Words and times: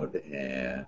and 0.00 0.86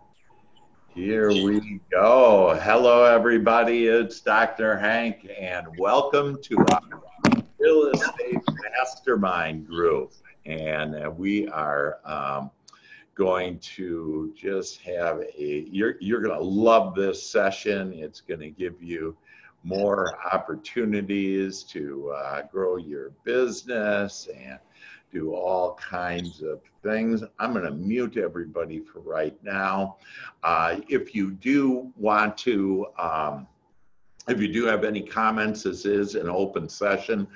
here 0.95 1.29
we 1.29 1.81
go. 1.91 2.59
Hello, 2.63 3.05
everybody. 3.05 3.87
It's 3.87 4.21
Dr. 4.21 4.79
Hank, 4.79 5.29
and 5.39 5.67
welcome 5.77 6.41
to 6.43 6.65
our 6.73 7.43
real 7.59 7.91
estate 7.91 8.39
mastermind 8.79 9.67
group. 9.67 10.15
And 10.47 11.15
we 11.19 11.47
are 11.49 11.99
um, 12.07 12.51
going 13.15 13.59
to 13.59 14.33
just 14.35 14.81
have 14.81 15.21
a, 15.21 15.67
you're, 15.71 15.97
you're 16.01 16.23
going 16.23 16.39
to 16.39 16.45
love 16.45 16.95
this 16.95 17.23
session. 17.23 17.93
It's 17.93 18.23
going 18.23 18.41
to 18.41 18.51
give 18.51 18.83
you 18.83 19.15
more 19.63 20.19
opportunities 20.33 21.63
to 21.65 22.13
uh, 22.17 22.43
grow 22.51 22.77
your 22.77 23.11
business 23.25 24.29
and 24.35 24.59
do 25.13 25.35
all 25.35 25.75
kinds 25.75 26.43
of 26.43 26.61
things. 26.83 27.23
I'm 27.39 27.53
going 27.53 27.65
to 27.65 27.71
mute 27.71 28.17
everybody 28.17 28.81
for 28.81 29.01
right 29.01 29.37
now. 29.45 29.99
Uh, 30.43 30.81
if 30.89 31.15
you 31.15 31.33
do 31.33 31.93
want 31.97 32.37
to, 32.39 32.87
um, 32.99 33.47
if 34.29 34.41
you 34.41 34.53
do 34.53 34.65
have 34.65 34.85
any 34.85 35.03
comments, 35.03 35.65
this 35.65 35.85
is 35.85 36.15
an 36.15 36.29
open 36.29 36.69
session. 36.69 37.29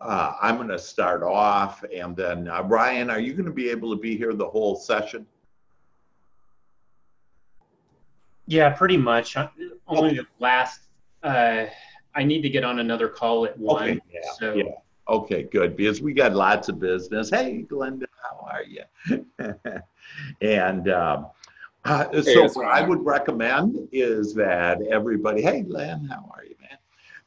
Uh, 0.00 0.32
I'm 0.40 0.56
going 0.56 0.68
to 0.68 0.78
start 0.78 1.22
off 1.22 1.84
and 1.94 2.16
then 2.16 2.48
uh, 2.48 2.62
Ryan, 2.62 3.10
are 3.10 3.20
you 3.20 3.34
going 3.34 3.46
to 3.46 3.52
be 3.52 3.68
able 3.68 3.94
to 3.94 4.00
be 4.00 4.16
here 4.16 4.32
the 4.32 4.48
whole 4.48 4.76
session? 4.76 5.26
Yeah, 8.46 8.70
pretty 8.70 8.96
much. 8.96 9.36
Uh, 9.36 9.48
only 9.86 10.14
the 10.14 10.26
last, 10.38 10.80
uh, 11.22 11.66
I 12.14 12.24
need 12.24 12.40
to 12.42 12.48
get 12.48 12.64
on 12.64 12.78
another 12.78 13.08
call 13.08 13.44
at 13.44 13.58
one. 13.58 13.82
Okay, 13.82 14.00
yeah, 14.10 14.20
so 14.38 14.54
yeah. 14.54 14.64
Okay, 15.08 15.44
good, 15.44 15.74
because 15.74 16.02
we 16.02 16.12
got 16.12 16.34
lots 16.34 16.68
of 16.68 16.78
business. 16.78 17.30
Hey, 17.30 17.64
Glenda, 17.66 18.06
how 18.22 18.46
are 18.46 18.62
you? 18.62 19.24
and 20.42 20.90
um, 20.90 21.28
uh, 21.86 22.08
Hey, 22.12 22.34
so 22.34 22.48
what 22.50 22.66
I 22.66 22.82
would 22.82 23.02
recommend 23.04 23.88
is 23.90 24.34
that 24.34 24.82
everybody, 24.82 25.40
hey, 25.40 25.62
Glenn, 25.62 26.04
how 26.04 26.30
are 26.36 26.44
you, 26.44 26.54
man? 26.60 26.78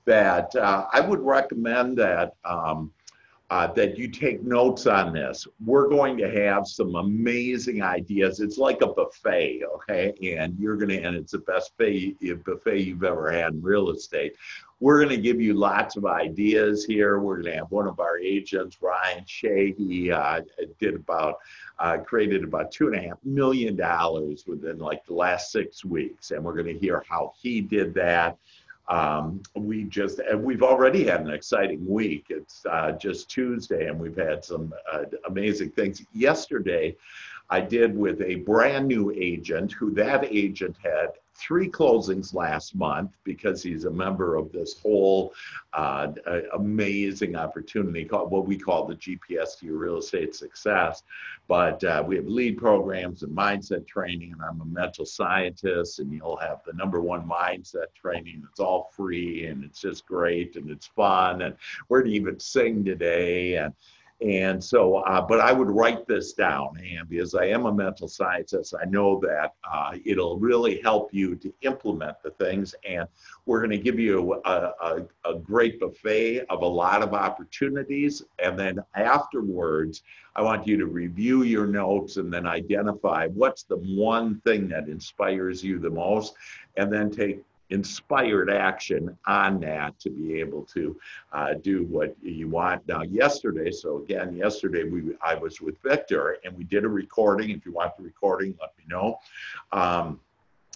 That 0.06 0.56
uh, 0.56 0.86
I 0.94 1.00
would 1.00 1.22
recommend 1.22 1.97
that 1.97 2.36
um, 2.45 2.91
uh, 3.52 3.67
that 3.67 3.97
you 3.97 4.07
take 4.07 4.41
notes 4.44 4.88
on 4.88 5.11
this. 5.11 5.45
We're 5.66 5.89
going 5.89 6.16
to 6.17 6.31
have 6.31 6.66
some 6.66 6.95
amazing 6.95 7.83
ideas. 7.83 8.39
It's 8.39 8.57
like 8.57 8.81
a 8.81 8.88
buffet, 8.88 9.63
okay? 9.75 10.13
And 10.38 10.57
you're 10.57 10.77
gonna, 10.77 10.94
and 10.94 11.17
it's 11.17 11.33
the 11.33 11.39
best 11.39 11.77
buffet, 11.77 12.16
buffet 12.45 12.79
you've 12.79 13.03
ever 13.03 13.29
had 13.29 13.52
in 13.52 13.61
real 13.61 13.89
estate. 13.89 14.38
We're 14.79 14.99
going 14.99 15.09
to 15.09 15.22
give 15.22 15.41
you 15.41 15.53
lots 15.53 15.97
of 15.97 16.05
ideas 16.05 16.85
here. 16.85 17.19
We're 17.19 17.41
going 17.41 17.52
to 17.52 17.57
have 17.57 17.72
one 17.72 17.88
of 17.88 17.99
our 17.99 18.17
agents, 18.17 18.77
Ryan 18.81 19.25
Shea. 19.27 19.73
He 19.73 20.13
uh, 20.13 20.41
did 20.79 20.95
about, 20.95 21.39
uh, 21.77 21.97
created 21.97 22.45
about 22.45 22.72
two 22.72 22.88
and 22.88 22.95
a 22.95 23.02
half 23.02 23.17
million 23.25 23.75
dollars 23.75 24.45
within 24.47 24.79
like 24.79 25.05
the 25.05 25.13
last 25.13 25.52
six 25.52 25.83
weeks, 25.83 26.31
and 26.31 26.41
we're 26.41 26.55
going 26.55 26.73
to 26.73 26.79
hear 26.79 27.03
how 27.07 27.33
he 27.39 27.59
did 27.59 27.94
that. 27.95 28.38
Um, 28.88 29.42
we 29.56 29.84
just, 29.86 30.20
we've 30.36 30.64
already 30.64 31.06
had 31.06 31.22
an 31.22 31.30
exciting 31.30 31.86
week. 31.88 32.26
It's 32.30 32.66
uh, 32.70 32.94
just 32.94 33.30
Tuesday, 33.30 33.88
and 33.88 34.00
we've 34.00 34.18
had 34.18 34.44
some 34.44 34.74
uh, 34.92 35.04
amazing 35.28 35.72
things. 35.72 36.04
Yesterday, 36.14 36.96
I 37.50 37.62
did 37.62 37.96
with 37.96 38.22
a 38.22 38.36
brand 38.36 38.88
new 38.88 39.12
agent 39.12 39.74
who 39.74 39.94
that 39.96 40.26
agent 40.26 40.78
had 40.84 41.12
three 41.42 41.70
closings 41.70 42.34
last 42.34 42.75
month 42.75 43.11
because 43.23 43.64
he's 43.64 43.86
a 43.86 43.92
member 43.92 44.36
of 44.36 44.52
this 44.52 44.80
whole 44.80 45.34
uh, 45.73 46.09
amazing 46.53 47.36
opportunity 47.36 48.06
called 48.06 48.31
what 48.31 48.45
we 48.45 48.58
call 48.58 48.86
the 48.86 48.95
GPS 48.95 49.58
to 49.59 49.66
your 49.66 49.78
real 49.78 49.97
estate 49.97 50.36
success. 50.36 51.03
But 51.47 51.84
uh, 51.84 52.03
we 52.06 52.16
have 52.16 52.28
lead 52.28 52.58
programs 52.58 53.23
and 53.23 53.36
mindset 53.36 53.88
training, 53.88 54.34
and 54.34 54.42
I'm 54.42 54.62
a 54.62 54.66
mental 54.66 55.06
scientist, 55.06 56.00
and 56.00 56.14
you'll 56.14 56.38
have 56.38 56.62
the 56.66 56.73
number 56.73 57.02
one 57.02 57.28
mindset 57.28 57.94
training. 57.94 58.44
It's 58.50 58.59
all 58.59 58.92
free, 58.95 59.47
and 59.47 59.64
it's 59.64 59.81
just 59.81 60.06
great, 60.06 60.56
and 60.56 60.69
it's 60.69 60.88
fun, 60.88 61.42
and 61.42 61.56
we're 61.89 62.03
to 62.03 62.09
even 62.12 62.40
sing 62.40 62.85
today, 62.85 63.56
and 63.56 63.73
and 64.22 64.64
so, 64.64 64.98
uh, 64.98 65.20
but 65.20 65.40
I 65.40 65.52
would 65.52 65.70
write 65.70 66.08
this 66.08 66.34
down, 66.34 66.78
and 66.78 67.09
because 67.09 67.34
I 67.34 67.46
am 67.46 67.66
a 67.66 67.74
mental 67.74 68.08
scientist, 68.08 68.76
I 68.80 68.86
know 68.86 69.20
that 69.22 69.56
uh, 69.70 69.98
it'll 70.06 70.38
really 70.38 70.80
help 70.82 71.12
you 71.12 71.36
to 71.38 71.52
implement 71.62 72.22
the 72.22 72.30
things. 72.32 72.76
And 72.88 73.08
we're 73.48 73.59
going 73.59 73.72
to 73.72 73.80
give 73.80 74.00
you 74.00 74.40
a, 74.46 74.74
a, 74.82 75.06
a 75.26 75.36
great 75.40 75.80
buffet 75.80 76.46
of 76.52 76.62
a 76.62 76.68
lot 76.68 77.02
of 77.02 77.16
opportunities. 77.16 78.22
And 78.38 78.59
then 78.59 78.80
afterwards, 78.94 80.04
I 80.36 80.44
want 80.44 80.68
you 80.68 80.78
to 80.78 80.86
review 80.86 81.42
your 81.42 81.66
notes 81.66 82.18
and 82.18 82.32
then 82.32 82.46
identify 82.46 83.28
what's 83.28 83.64
the 83.64 83.78
one 83.78 84.40
thing 84.42 84.68
that 84.70 84.88
inspires 84.88 85.64
you 85.64 85.80
the 85.80 85.90
most, 85.90 86.36
and 86.78 86.94
then 86.94 87.09
take 87.09 87.42
inspired 87.72 88.50
action 88.50 89.18
on 89.26 89.59
that 89.62 89.98
to 90.00 90.09
be 90.09 90.40
able 90.40 90.64
to 90.64 90.98
uh, 91.34 91.54
do 91.56 91.84
what 91.86 92.16
you 92.22 92.48
want. 92.48 92.88
Now, 92.88 93.02
yesterday, 93.02 93.72
so 93.72 93.98
again, 93.98 94.36
yesterday 94.36 94.84
we 94.84 95.16
I 95.22 95.36
was 95.36 95.62
with 95.62 95.82
Victor 95.82 96.38
and 96.44 96.56
we 96.58 96.66
did 96.66 96.84
a 96.84 96.90
recording. 96.90 97.50
If 97.50 97.66
you 97.66 97.72
want 97.72 97.98
the 97.98 98.04
recording, 98.04 98.56
let 98.59 98.78
me 98.78 98.84
know. 98.88 99.18
Um, 99.72 100.20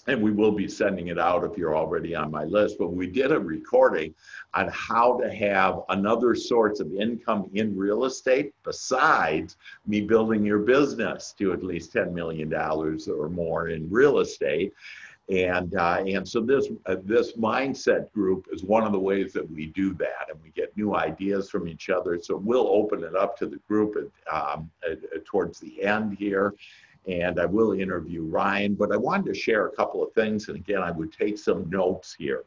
and 0.08 0.22
we 0.22 0.32
will 0.32 0.52
be 0.52 0.68
sending 0.68 1.08
it 1.08 1.18
out 1.18 1.44
if 1.44 1.58
you're 1.58 1.76
already 1.76 2.16
on 2.16 2.30
my 2.30 2.44
list. 2.44 2.78
But 2.78 2.94
we 2.94 3.08
did 3.08 3.32
a 3.32 3.40
recording 3.40 4.14
on 4.54 4.70
how 4.72 5.18
to 5.20 5.34
have 5.34 5.82
another 5.90 6.36
source 6.36 6.80
of 6.80 6.94
income 6.94 7.50
in 7.54 7.76
real 7.76 8.06
estate 8.06 8.54
besides 8.64 9.58
me 9.88 10.02
building 10.02 10.46
your 10.46 10.60
business 10.60 11.34
to 11.40 11.54
at 11.54 11.64
least 11.64 11.94
$10 11.94 12.14
million 12.14 12.54
or 12.54 13.30
more 13.30 13.70
in 13.70 13.90
real 13.90 14.20
estate. 14.20 14.74
And 15.30 15.75
uh, 15.75 16.03
and 16.06 16.28
so 16.28 16.40
this 16.40 16.68
uh, 16.86 16.97
this 17.03 17.34
mindset 17.34 18.12
group 18.12 18.46
is 18.52 18.63
one 18.63 18.84
of 18.84 18.91
the 18.91 19.00
ways 19.00 19.34
that 19.34 19.50
we 19.50 19.68
do 19.68 19.94
that, 19.96 20.30
and 20.30 20.40
we 20.44 20.52
get 20.52 20.75
new 20.78 20.96
ideas 20.96 21.50
from 21.50 21.68
each 21.68 21.90
other. 21.90 22.19
So 22.22 22.38
we'll 22.38 22.68
open 22.68 23.03
it 23.03 23.16
up 23.16 23.35
to 23.40 23.47
the 23.47 23.58
group 23.68 23.96
at, 23.97 24.31
um, 24.31 24.69
at, 24.84 25.00
at- 25.16 25.25
towards 25.25 25.59
the 25.59 25.84
end 25.84 26.16
here, 26.19 26.53
and 27.08 27.40
I 27.40 27.46
will 27.46 27.72
interview 27.72 28.22
Ryan. 28.22 28.75
But 28.75 28.91
I 28.91 28.97
wanted 28.97 29.34
to 29.34 29.40
share 29.40 29.66
a 29.66 29.72
couple 29.72 30.03
of 30.03 30.14
things, 30.14 30.47
and 30.47 30.58
again, 30.58 30.84
I 30.84 30.91
would 30.91 31.12
take 31.12 31.40
some 31.40 31.68
notes 31.72 32.14
here. 32.16 32.44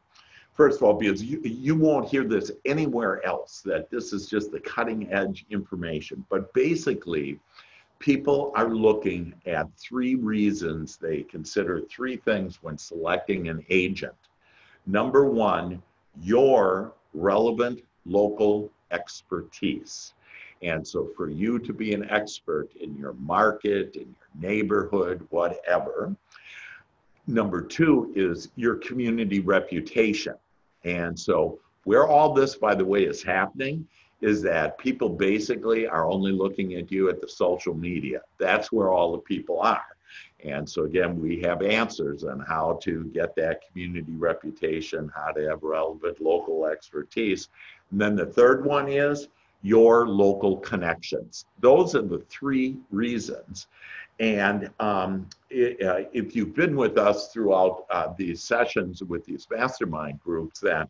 First 0.52 0.78
of 0.78 0.84
all, 0.84 0.94
because 0.94 1.22
you, 1.22 1.40
you 1.42 1.74
won't 1.74 2.08
hear 2.08 2.24
this 2.24 2.52
anywhere 2.64 3.24
else, 3.26 3.60
that 3.64 3.90
this 3.90 4.12
is 4.12 4.28
just 4.28 4.52
the 4.52 4.60
cutting 4.60 5.12
edge 5.12 5.46
information. 5.50 6.24
But 6.28 6.52
basically, 6.52 7.40
people 7.98 8.52
are 8.54 8.68
looking 8.68 9.34
at 9.46 9.66
three 9.76 10.14
reasons 10.14 10.96
they 10.96 11.22
consider 11.22 11.80
three 11.80 12.16
things 12.16 12.62
when 12.62 12.78
selecting 12.78 13.48
an 13.48 13.64
agent. 13.70 14.14
Number 14.86 15.24
one, 15.26 15.82
your 16.20 16.92
relevant 17.14 17.82
local 18.06 18.70
expertise. 18.90 20.14
And 20.62 20.86
so, 20.86 21.10
for 21.16 21.30
you 21.30 21.58
to 21.60 21.72
be 21.72 21.94
an 21.94 22.08
expert 22.10 22.70
in 22.80 22.96
your 22.96 23.12
market, 23.14 23.94
in 23.94 24.14
your 24.18 24.50
neighborhood, 24.50 25.24
whatever. 25.30 26.16
Number 27.28 27.60
two 27.60 28.12
is 28.16 28.48
your 28.56 28.76
community 28.76 29.40
reputation. 29.40 30.34
And 30.84 31.16
so, 31.18 31.60
where 31.84 32.08
all 32.08 32.32
this, 32.32 32.56
by 32.56 32.74
the 32.74 32.84
way, 32.84 33.04
is 33.04 33.22
happening 33.22 33.86
is 34.20 34.42
that 34.42 34.78
people 34.78 35.08
basically 35.08 35.86
are 35.86 36.06
only 36.10 36.32
looking 36.32 36.74
at 36.74 36.90
you 36.90 37.08
at 37.08 37.20
the 37.20 37.28
social 37.28 37.74
media. 37.74 38.20
That's 38.38 38.72
where 38.72 38.90
all 38.90 39.12
the 39.12 39.18
people 39.18 39.60
are. 39.60 39.84
And 40.44 40.68
so, 40.68 40.84
again, 40.84 41.20
we 41.20 41.40
have 41.40 41.62
answers 41.62 42.24
on 42.24 42.40
how 42.40 42.78
to 42.82 43.04
get 43.06 43.34
that 43.36 43.62
community 43.66 44.12
reputation, 44.16 45.10
how 45.14 45.32
to 45.32 45.48
have 45.48 45.62
relevant 45.62 46.20
local 46.20 46.66
expertise. 46.66 47.48
And 47.90 48.00
then 48.00 48.16
the 48.16 48.26
third 48.26 48.64
one 48.64 48.88
is 48.88 49.28
your 49.62 50.08
local 50.08 50.58
connections. 50.58 51.44
Those 51.60 51.94
are 51.96 52.02
the 52.02 52.20
three 52.30 52.76
reasons. 52.90 53.66
And 54.20 54.70
um, 54.80 55.28
i- 55.50 55.76
uh, 55.84 56.04
if 56.12 56.34
you've 56.36 56.54
been 56.54 56.76
with 56.76 56.98
us 56.98 57.32
throughout 57.32 57.84
uh, 57.90 58.12
these 58.16 58.42
sessions 58.42 59.02
with 59.02 59.24
these 59.24 59.46
mastermind 59.50 60.20
groups, 60.20 60.60
then 60.60 60.86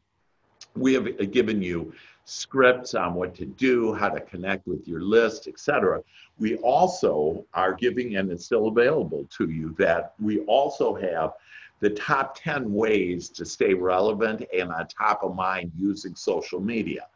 we 0.77 0.95
have 0.95 1.31
given 1.33 1.63
you 1.63 1.93
scripts 2.29 2.95
on 2.95 3.15
what 3.15 3.35
to 3.35 3.47
do, 3.47 3.95
how 3.95 4.11
to 4.11 4.21
connect 4.21 4.67
with 4.67 4.87
your 4.87 5.01
list, 5.01 5.49
etc. 5.49 6.03
We 6.39 6.57
also 6.59 7.47
are 7.55 7.73
giving, 7.73 8.17
and 8.17 8.31
it's 8.31 8.45
still 8.45 8.69
available 8.69 9.27
to 9.39 9.49
you, 9.49 9.75
that 9.79 10.13
we 10.21 10.41
also 10.41 10.95
have 10.95 11.33
the 11.81 11.89
top 11.89 12.39
10 12.39 12.71
ways 12.71 13.31
to 13.31 13.47
stay 13.47 13.73
relevant 13.73 14.45
and 14.53 14.71
on 14.71 14.87
top 14.89 15.23
of 15.23 15.35
mind 15.35 15.73
using 15.75 16.15
social 16.15 16.61
media. 16.61 17.07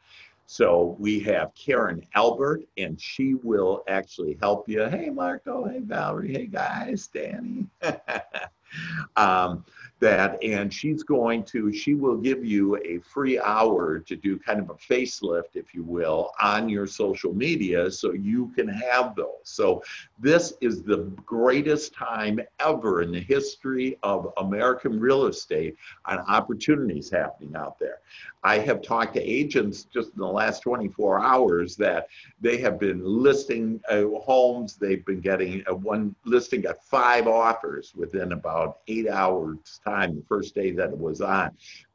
So 0.47 0.97
we 0.99 1.21
have 1.21 1.55
Karen 1.55 2.07
Albert, 2.15 2.63
and 2.79 2.99
she 2.99 3.35
will 3.35 3.85
actually 3.89 4.39
help 4.41 4.67
you. 4.67 4.83
Hey, 4.85 5.11
Marco. 5.11 5.69
Hey, 5.69 5.81
Valerie. 5.81 6.33
Hey, 6.33 6.47
guys. 6.47 7.07
Danny. 7.09 7.67
um, 9.17 9.65
that 10.03 10.43
and 10.43 10.75
she's 10.75 11.05
going 11.05 11.45
to 11.45 11.73
she 11.73 11.95
will 11.95 12.17
give 12.17 12.45
you 12.45 12.77
a 12.79 12.99
free 12.99 13.39
hour 13.39 14.01
to 14.01 14.17
do 14.17 14.37
kind 14.37 14.59
of 14.59 14.69
a 14.69 14.75
facelift 14.75 15.55
if 15.55 15.73
you 15.73 15.85
will 15.85 16.33
on 16.43 16.69
your 16.69 16.89
social 16.89 17.33
media 17.33 17.89
so 17.89 18.13
you 18.13 18.49
can 18.57 18.67
have 18.67 19.15
those 19.15 19.45
so 19.45 19.81
this 20.19 20.55
is 20.61 20.83
the 20.83 21.05
greatest 21.25 21.95
time 21.95 22.41
ever 22.59 23.03
in 23.03 23.13
the 23.13 23.21
history 23.21 23.97
of 24.03 24.33
american 24.39 24.99
real 24.99 25.27
estate 25.27 25.77
on 26.07 26.19
opportunities 26.19 27.09
happening 27.09 27.55
out 27.55 27.79
there 27.79 28.01
I 28.45 28.59
have 28.59 28.83
talked 28.83 29.15
to 29.15 29.23
agents 29.23 29.85
just 29.85 30.15
in 30.15 30.19
the 30.19 30.27
last 30.27 30.63
24 30.63 31.21
hours 31.21 31.77
that 31.77 32.09
they 32.41 32.57
have 32.59 32.79
been 32.81 33.01
listing 33.05 33.81
uh, 33.89 34.03
homes. 34.21 34.75
They've 34.75 35.05
been 35.05 35.21
getting 35.21 35.63
uh, 35.71 35.75
one 35.75 36.17
listing 36.25 36.63
got 36.63 36.83
five 36.83 37.29
offers 37.29 37.93
within 37.95 38.33
about 38.33 38.81
eight 38.89 39.09
hours 39.09 39.81
time, 39.85 39.92
the 40.01 40.25
first 40.29 40.55
day 40.55 40.73
that 40.73 40.91
it 40.91 40.99
was 40.99 41.21
on 41.21 41.51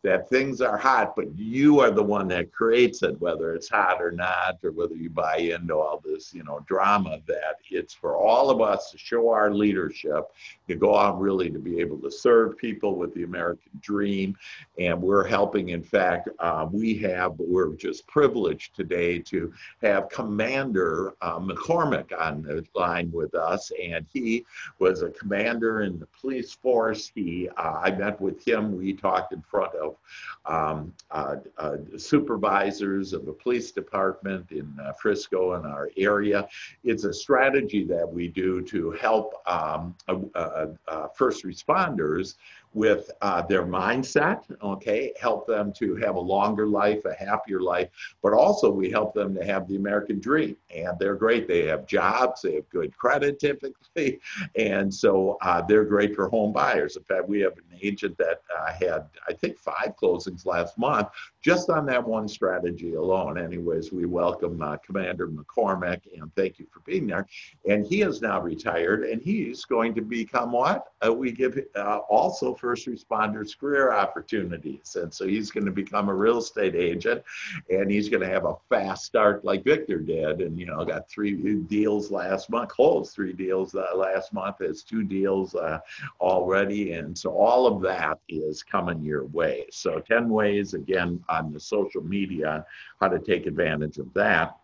that 0.07 0.29
things 0.29 0.61
are 0.61 0.77
hot, 0.77 1.17
but 1.17 1.27
you 1.37 1.81
are 1.81 1.91
the 1.91 2.01
one 2.01 2.29
that 2.29 2.49
creates 2.53 3.03
it, 3.03 3.19
whether 3.19 3.53
it's 3.53 3.67
hot 3.67 4.01
or 4.01 4.09
not, 4.09 4.57
or 4.63 4.71
whether 4.71 4.95
you 4.95 5.09
buy 5.09 5.35
into 5.35 5.75
all 5.75 6.01
this, 6.01 6.33
you 6.33 6.45
know, 6.45 6.63
drama, 6.65 7.19
that 7.27 7.57
it's 7.69 7.93
for 7.93 8.15
all 8.15 8.49
of 8.49 8.61
us 8.61 8.89
to 8.89 8.97
show 8.97 9.29
our 9.29 9.53
leadership, 9.53 10.23
to 10.69 10.75
go 10.75 10.95
out 10.95 11.19
really 11.19 11.49
to 11.49 11.59
be 11.59 11.81
able 11.81 11.97
to 11.97 12.09
serve 12.09 12.57
people 12.57 12.95
with 12.95 13.13
the 13.15 13.23
American 13.23 13.69
dream. 13.81 14.37
And 14.79 15.01
we're 15.01 15.27
helping, 15.27 15.69
in 15.69 15.83
fact, 15.83 16.29
uh, 16.39 16.65
we 16.71 16.97
have, 16.99 17.33
we're 17.37 17.73
just 17.73 18.07
privileged 18.07 18.77
today 18.77 19.19
to 19.19 19.51
have 19.81 20.07
Commander 20.07 21.15
uh, 21.19 21.37
McCormick 21.37 22.17
on 22.17 22.43
the 22.43 22.65
line 22.75 23.11
with 23.11 23.35
us. 23.35 23.73
And 23.83 24.05
he 24.13 24.45
was 24.79 25.01
a 25.01 25.09
commander 25.09 25.81
in 25.81 25.99
the 25.99 26.07
police 26.21 26.53
force. 26.53 27.11
He, 27.13 27.49
uh, 27.57 27.81
I 27.83 27.91
met 27.91 28.21
with 28.21 28.47
him, 28.47 28.77
we 28.77 28.93
talked 28.93 29.33
in 29.33 29.41
front 29.41 29.75
of 29.75 29.96
um, 30.45 30.93
uh, 31.11 31.35
uh, 31.57 31.77
supervisors 31.97 33.13
of 33.13 33.25
the 33.25 33.33
police 33.33 33.71
department 33.71 34.51
in 34.51 34.73
uh, 34.81 34.93
Frisco 34.93 35.53
and 35.53 35.65
our 35.65 35.89
area. 35.97 36.47
It's 36.83 37.03
a 37.03 37.13
strategy 37.13 37.83
that 37.85 38.07
we 38.07 38.27
do 38.27 38.61
to 38.63 38.91
help 38.91 39.33
um, 39.45 39.95
uh, 40.07 40.67
uh, 40.87 41.07
first 41.15 41.43
responders 41.43 42.35
with 42.77 43.09
uh, 43.21 43.41
their 43.41 43.65
mindset, 43.65 44.43
okay, 44.61 45.11
help 45.19 45.47
them 45.47 45.73
to 45.73 45.95
have 45.95 46.15
a 46.15 46.19
longer 46.19 46.67
life, 46.67 47.03
a 47.05 47.13
happier 47.15 47.59
life, 47.59 47.89
but 48.21 48.33
also 48.33 48.69
we 48.69 48.91
help 48.91 49.15
them 49.15 49.33
to 49.33 49.43
have 49.43 49.67
the 49.67 49.75
American 49.75 50.19
dream. 50.19 50.55
And 50.69 50.91
they're 50.99 51.15
great. 51.15 51.47
They 51.47 51.65
have 51.65 51.87
jobs, 51.87 52.43
they 52.43 52.53
have 52.53 52.69
good 52.69 52.95
credit 52.95 53.39
typically, 53.47 54.19
and 54.55 54.93
so 54.93 55.39
uh, 55.41 55.63
they're 55.63 55.85
great 55.85 56.15
for 56.15 56.29
home 56.29 56.53
buyers. 56.53 56.95
In 56.95 57.03
fact, 57.03 57.27
we 57.27 57.39
have 57.39 57.53
an 57.53 57.79
agent 57.81 58.15
that 58.19 58.41
uh, 58.55 58.71
had, 58.71 59.05
I 59.27 59.33
think, 59.33 59.57
five 59.57 59.95
closings 59.99 60.45
last 60.45 60.77
month 60.77 61.07
just 61.47 61.69
on 61.69 61.85
that 61.85 62.05
one 62.05 62.27
strategy 62.27 62.95
alone. 62.95 63.37
Anyways, 63.37 63.93
we 63.93 64.05
welcome 64.05 64.61
uh, 64.61 64.75
Commander 64.85 65.29
McCormick 65.29 66.01
and 66.19 66.29
thank 66.35 66.59
you 66.59 66.67
for 66.69 66.81
being 66.81 67.07
there. 67.07 67.25
And 67.67 67.85
he 67.85 68.01
is 68.01 68.21
now 68.21 68.41
retired 68.41 69.05
and 69.05 69.21
he's 69.21 69.63
going 69.63 69.95
to 69.95 70.01
become 70.01 70.51
what? 70.51 70.87
Uh, 71.05 71.13
we 71.13 71.31
give 71.31 71.57
uh, 71.77 71.99
also 72.09 72.53
first 72.67 72.85
responders 72.85 73.57
career 73.57 73.93
opportunities. 73.93 74.97
And 74.97 75.13
so 75.13 75.25
he's 75.25 75.51
going 75.51 75.65
to 75.65 75.71
become 75.71 76.09
a 76.09 76.13
real 76.13 76.39
estate 76.39 76.75
agent 76.75 77.23
and 77.69 77.89
he's 77.89 78.09
going 78.09 78.19
to 78.19 78.27
have 78.27 78.43
a 78.43 78.55
fast 78.67 79.05
start 79.05 79.45
like 79.45 79.63
Victor 79.63 79.99
did. 79.99 80.41
And, 80.41 80.59
you 80.59 80.65
know, 80.65 80.83
got 80.83 81.09
three 81.09 81.55
deals 81.61 82.11
last 82.11 82.49
month, 82.49 82.67
closed 82.67 83.13
three 83.13 83.31
deals 83.31 83.73
uh, 83.73 83.95
last 83.95 84.33
month, 84.33 84.57
has 84.59 84.83
two 84.83 85.03
deals 85.03 85.55
uh, 85.55 85.79
already. 86.19 86.91
And 86.91 87.17
so 87.17 87.31
all 87.31 87.67
of 87.67 87.81
that 87.83 88.19
is 88.27 88.63
coming 88.63 89.01
your 89.01 89.27
way. 89.27 89.67
So 89.71 90.01
10 90.01 90.27
ways, 90.27 90.73
again, 90.73 91.23
on 91.29 91.53
the 91.53 91.61
social 91.61 92.03
media, 92.03 92.65
how 92.99 93.07
to 93.07 93.19
take 93.19 93.45
advantage 93.45 93.97
of 93.97 94.13
that. 94.13 94.57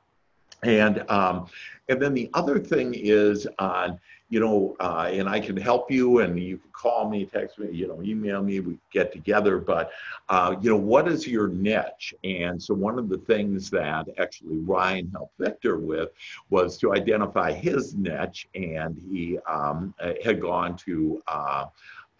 And 0.63 1.09
um, 1.09 1.47
and 1.89 2.01
then 2.01 2.13
the 2.13 2.29
other 2.33 2.57
thing 2.57 2.93
is 2.95 3.47
on 3.59 3.99
you 4.33 4.39
know, 4.39 4.75
uh, 4.79 5.11
and 5.13 5.29
I 5.29 5.39
can 5.39 5.55
help 5.55 5.91
you, 5.91 6.21
and 6.21 6.39
you 6.41 6.57
can 6.57 6.71
call 6.71 7.07
me, 7.07 7.23
text 7.23 7.59
me, 7.59 7.69
you 7.71 7.87
know, 7.87 8.01
email 8.01 8.41
me. 8.41 8.61
We 8.61 8.79
get 8.91 9.11
together, 9.11 9.59
but 9.59 9.91
uh, 10.27 10.55
you 10.59 10.71
know, 10.71 10.75
what 10.75 11.07
is 11.07 11.27
your 11.27 11.49
niche? 11.49 12.15
And 12.23 12.59
so 12.61 12.73
one 12.73 12.97
of 12.97 13.09
the 13.09 13.19
things 13.19 13.69
that 13.69 14.07
actually 14.17 14.57
Ryan 14.57 15.07
helped 15.11 15.37
Victor 15.37 15.77
with 15.77 16.09
was 16.49 16.79
to 16.79 16.95
identify 16.95 17.51
his 17.51 17.93
niche, 17.93 18.47
and 18.55 18.99
he 19.07 19.37
um, 19.47 19.93
had 20.25 20.41
gone 20.41 20.77
to. 20.77 21.21
Uh, 21.27 21.65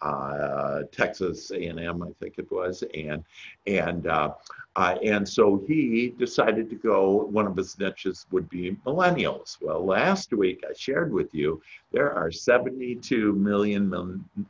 uh, 0.04 0.82
Texas 0.92 1.50
A&M, 1.50 2.02
I 2.02 2.08
think 2.20 2.34
it 2.38 2.50
was, 2.52 2.84
and 2.94 3.24
and 3.66 4.06
uh, 4.06 4.34
uh, 4.76 4.96
and 5.02 5.26
so 5.26 5.64
he 5.66 6.14
decided 6.18 6.68
to 6.70 6.76
go. 6.76 7.24
One 7.30 7.46
of 7.46 7.56
his 7.56 7.78
niches 7.78 8.26
would 8.30 8.48
be 8.50 8.76
millennials. 8.86 9.56
Well, 9.62 9.84
last 9.84 10.32
week 10.32 10.62
I 10.68 10.74
shared 10.76 11.10
with 11.12 11.34
you 11.34 11.62
there 11.90 12.12
are 12.12 12.30
72 12.30 13.32
million 13.32 13.90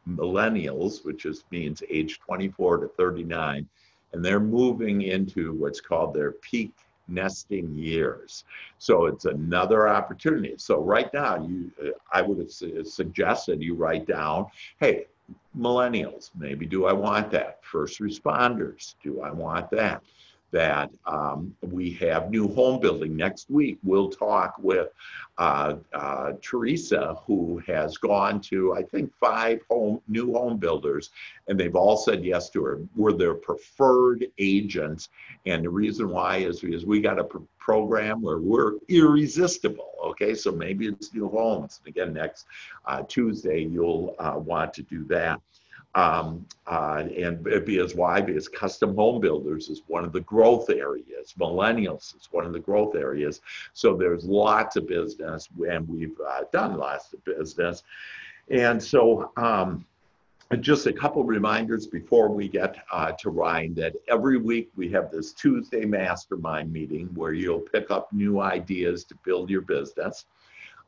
millennials, 0.08 1.04
which 1.04 1.22
just 1.22 1.44
means 1.52 1.82
age 1.88 2.18
24 2.18 2.78
to 2.78 2.88
39, 2.88 3.68
and 4.12 4.24
they're 4.24 4.40
moving 4.40 5.02
into 5.02 5.52
what's 5.52 5.80
called 5.80 6.14
their 6.14 6.32
peak 6.32 6.72
nesting 7.06 7.74
years. 7.74 8.44
So 8.78 9.06
it's 9.06 9.26
another 9.26 9.88
opportunity. 9.88 10.54
So 10.56 10.80
right 10.80 11.12
now, 11.12 11.46
you, 11.46 11.70
I 12.12 12.22
would 12.22 12.38
have 12.38 12.50
suggested 12.50 13.62
you 13.62 13.74
write 13.74 14.06
down, 14.06 14.46
hey, 14.80 15.06
millennials, 15.56 16.30
maybe 16.36 16.66
do 16.66 16.86
I 16.86 16.92
want 16.92 17.30
that? 17.30 17.58
First 17.62 18.00
responders, 18.00 18.94
do 19.02 19.20
I 19.20 19.30
want 19.30 19.70
that? 19.70 20.02
That 20.54 20.88
um, 21.04 21.52
we 21.62 21.90
have 21.90 22.30
new 22.30 22.46
home 22.54 22.80
building. 22.80 23.16
Next 23.16 23.50
week, 23.50 23.76
we'll 23.82 24.08
talk 24.08 24.54
with 24.62 24.88
uh, 25.36 25.74
uh, 25.92 26.34
Teresa, 26.40 27.16
who 27.26 27.60
has 27.66 27.96
gone 27.96 28.40
to, 28.42 28.72
I 28.72 28.84
think, 28.84 29.12
five 29.18 29.62
home 29.68 30.00
new 30.06 30.32
home 30.32 30.58
builders, 30.58 31.10
and 31.48 31.58
they've 31.58 31.74
all 31.74 31.96
said 31.96 32.24
yes 32.24 32.50
to 32.50 32.64
her. 32.64 32.78
We're 32.94 33.12
their 33.12 33.34
preferred 33.34 34.26
agents. 34.38 35.08
And 35.44 35.64
the 35.64 35.70
reason 35.70 36.08
why 36.08 36.36
is 36.36 36.60
because 36.60 36.86
we 36.86 37.00
got 37.00 37.18
a 37.18 37.24
pr- 37.24 37.38
program 37.58 38.22
where 38.22 38.38
we're 38.38 38.74
irresistible. 38.88 39.90
Okay, 40.04 40.36
so 40.36 40.52
maybe 40.52 40.86
it's 40.86 41.12
new 41.12 41.28
homes. 41.28 41.80
And 41.84 41.88
again, 41.92 42.12
next 42.12 42.46
uh, 42.86 43.02
Tuesday, 43.08 43.62
you'll 43.64 44.14
uh, 44.20 44.34
want 44.38 44.72
to 44.74 44.82
do 44.82 45.04
that. 45.06 45.40
Um, 45.94 46.44
uh, 46.66 47.04
and 47.16 47.44
because 47.44 47.94
why? 47.94 48.20
Because 48.20 48.48
custom 48.48 48.96
home 48.96 49.20
builders 49.20 49.68
is 49.68 49.82
one 49.86 50.04
of 50.04 50.12
the 50.12 50.22
growth 50.22 50.68
areas. 50.68 51.34
Millennials 51.38 52.16
is 52.16 52.28
one 52.32 52.44
of 52.44 52.52
the 52.52 52.58
growth 52.58 52.96
areas. 52.96 53.40
So 53.74 53.94
there's 53.96 54.24
lots 54.24 54.76
of 54.76 54.88
business, 54.88 55.48
and 55.68 55.88
we've 55.88 56.18
uh, 56.20 56.44
done 56.52 56.76
lots 56.76 57.12
of 57.12 57.24
business. 57.24 57.84
And 58.50 58.82
so, 58.82 59.30
um, 59.36 59.84
just 60.60 60.86
a 60.86 60.92
couple 60.92 61.24
reminders 61.24 61.86
before 61.86 62.28
we 62.28 62.48
get 62.48 62.76
uh, 62.92 63.12
to 63.12 63.30
Ryan 63.30 63.74
that 63.74 63.94
every 64.08 64.36
week 64.36 64.70
we 64.76 64.88
have 64.90 65.10
this 65.10 65.32
Tuesday 65.32 65.84
mastermind 65.84 66.72
meeting 66.72 67.08
where 67.14 67.32
you'll 67.32 67.60
pick 67.60 67.90
up 67.90 68.12
new 68.12 68.40
ideas 68.40 69.04
to 69.04 69.14
build 69.24 69.48
your 69.48 69.62
business 69.62 70.26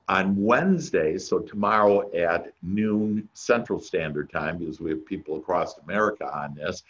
on 0.09 0.37
Wednesday, 0.37 1.19
so 1.19 1.41
tomorrow 1.41 2.13
at 2.15 2.53
noon 2.63 3.29
Central 3.35 3.81
Standard 3.81 4.31
Time, 4.31 4.59
because 4.59 4.81
we 4.81 4.91
have 4.91 5.05
people 5.05 5.37
across 5.37 5.79
America 5.79 6.33
on 6.33 6.55
this, 6.55 6.85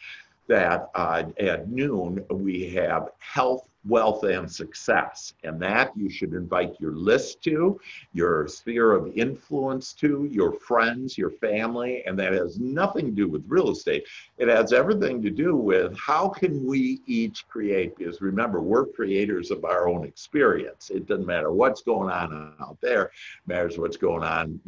that 0.48 0.90
uh, 0.94 1.24
at 1.38 1.68
noon 1.68 2.24
we 2.30 2.70
have 2.70 3.08
health 3.18 3.68
wealth, 3.86 4.24
and 4.24 4.50
success. 4.50 5.34
And 5.44 5.60
that 5.60 5.92
you 5.96 6.10
should 6.10 6.32
invite 6.32 6.74
your 6.80 6.92
list 6.92 7.42
to, 7.44 7.80
your 8.12 8.48
sphere 8.48 8.92
of 8.92 9.16
influence 9.16 9.92
to, 9.94 10.28
your 10.30 10.52
friends, 10.52 11.16
your 11.16 11.30
family, 11.30 12.02
and 12.06 12.18
that 12.18 12.32
has 12.32 12.58
nothing 12.58 13.06
to 13.06 13.12
do 13.12 13.28
with 13.28 13.44
real 13.46 13.70
estate. 13.70 14.04
It 14.38 14.48
has 14.48 14.72
everything 14.72 15.22
to 15.22 15.30
do 15.30 15.56
with 15.56 15.96
how 15.96 16.28
can 16.28 16.66
we 16.66 17.00
each 17.06 17.46
create, 17.48 17.96
because 17.96 18.20
remember, 18.20 18.60
we're 18.60 18.86
creators 18.86 19.50
of 19.50 19.64
our 19.64 19.88
own 19.88 20.04
experience. 20.04 20.90
It 20.90 21.06
doesn't 21.06 21.26
matter 21.26 21.52
what's 21.52 21.82
going 21.82 22.10
on 22.10 22.54
out 22.60 22.78
there, 22.80 23.04
it 23.04 23.10
matters 23.46 23.78
what's 23.78 23.96
going 23.96 24.22
on 24.24 24.60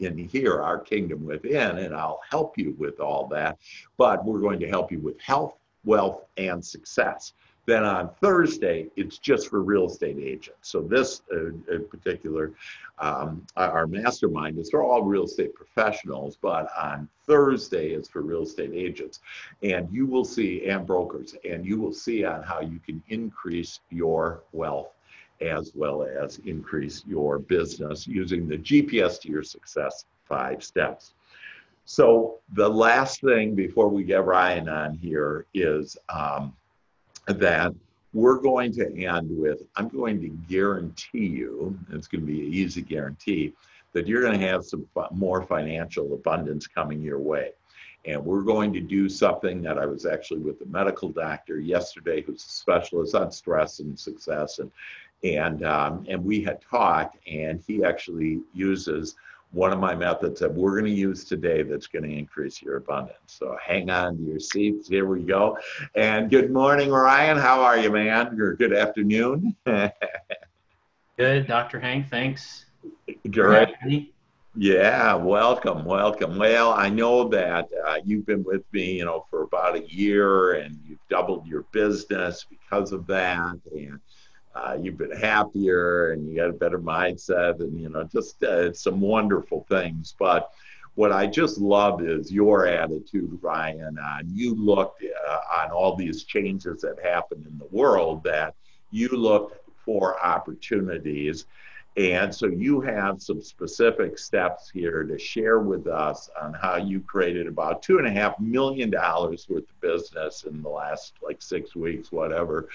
in 0.00 0.28
here, 0.30 0.60
our 0.60 0.78
kingdom 0.78 1.24
within, 1.24 1.78
and 1.78 1.94
I'll 1.94 2.20
help 2.28 2.58
you 2.58 2.74
with 2.78 3.00
all 3.00 3.26
that. 3.28 3.58
But 3.96 4.24
we're 4.24 4.40
going 4.40 4.60
to 4.60 4.68
help 4.68 4.92
you 4.92 4.98
with 5.00 5.20
health, 5.20 5.54
wealth, 5.84 6.24
and 6.36 6.64
success. 6.64 7.32
Then 7.68 7.84
on 7.84 8.08
Thursday, 8.22 8.86
it's 8.96 9.18
just 9.18 9.50
for 9.50 9.60
real 9.60 9.88
estate 9.88 10.16
agents. 10.18 10.70
So 10.70 10.80
this 10.80 11.20
uh, 11.30 11.80
particular, 11.90 12.54
um, 12.98 13.46
our 13.58 13.86
mastermind 13.86 14.58
is 14.58 14.70
for 14.70 14.82
all 14.82 15.02
real 15.02 15.24
estate 15.24 15.54
professionals, 15.54 16.38
but 16.40 16.70
on 16.80 17.10
Thursday 17.26 17.90
it's 17.90 18.08
for 18.08 18.22
real 18.22 18.44
estate 18.44 18.70
agents. 18.72 19.20
And 19.62 19.86
you 19.92 20.06
will 20.06 20.24
see, 20.24 20.66
and 20.66 20.86
brokers, 20.86 21.36
and 21.46 21.66
you 21.66 21.78
will 21.78 21.92
see 21.92 22.24
on 22.24 22.42
how 22.42 22.62
you 22.62 22.78
can 22.78 23.02
increase 23.10 23.80
your 23.90 24.44
wealth 24.52 24.94
as 25.42 25.72
well 25.74 26.04
as 26.04 26.38
increase 26.46 27.04
your 27.06 27.38
business 27.38 28.06
using 28.06 28.48
the 28.48 28.56
GPS 28.56 29.20
to 29.20 29.28
your 29.28 29.42
success 29.42 30.06
five 30.24 30.64
steps. 30.64 31.12
So 31.84 32.38
the 32.54 32.68
last 32.68 33.20
thing 33.20 33.54
before 33.54 33.90
we 33.90 34.04
get 34.04 34.24
Ryan 34.24 34.70
on 34.70 34.94
here 34.94 35.44
is 35.52 35.98
um, 36.08 36.54
that 37.28 37.74
we're 38.12 38.38
going 38.38 38.72
to 38.72 39.04
end 39.04 39.28
with 39.30 39.62
I'm 39.76 39.88
going 39.88 40.20
to 40.22 40.28
guarantee 40.48 41.26
you, 41.26 41.78
it's 41.90 42.08
going 42.08 42.22
to 42.22 42.26
be 42.26 42.46
an 42.46 42.52
easy 42.52 42.82
guarantee, 42.82 43.54
that 43.92 44.06
you're 44.06 44.22
going 44.22 44.38
to 44.38 44.46
have 44.46 44.64
some 44.64 44.86
more 45.12 45.42
financial 45.42 46.14
abundance 46.14 46.66
coming 46.66 47.02
your 47.02 47.18
way. 47.18 47.52
And 48.04 48.24
we're 48.24 48.42
going 48.42 48.72
to 48.72 48.80
do 48.80 49.08
something 49.08 49.60
that 49.62 49.78
I 49.78 49.84
was 49.84 50.06
actually 50.06 50.40
with 50.40 50.58
the 50.58 50.66
medical 50.66 51.10
doctor 51.10 51.60
yesterday, 51.60 52.22
who's 52.22 52.44
a 52.44 52.48
specialist 52.48 53.14
on 53.14 53.30
stress 53.30 53.80
and 53.80 53.98
success. 53.98 54.60
And, 54.60 54.70
and, 55.24 55.64
um, 55.64 56.06
and 56.08 56.24
we 56.24 56.42
had 56.42 56.62
talked, 56.62 57.18
and 57.26 57.62
he 57.66 57.84
actually 57.84 58.40
uses 58.54 59.16
one 59.52 59.72
of 59.72 59.78
my 59.78 59.94
methods 59.94 60.40
that 60.40 60.52
we're 60.52 60.72
going 60.72 60.92
to 60.92 60.98
use 60.98 61.24
today 61.24 61.62
that's 61.62 61.86
going 61.86 62.02
to 62.04 62.14
increase 62.14 62.60
your 62.60 62.76
abundance. 62.76 63.16
So 63.26 63.56
hang 63.64 63.88
on 63.88 64.18
to 64.18 64.22
your 64.22 64.40
seats. 64.40 64.88
Here 64.88 65.06
we 65.06 65.22
go. 65.22 65.56
And 65.94 66.30
good 66.30 66.50
morning, 66.50 66.90
Ryan. 66.90 67.38
How 67.38 67.62
are 67.62 67.78
you, 67.78 67.90
man? 67.90 68.38
Or 68.40 68.54
good 68.54 68.74
afternoon. 68.74 69.56
good, 71.16 71.46
Dr. 71.46 71.80
Hank. 71.80 72.08
Thanks. 72.10 72.66
Great. 73.30 74.12
Yeah, 74.60 75.14
welcome, 75.14 75.84
welcome. 75.84 76.36
Well, 76.36 76.72
I 76.72 76.88
know 76.88 77.28
that 77.28 77.68
uh, 77.86 77.98
you've 78.04 78.26
been 78.26 78.42
with 78.42 78.64
me, 78.72 78.98
you 78.98 79.04
know, 79.04 79.24
for 79.30 79.42
about 79.42 79.76
a 79.76 79.86
year, 79.88 80.54
and 80.54 80.76
you've 80.84 80.98
doubled 81.08 81.46
your 81.46 81.62
business 81.70 82.44
because 82.48 82.90
of 82.90 83.06
that, 83.06 83.56
and 83.72 84.00
uh, 84.54 84.76
you've 84.80 84.98
been 84.98 85.16
happier 85.16 86.12
and 86.12 86.28
you 86.28 86.36
got 86.36 86.50
a 86.50 86.52
better 86.52 86.78
mindset 86.78 87.60
and 87.60 87.80
you 87.80 87.88
know 87.88 88.04
just 88.04 88.42
uh, 88.42 88.72
some 88.72 89.00
wonderful 89.00 89.66
things 89.68 90.14
but 90.18 90.50
what 90.94 91.12
i 91.12 91.26
just 91.26 91.58
love 91.58 92.02
is 92.02 92.32
your 92.32 92.66
attitude 92.66 93.38
ryan 93.42 93.98
on 93.98 94.22
you 94.32 94.54
looked 94.54 95.02
uh, 95.28 95.62
on 95.62 95.70
all 95.70 95.94
these 95.94 96.24
changes 96.24 96.80
that 96.80 96.96
happened 97.02 97.46
in 97.46 97.58
the 97.58 97.68
world 97.70 98.22
that 98.24 98.54
you 98.90 99.08
looked 99.08 99.58
for 99.84 100.24
opportunities 100.24 101.46
and 101.98 102.32
so 102.32 102.46
you 102.46 102.80
have 102.80 103.20
some 103.20 103.42
specific 103.42 104.18
steps 104.18 104.70
here 104.70 105.02
to 105.02 105.18
share 105.18 105.58
with 105.58 105.88
us 105.88 106.30
on 106.40 106.54
how 106.54 106.76
you 106.76 107.00
created 107.00 107.48
about 107.48 107.82
two 107.82 107.98
and 107.98 108.06
a 108.06 108.10
half 108.10 108.38
million 108.38 108.88
dollars 108.88 109.48
worth 109.48 109.68
of 109.68 109.80
business 109.80 110.44
in 110.44 110.62
the 110.62 110.68
last 110.68 111.14
like 111.22 111.42
six 111.42 111.74
weeks, 111.74 112.12
whatever. 112.12 112.68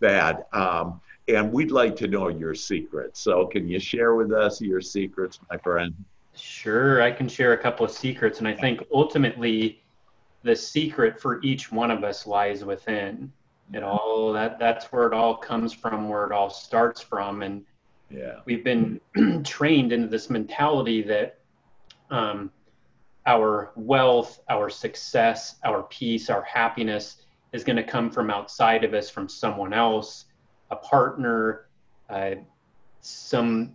That 0.00 0.46
um, 0.52 1.00
and 1.28 1.52
we'd 1.52 1.70
like 1.70 1.96
to 1.96 2.06
know 2.06 2.28
your 2.28 2.54
secrets. 2.54 3.20
So, 3.20 3.46
can 3.46 3.68
you 3.68 3.78
share 3.78 4.14
with 4.14 4.32
us 4.32 4.60
your 4.60 4.80
secrets, 4.80 5.40
my 5.50 5.58
friend? 5.58 5.94
Sure, 6.34 7.02
I 7.02 7.10
can 7.10 7.28
share 7.28 7.52
a 7.52 7.58
couple 7.58 7.84
of 7.84 7.90
secrets. 7.90 8.38
And 8.38 8.46
I 8.46 8.54
think 8.54 8.84
ultimately, 8.92 9.82
the 10.42 10.54
secret 10.54 11.20
for 11.20 11.42
each 11.42 11.72
one 11.72 11.90
of 11.90 12.04
us 12.04 12.26
lies 12.26 12.64
within. 12.64 13.32
It 13.72 13.82
all 13.82 14.32
that 14.32 14.60
that's 14.60 14.86
where 14.86 15.08
it 15.08 15.12
all 15.12 15.36
comes 15.36 15.72
from, 15.72 16.08
where 16.08 16.24
it 16.24 16.32
all 16.32 16.50
starts 16.50 17.00
from, 17.00 17.42
and 17.42 17.64
yeah, 18.10 18.40
we've 18.44 18.62
been 18.62 19.00
trained 19.44 19.92
into 19.92 20.06
this 20.06 20.30
mentality 20.30 21.02
that 21.02 21.40
um, 22.10 22.52
our 23.26 23.72
wealth, 23.74 24.40
our 24.48 24.70
success, 24.70 25.56
our 25.64 25.82
peace, 25.84 26.30
our 26.30 26.42
happiness 26.42 27.16
is 27.52 27.64
going 27.64 27.76
to 27.76 27.82
come 27.82 28.08
from 28.08 28.30
outside 28.30 28.84
of 28.84 28.94
us, 28.94 29.10
from 29.10 29.28
someone 29.28 29.72
else 29.72 30.25
a 30.70 30.76
partner, 30.76 31.66
uh, 32.08 32.32
some 33.00 33.72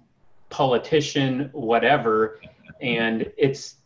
politician, 0.50 1.50
whatever, 1.53 2.39
and 2.81 3.31
it's 3.38 3.77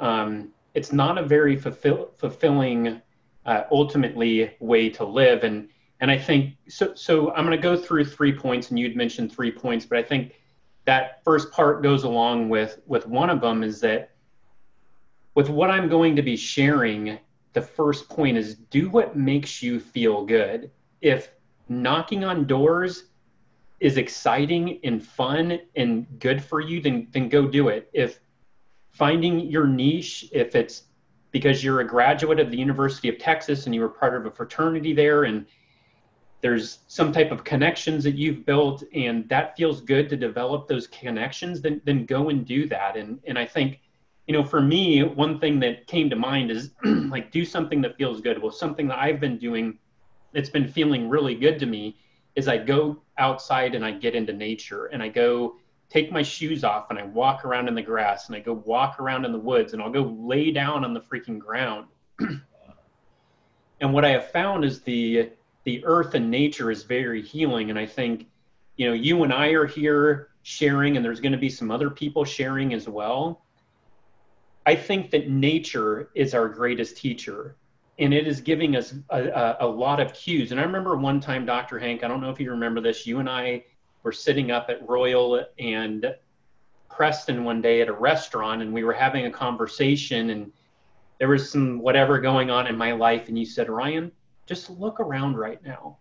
um, 0.00 0.48
it's 0.74 0.92
not 0.92 1.18
a 1.18 1.22
very 1.22 1.56
fulfill, 1.56 2.10
fulfilling, 2.16 3.00
uh, 3.46 3.62
ultimately 3.70 4.56
way 4.58 4.88
to 4.90 5.04
live. 5.04 5.44
And 5.44 5.68
and 6.00 6.10
I 6.10 6.18
think 6.18 6.54
so. 6.68 6.94
So 6.94 7.32
I'm 7.32 7.46
going 7.46 7.56
to 7.56 7.62
go 7.62 7.76
through 7.76 8.04
three 8.06 8.32
points, 8.32 8.70
and 8.70 8.78
you'd 8.78 8.96
mentioned 8.96 9.32
three 9.32 9.52
points, 9.52 9.86
but 9.86 9.98
I 9.98 10.02
think 10.02 10.34
that 10.84 11.22
first 11.22 11.52
part 11.52 11.82
goes 11.82 12.04
along 12.04 12.48
with 12.48 12.80
with 12.86 13.06
one 13.06 13.30
of 13.30 13.40
them 13.40 13.62
is 13.62 13.80
that 13.80 14.10
with 15.34 15.48
what 15.48 15.70
I'm 15.70 15.88
going 15.88 16.16
to 16.16 16.22
be 16.22 16.36
sharing, 16.36 17.18
the 17.52 17.62
first 17.62 18.08
point 18.08 18.36
is 18.36 18.56
do 18.56 18.90
what 18.90 19.16
makes 19.16 19.62
you 19.62 19.78
feel 19.80 20.24
good. 20.24 20.70
If 21.00 21.30
knocking 21.80 22.24
on 22.24 22.46
doors 22.46 23.04
is 23.80 23.96
exciting 23.96 24.78
and 24.84 25.04
fun 25.04 25.58
and 25.74 26.06
good 26.20 26.42
for 26.42 26.60
you, 26.60 26.80
then 26.80 27.08
then 27.12 27.28
go 27.28 27.46
do 27.46 27.68
it. 27.68 27.88
If 27.92 28.20
finding 28.90 29.40
your 29.40 29.66
niche, 29.66 30.28
if 30.32 30.54
it's 30.54 30.84
because 31.32 31.64
you're 31.64 31.80
a 31.80 31.86
graduate 31.86 32.38
of 32.38 32.50
the 32.50 32.56
University 32.56 33.08
of 33.08 33.18
Texas 33.18 33.66
and 33.66 33.74
you 33.74 33.80
were 33.80 33.88
part 33.88 34.14
of 34.14 34.26
a 34.26 34.30
fraternity 34.30 34.92
there 34.92 35.24
and 35.24 35.46
there's 36.42 36.80
some 36.88 37.12
type 37.12 37.30
of 37.30 37.42
connections 37.44 38.04
that 38.04 38.16
you've 38.16 38.44
built 38.44 38.82
and 38.94 39.28
that 39.28 39.56
feels 39.56 39.80
good 39.80 40.08
to 40.10 40.16
develop 40.16 40.68
those 40.68 40.86
connections, 40.88 41.60
then 41.60 41.80
then 41.84 42.04
go 42.04 42.28
and 42.28 42.46
do 42.46 42.68
that. 42.68 42.96
And 42.96 43.18
and 43.26 43.38
I 43.38 43.46
think, 43.46 43.80
you 44.26 44.34
know, 44.34 44.44
for 44.44 44.60
me, 44.60 45.02
one 45.02 45.40
thing 45.40 45.58
that 45.60 45.86
came 45.86 46.10
to 46.10 46.16
mind 46.16 46.50
is 46.50 46.70
like 46.84 47.32
do 47.32 47.44
something 47.44 47.80
that 47.82 47.96
feels 47.96 48.20
good. 48.20 48.40
Well, 48.40 48.52
something 48.52 48.86
that 48.88 48.98
I've 48.98 49.20
been 49.20 49.38
doing 49.38 49.78
it's 50.34 50.50
been 50.50 50.68
feeling 50.68 51.08
really 51.08 51.34
good 51.34 51.58
to 51.60 51.66
me 51.66 51.96
is 52.34 52.48
I 52.48 52.58
go 52.58 53.02
outside 53.18 53.74
and 53.74 53.84
I 53.84 53.92
get 53.92 54.14
into 54.14 54.32
nature 54.32 54.86
and 54.86 55.02
I 55.02 55.08
go 55.08 55.56
take 55.90 56.10
my 56.10 56.22
shoes 56.22 56.64
off 56.64 56.88
and 56.90 56.98
I 56.98 57.04
walk 57.04 57.44
around 57.44 57.68
in 57.68 57.74
the 57.74 57.82
grass 57.82 58.28
and 58.28 58.36
I 58.36 58.40
go 58.40 58.54
walk 58.54 58.98
around 58.98 59.26
in 59.26 59.32
the 59.32 59.38
woods 59.38 59.74
and 59.74 59.82
I'll 59.82 59.90
go 59.90 60.02
lay 60.02 60.50
down 60.50 60.84
on 60.84 60.94
the 60.94 61.00
freaking 61.00 61.38
ground. 61.38 61.86
and 63.80 63.92
what 63.92 64.04
I 64.04 64.10
have 64.10 64.30
found 64.30 64.64
is 64.64 64.80
the 64.80 65.30
the 65.64 65.84
earth 65.84 66.14
and 66.14 66.30
nature 66.30 66.70
is 66.70 66.82
very 66.82 67.22
healing 67.22 67.70
and 67.70 67.78
I 67.78 67.86
think 67.86 68.26
you 68.76 68.86
know 68.86 68.94
you 68.94 69.22
and 69.22 69.32
I 69.32 69.48
are 69.48 69.66
here 69.66 70.30
sharing 70.42 70.96
and 70.96 71.04
there's 71.04 71.20
going 71.20 71.32
to 71.32 71.38
be 71.38 71.50
some 71.50 71.70
other 71.70 71.90
people 71.90 72.24
sharing 72.24 72.72
as 72.72 72.88
well. 72.88 73.44
I 74.64 74.76
think 74.76 75.10
that 75.10 75.28
nature 75.28 76.10
is 76.14 76.34
our 76.34 76.48
greatest 76.48 76.96
teacher 76.96 77.56
and 77.98 78.14
it 78.14 78.26
is 78.26 78.40
giving 78.40 78.76
us 78.76 78.94
a, 79.10 79.22
a, 79.28 79.56
a, 79.60 79.66
lot 79.66 80.00
of 80.00 80.14
cues. 80.14 80.50
And 80.50 80.60
I 80.60 80.64
remember 80.64 80.96
one 80.96 81.20
time, 81.20 81.44
Dr. 81.44 81.78
Hank, 81.78 82.02
I 82.02 82.08
don't 82.08 82.20
know 82.20 82.30
if 82.30 82.40
you 82.40 82.50
remember 82.50 82.80
this, 82.80 83.06
you 83.06 83.18
and 83.18 83.28
I 83.28 83.64
were 84.02 84.12
sitting 84.12 84.50
up 84.50 84.70
at 84.70 84.86
Royal 84.88 85.44
and 85.58 86.14
Preston 86.90 87.44
one 87.44 87.60
day 87.60 87.80
at 87.80 87.88
a 87.88 87.92
restaurant, 87.92 88.62
and 88.62 88.72
we 88.72 88.84
were 88.84 88.92
having 88.92 89.26
a 89.26 89.30
conversation, 89.30 90.30
and 90.30 90.52
there 91.18 91.28
was 91.28 91.50
some 91.50 91.78
whatever 91.78 92.18
going 92.18 92.50
on 92.50 92.66
in 92.66 92.76
my 92.76 92.92
life. 92.92 93.28
And 93.28 93.38
you 93.38 93.46
said, 93.46 93.68
Ryan, 93.68 94.10
just 94.46 94.70
look 94.70 94.98
around 94.98 95.36
right 95.36 95.62
now. 95.64 95.98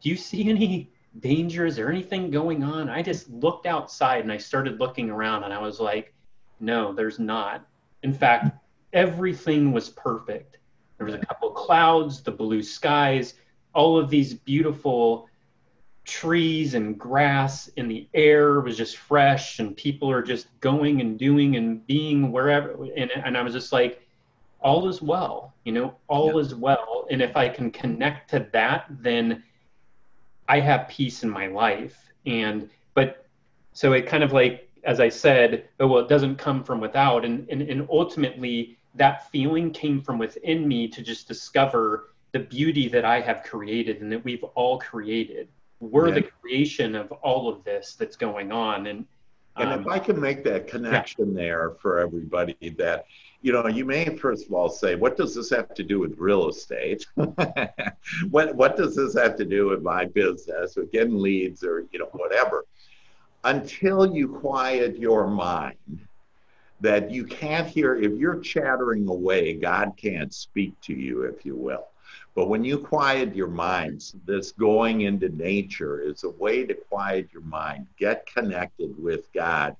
Do 0.00 0.08
you 0.08 0.16
see 0.16 0.48
any 0.48 0.90
danger? 1.20 1.66
Is 1.66 1.76
there 1.76 1.90
anything 1.90 2.30
going 2.30 2.62
on? 2.62 2.88
I 2.88 3.02
just 3.02 3.28
looked 3.28 3.66
outside 3.66 4.22
and 4.22 4.32
I 4.32 4.38
started 4.38 4.78
looking 4.78 5.10
around, 5.10 5.44
and 5.44 5.52
I 5.52 5.60
was 5.60 5.80
like, 5.80 6.14
no, 6.60 6.92
there's 6.92 7.18
not. 7.18 7.66
In 8.04 8.12
fact, 8.12 8.56
everything 8.92 9.72
was 9.72 9.90
perfect 9.90 10.57
there 10.98 11.06
was 11.06 11.14
a 11.14 11.18
couple 11.18 11.50
of 11.50 11.54
clouds, 11.54 12.20
the 12.20 12.30
blue 12.30 12.62
skies, 12.62 13.34
all 13.72 13.96
of 13.98 14.10
these 14.10 14.34
beautiful 14.34 15.28
trees 16.08 16.72
and 16.72 16.98
grass 16.98 17.68
in 17.76 17.86
the 17.86 18.08
air 18.14 18.60
was 18.60 18.78
just 18.78 18.96
fresh 18.96 19.58
and 19.58 19.76
people 19.76 20.10
are 20.10 20.22
just 20.22 20.48
going 20.60 21.02
and 21.02 21.18
doing 21.18 21.56
and 21.56 21.86
being 21.86 22.32
wherever 22.32 22.88
and, 22.96 23.10
and 23.10 23.36
i 23.36 23.42
was 23.42 23.52
just 23.52 23.72
like 23.72 24.00
all 24.60 24.88
is 24.88 25.02
well 25.02 25.52
you 25.64 25.72
know 25.72 25.94
all 26.06 26.32
yeah. 26.32 26.38
is 26.38 26.54
well 26.54 27.06
and 27.10 27.20
if 27.20 27.36
i 27.36 27.46
can 27.46 27.70
connect 27.70 28.30
to 28.30 28.48
that 28.54 28.86
then 28.88 29.42
i 30.48 30.58
have 30.58 30.88
peace 30.88 31.22
in 31.22 31.28
my 31.28 31.46
life 31.46 32.10
and 32.24 32.70
but 32.94 33.26
so 33.74 33.92
it 33.92 34.06
kind 34.06 34.24
of 34.24 34.32
like 34.32 34.66
as 34.84 35.00
i 35.00 35.10
said 35.10 35.68
oh 35.78 35.86
well 35.86 36.02
it 36.02 36.08
doesn't 36.08 36.36
come 36.36 36.64
from 36.64 36.80
without 36.80 37.22
and 37.22 37.46
and, 37.50 37.60
and 37.60 37.86
ultimately 37.90 38.77
that 38.94 39.30
feeling 39.30 39.70
came 39.70 40.00
from 40.00 40.18
within 40.18 40.66
me 40.66 40.88
to 40.88 41.02
just 41.02 41.28
discover 41.28 42.08
the 42.32 42.38
beauty 42.38 42.88
that 42.88 43.04
I 43.04 43.20
have 43.20 43.42
created 43.42 44.00
and 44.00 44.12
that 44.12 44.24
we've 44.24 44.44
all 44.54 44.78
created. 44.78 45.48
We're 45.80 46.08
yeah. 46.08 46.14
the 46.14 46.22
creation 46.22 46.94
of 46.94 47.10
all 47.12 47.48
of 47.48 47.64
this 47.64 47.94
that's 47.94 48.16
going 48.16 48.52
on. 48.52 48.86
And 48.86 49.06
um, 49.56 49.72
and 49.72 49.80
if 49.80 49.86
um, 49.86 49.92
I 49.92 49.98
can 49.98 50.20
make 50.20 50.44
that 50.44 50.68
connection 50.68 51.32
yeah. 51.32 51.42
there 51.42 51.70
for 51.80 51.98
everybody 51.98 52.56
that, 52.78 53.06
you 53.42 53.52
know, 53.52 53.66
you 53.66 53.84
may 53.84 54.16
first 54.16 54.46
of 54.46 54.52
all 54.52 54.68
say, 54.68 54.94
what 54.94 55.16
does 55.16 55.34
this 55.34 55.50
have 55.50 55.74
to 55.74 55.82
do 55.82 55.98
with 56.00 56.14
real 56.16 56.48
estate? 56.48 57.06
what 57.14 58.54
what 58.54 58.76
does 58.76 58.96
this 58.96 59.14
have 59.14 59.36
to 59.36 59.44
do 59.44 59.68
with 59.68 59.82
my 59.82 60.04
business 60.04 60.76
or 60.76 60.84
getting 60.84 61.18
leads 61.18 61.64
or 61.64 61.86
you 61.92 61.98
know 61.98 62.08
whatever? 62.12 62.64
Until 63.44 64.14
you 64.14 64.28
quiet 64.28 64.98
your 64.98 65.28
mind 65.28 65.76
that 66.80 67.10
you 67.10 67.24
can't 67.24 67.66
hear, 67.66 67.96
if 67.96 68.12
you're 68.12 68.40
chattering 68.40 69.08
away, 69.08 69.54
God 69.54 69.92
can't 69.96 70.32
speak 70.32 70.80
to 70.82 70.94
you, 70.94 71.22
if 71.22 71.44
you 71.44 71.56
will. 71.56 71.86
But 72.34 72.48
when 72.48 72.62
you 72.62 72.78
quiet 72.78 73.34
your 73.34 73.48
minds, 73.48 74.14
this 74.24 74.52
going 74.52 75.00
into 75.00 75.28
nature 75.30 76.00
is 76.00 76.22
a 76.22 76.30
way 76.30 76.64
to 76.64 76.74
quiet 76.74 77.30
your 77.32 77.42
mind, 77.42 77.88
get 77.98 78.26
connected 78.26 78.94
with 79.02 79.32
God. 79.32 79.74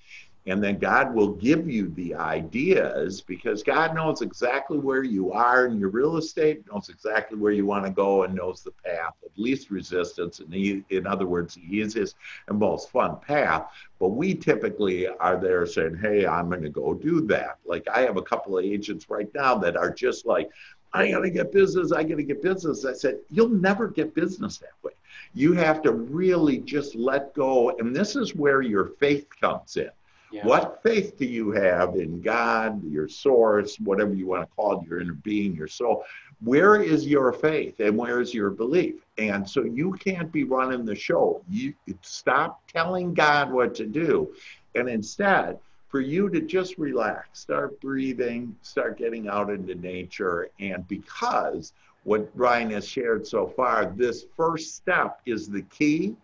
And 0.46 0.64
then 0.64 0.78
God 0.78 1.14
will 1.14 1.32
give 1.32 1.68
you 1.68 1.88
the 1.90 2.14
ideas 2.14 3.20
because 3.20 3.62
God 3.62 3.94
knows 3.94 4.22
exactly 4.22 4.78
where 4.78 5.02
you 5.02 5.30
are 5.32 5.66
in 5.66 5.78
your 5.78 5.90
real 5.90 6.16
estate, 6.16 6.64
knows 6.72 6.88
exactly 6.88 7.36
where 7.36 7.52
you 7.52 7.66
want 7.66 7.84
to 7.84 7.90
go, 7.90 8.22
and 8.22 8.34
knows 8.34 8.62
the 8.62 8.70
path 8.70 9.12
of 9.24 9.30
least 9.36 9.70
resistance. 9.70 10.40
And 10.40 10.52
he, 10.52 10.84
in 10.88 11.06
other 11.06 11.26
words, 11.26 11.54
the 11.54 11.76
easiest 11.76 12.16
and 12.48 12.58
most 12.58 12.90
fun 12.90 13.18
path. 13.18 13.66
But 13.98 14.08
we 14.08 14.34
typically 14.34 15.06
are 15.06 15.36
there 15.36 15.66
saying, 15.66 15.98
hey, 16.00 16.26
I'm 16.26 16.48
going 16.48 16.62
to 16.62 16.70
go 16.70 16.94
do 16.94 17.20
that. 17.26 17.58
Like 17.66 17.86
I 17.92 18.00
have 18.00 18.16
a 18.16 18.22
couple 18.22 18.56
of 18.56 18.64
agents 18.64 19.10
right 19.10 19.28
now 19.34 19.56
that 19.56 19.76
are 19.76 19.90
just 19.90 20.24
like, 20.24 20.50
I 20.94 21.10
got 21.10 21.20
to 21.20 21.30
get 21.30 21.52
business. 21.52 21.92
I 21.92 22.04
got 22.04 22.16
to 22.16 22.22
get 22.22 22.40
business. 22.40 22.86
I 22.86 22.94
said, 22.94 23.18
you'll 23.28 23.50
never 23.50 23.88
get 23.88 24.14
business 24.14 24.56
that 24.58 24.72
way. 24.82 24.92
You 25.34 25.52
have 25.52 25.82
to 25.82 25.92
really 25.92 26.58
just 26.58 26.94
let 26.94 27.34
go. 27.34 27.76
And 27.78 27.94
this 27.94 28.16
is 28.16 28.34
where 28.34 28.62
your 28.62 28.86
faith 28.98 29.26
comes 29.38 29.76
in 29.76 29.90
yeah. 30.30 30.46
What 30.46 30.82
faith 30.82 31.16
do 31.16 31.24
you 31.24 31.50
have 31.52 31.94
in 31.94 32.20
God, 32.20 32.82
your 32.84 33.08
source, 33.08 33.76
whatever 33.80 34.12
you 34.14 34.26
want 34.26 34.42
to 34.42 34.54
call 34.54 34.80
it, 34.80 34.88
your 34.88 35.00
inner 35.00 35.14
being, 35.14 35.54
your 35.54 35.68
soul? 35.68 36.04
Where 36.40 36.82
is 36.82 37.06
your 37.06 37.32
faith 37.32 37.80
and 37.80 37.96
where 37.96 38.20
is 38.20 38.34
your 38.34 38.50
belief? 38.50 38.96
And 39.16 39.48
so 39.48 39.64
you 39.64 39.92
can't 39.92 40.30
be 40.30 40.44
running 40.44 40.84
the 40.84 40.94
show. 40.94 41.42
You 41.48 41.74
stop 42.02 42.60
telling 42.68 43.14
God 43.14 43.50
what 43.50 43.74
to 43.76 43.86
do. 43.86 44.34
And 44.74 44.88
instead, 44.88 45.58
for 45.88 46.00
you 46.00 46.28
to 46.28 46.42
just 46.42 46.76
relax, 46.76 47.40
start 47.40 47.80
breathing, 47.80 48.54
start 48.60 48.98
getting 48.98 49.28
out 49.28 49.48
into 49.48 49.74
nature. 49.74 50.50
And 50.60 50.86
because 50.88 51.72
what 52.04 52.30
Ryan 52.34 52.70
has 52.72 52.86
shared 52.86 53.26
so 53.26 53.46
far, 53.46 53.92
this 53.96 54.26
first 54.36 54.76
step 54.76 55.20
is 55.24 55.48
the 55.48 55.62
key 55.62 56.14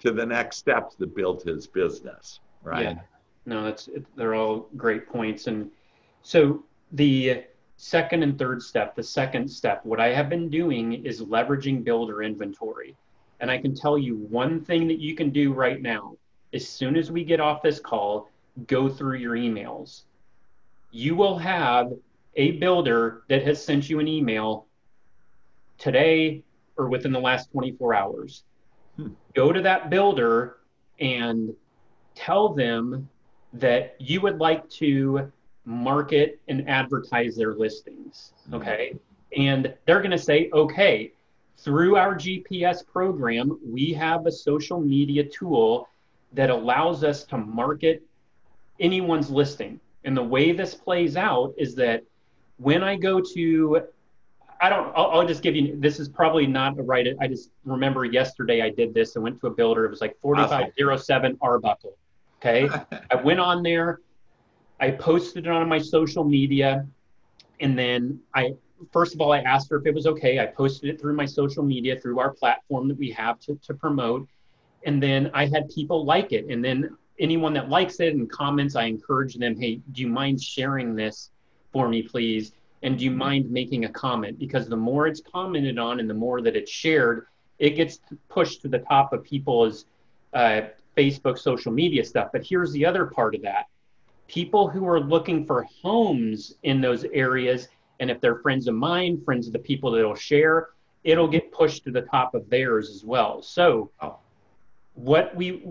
to 0.00 0.10
the 0.10 0.26
next 0.26 0.56
steps 0.56 0.96
that 0.96 1.14
built 1.14 1.44
his 1.44 1.68
business, 1.68 2.40
right? 2.64 2.96
Yeah 2.96 3.02
no, 3.46 3.64
that's 3.64 3.88
it, 3.88 4.04
they're 4.16 4.34
all 4.34 4.68
great 4.76 5.08
points. 5.08 5.46
And 5.46 5.70
so 6.22 6.64
the 6.92 7.44
second 7.76 8.22
and 8.22 8.38
third 8.38 8.62
step, 8.62 8.94
the 8.94 9.02
second 9.02 9.48
step, 9.48 9.84
what 9.84 10.00
I 10.00 10.12
have 10.12 10.28
been 10.28 10.48
doing 10.48 11.04
is 11.04 11.20
leveraging 11.20 11.84
builder 11.84 12.22
inventory. 12.22 12.96
And 13.40 13.50
I 13.50 13.58
can 13.58 13.74
tell 13.74 13.98
you 13.98 14.16
one 14.16 14.60
thing 14.60 14.86
that 14.88 15.00
you 15.00 15.16
can 15.16 15.30
do 15.30 15.52
right 15.52 15.82
now. 15.82 16.16
As 16.52 16.68
soon 16.68 16.96
as 16.96 17.10
we 17.10 17.24
get 17.24 17.40
off 17.40 17.62
this 17.62 17.80
call, 17.80 18.30
go 18.66 18.88
through 18.88 19.16
your 19.16 19.34
emails. 19.34 20.02
You 20.92 21.16
will 21.16 21.38
have 21.38 21.92
a 22.36 22.52
builder 22.52 23.22
that 23.28 23.42
has 23.44 23.62
sent 23.62 23.90
you 23.90 23.98
an 23.98 24.06
email 24.06 24.66
today 25.78 26.42
or 26.76 26.88
within 26.88 27.12
the 27.12 27.20
last 27.20 27.50
24 27.50 27.94
hours. 27.94 28.44
Hmm. 28.96 29.08
Go 29.34 29.52
to 29.52 29.62
that 29.62 29.90
builder 29.90 30.58
and 31.00 31.54
tell 32.14 32.50
them 32.50 33.08
that 33.54 33.96
you 33.98 34.20
would 34.20 34.38
like 34.38 34.68
to 34.70 35.30
market 35.64 36.40
and 36.48 36.68
advertise 36.68 37.36
their 37.36 37.54
listings. 37.54 38.32
Mm-hmm. 38.44 38.54
Okay. 38.54 38.94
And 39.36 39.74
they're 39.86 40.00
going 40.00 40.10
to 40.10 40.18
say, 40.18 40.50
okay, 40.52 41.12
through 41.58 41.96
our 41.96 42.14
GPS 42.14 42.86
program, 42.86 43.58
we 43.64 43.92
have 43.92 44.26
a 44.26 44.32
social 44.32 44.80
media 44.80 45.24
tool 45.24 45.88
that 46.32 46.50
allows 46.50 47.04
us 47.04 47.24
to 47.24 47.38
market 47.38 48.02
anyone's 48.80 49.30
listing. 49.30 49.78
And 50.04 50.16
the 50.16 50.22
way 50.22 50.52
this 50.52 50.74
plays 50.74 51.16
out 51.16 51.54
is 51.56 51.74
that 51.76 52.02
when 52.56 52.82
I 52.82 52.96
go 52.96 53.20
to, 53.34 53.82
I 54.60 54.68
don't, 54.68 54.92
I'll, 54.96 55.10
I'll 55.10 55.26
just 55.26 55.42
give 55.42 55.54
you, 55.54 55.78
this 55.78 56.00
is 56.00 56.08
probably 56.08 56.46
not 56.46 56.78
a 56.78 56.82
right. 56.82 57.06
I 57.20 57.28
just 57.28 57.50
remember 57.64 58.04
yesterday 58.04 58.62
I 58.62 58.70
did 58.70 58.92
this. 58.92 59.16
I 59.16 59.20
went 59.20 59.40
to 59.40 59.46
a 59.46 59.50
builder. 59.50 59.84
It 59.84 59.90
was 59.90 60.00
like 60.00 60.16
4507 60.20 61.38
Arbuckle. 61.40 61.96
Okay. 62.44 62.68
I 63.10 63.14
went 63.14 63.38
on 63.38 63.62
there, 63.62 64.00
I 64.80 64.90
posted 64.90 65.46
it 65.46 65.50
on 65.50 65.68
my 65.68 65.78
social 65.78 66.24
media, 66.24 66.86
and 67.60 67.78
then 67.78 68.18
I 68.34 68.54
first 68.90 69.14
of 69.14 69.20
all 69.20 69.32
I 69.32 69.38
asked 69.38 69.70
her 69.70 69.76
if 69.76 69.86
it 69.86 69.94
was 69.94 70.06
okay. 70.08 70.40
I 70.40 70.46
posted 70.46 70.90
it 70.90 71.00
through 71.00 71.14
my 71.14 71.24
social 71.24 71.62
media 71.62 72.00
through 72.00 72.18
our 72.18 72.32
platform 72.32 72.88
that 72.88 72.98
we 72.98 73.10
have 73.12 73.38
to, 73.40 73.54
to 73.66 73.74
promote. 73.74 74.26
And 74.84 75.00
then 75.00 75.30
I 75.32 75.46
had 75.46 75.68
people 75.68 76.04
like 76.04 76.32
it. 76.32 76.46
And 76.46 76.64
then 76.64 76.96
anyone 77.20 77.52
that 77.54 77.68
likes 77.68 78.00
it 78.00 78.14
and 78.14 78.28
comments, 78.28 78.74
I 78.74 78.84
encourage 78.84 79.36
them, 79.36 79.56
hey, 79.56 79.80
do 79.92 80.02
you 80.02 80.08
mind 80.08 80.42
sharing 80.42 80.96
this 80.96 81.30
for 81.72 81.88
me, 81.88 82.02
please? 82.02 82.50
And 82.82 82.98
do 82.98 83.04
you 83.04 83.12
mind 83.12 83.48
making 83.48 83.84
a 83.84 83.88
comment? 83.88 84.40
Because 84.40 84.68
the 84.68 84.76
more 84.76 85.06
it's 85.06 85.20
commented 85.20 85.78
on 85.78 86.00
and 86.00 86.10
the 86.10 86.14
more 86.14 86.40
that 86.40 86.56
it's 86.56 86.72
shared, 86.72 87.26
it 87.60 87.70
gets 87.76 88.00
pushed 88.28 88.62
to 88.62 88.68
the 88.68 88.80
top 88.80 89.12
of 89.12 89.22
people's 89.22 89.86
uh, 90.32 90.62
Facebook 90.96 91.38
social 91.38 91.72
media 91.72 92.04
stuff. 92.04 92.28
But 92.32 92.44
here's 92.44 92.72
the 92.72 92.84
other 92.86 93.06
part 93.06 93.34
of 93.34 93.42
that 93.42 93.66
people 94.28 94.66
who 94.66 94.88
are 94.88 94.98
looking 94.98 95.44
for 95.44 95.66
homes 95.82 96.54
in 96.62 96.80
those 96.80 97.04
areas, 97.12 97.68
and 98.00 98.10
if 98.10 98.18
they're 98.20 98.38
friends 98.38 98.66
of 98.66 98.74
mine, 98.74 99.20
friends 99.24 99.46
of 99.46 99.52
the 99.52 99.58
people 99.58 99.90
that'll 99.90 100.14
share, 100.14 100.70
it'll 101.04 101.28
get 101.28 101.52
pushed 101.52 101.84
to 101.84 101.90
the 101.90 102.00
top 102.02 102.34
of 102.34 102.48
theirs 102.48 102.88
as 102.88 103.04
well. 103.04 103.42
So, 103.42 103.90
oh. 104.00 104.16
what 104.94 105.36
we 105.36 105.66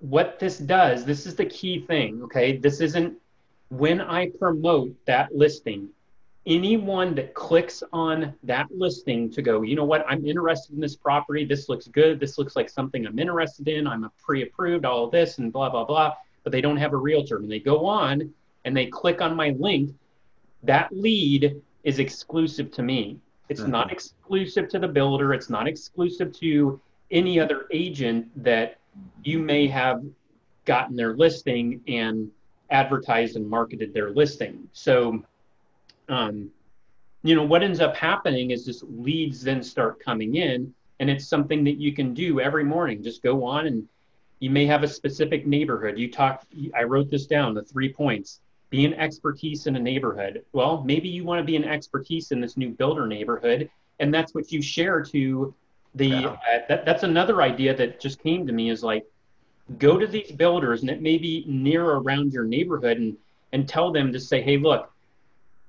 what 0.00 0.40
this 0.40 0.58
does, 0.58 1.04
this 1.04 1.26
is 1.26 1.36
the 1.36 1.46
key 1.46 1.80
thing, 1.86 2.22
okay? 2.24 2.56
This 2.56 2.80
isn't 2.80 3.16
when 3.68 4.00
I 4.00 4.30
promote 4.30 4.94
that 5.06 5.34
listing, 5.34 5.88
anyone 6.46 7.14
that 7.14 7.34
clicks 7.34 7.82
on 7.92 8.34
that 8.42 8.66
listing 8.70 9.30
to 9.30 9.42
go, 9.42 9.62
you 9.62 9.76
know 9.76 9.84
what, 9.84 10.04
I'm 10.08 10.26
interested 10.26 10.74
in 10.74 10.80
this 10.80 10.96
property. 10.96 11.44
This 11.44 11.68
looks 11.68 11.86
good. 11.86 12.18
This 12.18 12.38
looks 12.38 12.56
like 12.56 12.68
something 12.68 13.06
I'm 13.06 13.18
interested 13.18 13.68
in. 13.68 13.86
I'm 13.86 14.04
a 14.04 14.12
pre 14.22 14.42
approved, 14.42 14.84
all 14.84 15.08
this, 15.08 15.38
and 15.38 15.52
blah, 15.52 15.70
blah, 15.70 15.84
blah. 15.84 16.14
But 16.42 16.52
they 16.52 16.60
don't 16.60 16.76
have 16.76 16.92
a 16.92 16.96
realtor. 16.96 17.36
And 17.36 17.50
they 17.50 17.60
go 17.60 17.86
on 17.86 18.32
and 18.64 18.76
they 18.76 18.86
click 18.86 19.20
on 19.20 19.36
my 19.36 19.50
link. 19.58 19.94
That 20.64 20.88
lead 20.92 21.60
is 21.84 21.98
exclusive 21.98 22.70
to 22.72 22.82
me. 22.82 23.18
It's 23.48 23.60
mm-hmm. 23.60 23.70
not 23.70 23.92
exclusive 23.92 24.68
to 24.70 24.78
the 24.78 24.88
builder. 24.88 25.32
It's 25.34 25.50
not 25.50 25.68
exclusive 25.68 26.32
to 26.38 26.80
any 27.10 27.38
other 27.38 27.66
agent 27.70 28.28
that 28.42 28.78
you 29.22 29.38
may 29.38 29.66
have 29.68 30.02
gotten 30.64 30.96
their 30.96 31.14
listing 31.14 31.80
and 31.86 32.30
advertised 32.70 33.36
and 33.36 33.48
marketed 33.48 33.92
their 33.92 34.10
listing. 34.10 34.68
So 34.72 35.22
um, 36.08 36.50
you 37.22 37.34
know, 37.34 37.44
what 37.44 37.62
ends 37.62 37.80
up 37.80 37.96
happening 37.96 38.50
is 38.50 38.64
just 38.64 38.82
leads 38.84 39.42
then 39.42 39.62
start 39.62 40.00
coming 40.00 40.36
in, 40.36 40.74
and 41.00 41.08
it's 41.10 41.26
something 41.26 41.64
that 41.64 41.78
you 41.78 41.92
can 41.92 42.14
do 42.14 42.40
every 42.40 42.64
morning. 42.64 43.02
Just 43.02 43.22
go 43.22 43.44
on 43.44 43.66
and 43.66 43.88
you 44.42 44.50
may 44.50 44.66
have 44.66 44.82
a 44.82 44.88
specific 44.88 45.46
neighborhood. 45.46 45.96
You 45.98 46.10
talk, 46.10 46.44
I 46.76 46.82
wrote 46.82 47.10
this 47.10 47.26
down, 47.26 47.54
the 47.54 47.62
three 47.62 47.92
points. 47.92 48.40
Be 48.70 48.84
an 48.84 48.94
expertise 48.94 49.66
in 49.66 49.76
a 49.76 49.78
neighborhood. 49.78 50.44
Well, 50.52 50.82
maybe 50.82 51.08
you 51.08 51.24
want 51.24 51.38
to 51.38 51.44
be 51.44 51.56
an 51.56 51.64
expertise 51.64 52.32
in 52.32 52.40
this 52.40 52.56
new 52.56 52.70
builder 52.70 53.06
neighborhood, 53.06 53.70
and 54.00 54.12
that's 54.12 54.34
what 54.34 54.50
you 54.50 54.60
share 54.60 55.02
to 55.04 55.54
the. 55.94 56.08
Yeah. 56.08 56.26
Uh, 56.26 56.58
that, 56.68 56.84
that's 56.84 57.02
another 57.04 57.42
idea 57.42 57.76
that 57.76 58.00
just 58.00 58.20
came 58.20 58.46
to 58.46 58.52
me 58.52 58.70
is 58.70 58.82
like, 58.82 59.04
go 59.78 59.98
to 59.98 60.06
these 60.06 60.32
builders, 60.32 60.80
and 60.80 60.90
it 60.90 61.02
may 61.02 61.18
be 61.18 61.44
near 61.46 61.84
around 61.84 62.32
your 62.32 62.44
neighborhood, 62.44 62.96
and 62.96 63.16
and 63.52 63.68
tell 63.68 63.92
them 63.92 64.12
to 64.12 64.18
say, 64.18 64.42
hey, 64.42 64.56
look, 64.56 64.91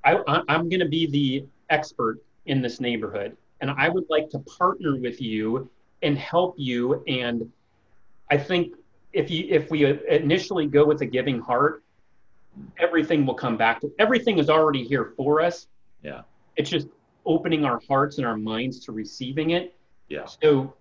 I, 0.06 0.22
I'm 0.48 0.70
going 0.70 0.80
to 0.80 0.88
be 0.90 1.06
the 1.06 1.46
expert 1.70 2.20
in 2.46 2.62
this 2.62 2.80
neighborhood, 2.80 3.38
and 3.62 3.72
I 3.72 3.90
would 3.90 4.06
like 4.10 4.30
to 4.32 4.40
partner 4.40 4.98
with 4.98 5.22
you 5.22 5.70
and 6.02 6.18
help 6.18 6.56
you. 6.58 7.04
And 7.08 7.50
I 8.30 8.38
think 8.38 8.76
if 9.14 9.30
you 9.32 9.48
if 9.50 9.72
we 9.72 9.86
initially 10.10 10.68
go 10.68 10.86
with 10.86 11.02
a 11.02 11.06
giving 11.06 11.40
heart, 11.40 11.84
everything 12.80 13.26
will 13.26 13.36
come 13.36 13.58
back 13.58 13.82
to 13.82 13.92
everything 14.00 14.40
is 14.40 14.50
already 14.50 14.84
here 14.84 15.14
for 15.16 15.42
us. 15.42 15.68
Yeah. 16.02 16.22
It's 16.56 16.70
just 16.70 16.88
opening 17.26 17.66
our 17.66 17.80
hearts 17.88 18.18
and 18.18 18.28
our 18.28 18.38
minds 18.38 18.80
to 18.86 18.92
receiving 18.92 19.52
it. 19.52 19.76
Yeah. 20.10 20.26
So 20.26 20.74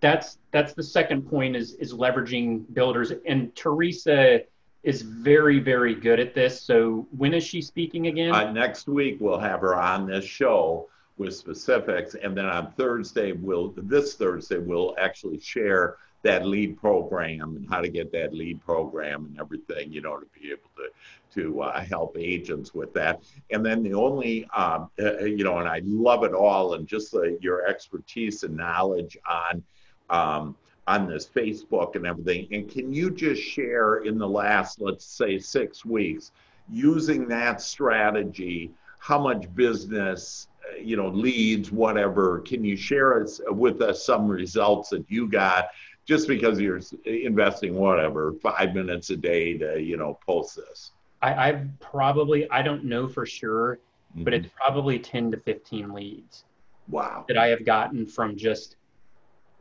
that's 0.00 0.38
that's 0.50 0.72
the 0.72 0.82
second 0.82 1.22
point 1.22 1.56
is 1.56 1.74
is 1.74 1.92
leveraging 1.92 2.72
builders. 2.72 3.12
And 3.26 3.54
Teresa 3.54 4.40
is 4.82 5.02
very, 5.02 5.58
very 5.58 5.94
good 5.94 6.18
at 6.18 6.34
this. 6.34 6.60
So 6.60 7.06
when 7.16 7.34
is 7.34 7.44
she 7.44 7.60
speaking 7.60 8.06
again? 8.06 8.34
Uh, 8.34 8.52
next 8.52 8.88
week 8.88 9.18
we'll 9.20 9.38
have 9.38 9.60
her 9.60 9.74
on 9.74 10.06
this 10.06 10.24
show 10.24 10.88
with 11.18 11.34
specifics, 11.34 12.14
and 12.14 12.36
then 12.36 12.46
on 12.46 12.72
Thursday 12.72 13.32
we'll 13.32 13.74
this 13.76 14.14
Thursday 14.14 14.58
we'll 14.58 14.94
actually 14.98 15.38
share 15.38 15.96
that 16.22 16.46
lead 16.46 16.78
program 16.78 17.56
and 17.56 17.68
how 17.68 17.80
to 17.80 17.88
get 17.88 18.12
that 18.12 18.34
lead 18.34 18.62
program 18.62 19.26
and 19.26 19.40
everything, 19.40 19.92
you 19.92 20.00
know, 20.00 20.18
to 20.18 20.26
be 20.38 20.50
able 20.50 20.70
to 20.76 20.88
to 21.34 21.62
uh, 21.62 21.80
help 21.84 22.16
agents 22.18 22.74
with 22.74 22.92
that. 22.92 23.22
And 23.50 23.64
then 23.64 23.82
the 23.82 23.94
only, 23.94 24.46
um, 24.46 24.90
uh, 24.98 25.24
you 25.24 25.44
know, 25.44 25.58
and 25.58 25.68
I 25.68 25.80
love 25.84 26.24
it 26.24 26.32
all, 26.32 26.74
and 26.74 26.86
just 26.86 27.12
the, 27.12 27.38
your 27.40 27.66
expertise 27.66 28.42
and 28.42 28.56
knowledge 28.56 29.16
on. 29.28 29.62
Um, 30.08 30.56
on 30.90 31.06
this 31.06 31.26
Facebook 31.26 31.94
and 31.94 32.04
everything. 32.04 32.48
And 32.50 32.68
can 32.68 32.92
you 32.92 33.10
just 33.10 33.40
share 33.40 33.98
in 33.98 34.18
the 34.18 34.28
last, 34.28 34.80
let's 34.80 35.04
say, 35.04 35.38
six 35.38 35.84
weeks, 35.84 36.32
using 36.68 37.28
that 37.28 37.60
strategy, 37.60 38.72
how 38.98 39.20
much 39.20 39.42
business, 39.54 40.48
uh, 40.68 40.76
you 40.80 40.96
know, 40.96 41.08
leads, 41.08 41.70
whatever, 41.70 42.40
can 42.40 42.64
you 42.64 42.76
share 42.76 43.22
us, 43.22 43.40
with 43.46 43.80
us 43.82 44.04
some 44.04 44.26
results 44.26 44.90
that 44.90 45.04
you 45.08 45.28
got 45.28 45.68
just 46.06 46.26
because 46.26 46.58
you're 46.58 46.80
investing 47.04 47.74
whatever 47.74 48.32
five 48.42 48.74
minutes 48.74 49.10
a 49.10 49.16
day 49.16 49.56
to 49.56 49.80
you 49.80 49.96
know 49.96 50.18
post 50.26 50.56
this? 50.56 50.90
I, 51.22 51.48
I've 51.48 51.68
probably 51.78 52.50
I 52.50 52.62
don't 52.62 52.84
know 52.84 53.06
for 53.06 53.24
sure, 53.24 53.78
mm-hmm. 54.12 54.24
but 54.24 54.34
it's 54.34 54.48
probably 54.56 54.98
ten 54.98 55.30
to 55.30 55.36
fifteen 55.36 55.92
leads. 55.92 56.44
Wow. 56.88 57.24
That 57.28 57.38
I 57.38 57.46
have 57.48 57.64
gotten 57.64 58.06
from 58.06 58.36
just 58.36 58.74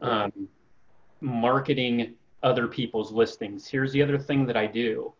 um, 0.01 0.31
marketing 1.21 2.15
other 2.43 2.67
people's 2.67 3.11
listings. 3.11 3.67
Here's 3.67 3.91
the 3.91 4.01
other 4.01 4.17
thing 4.17 4.45
that 4.45 4.57
I 4.57 4.65
do. 4.65 5.13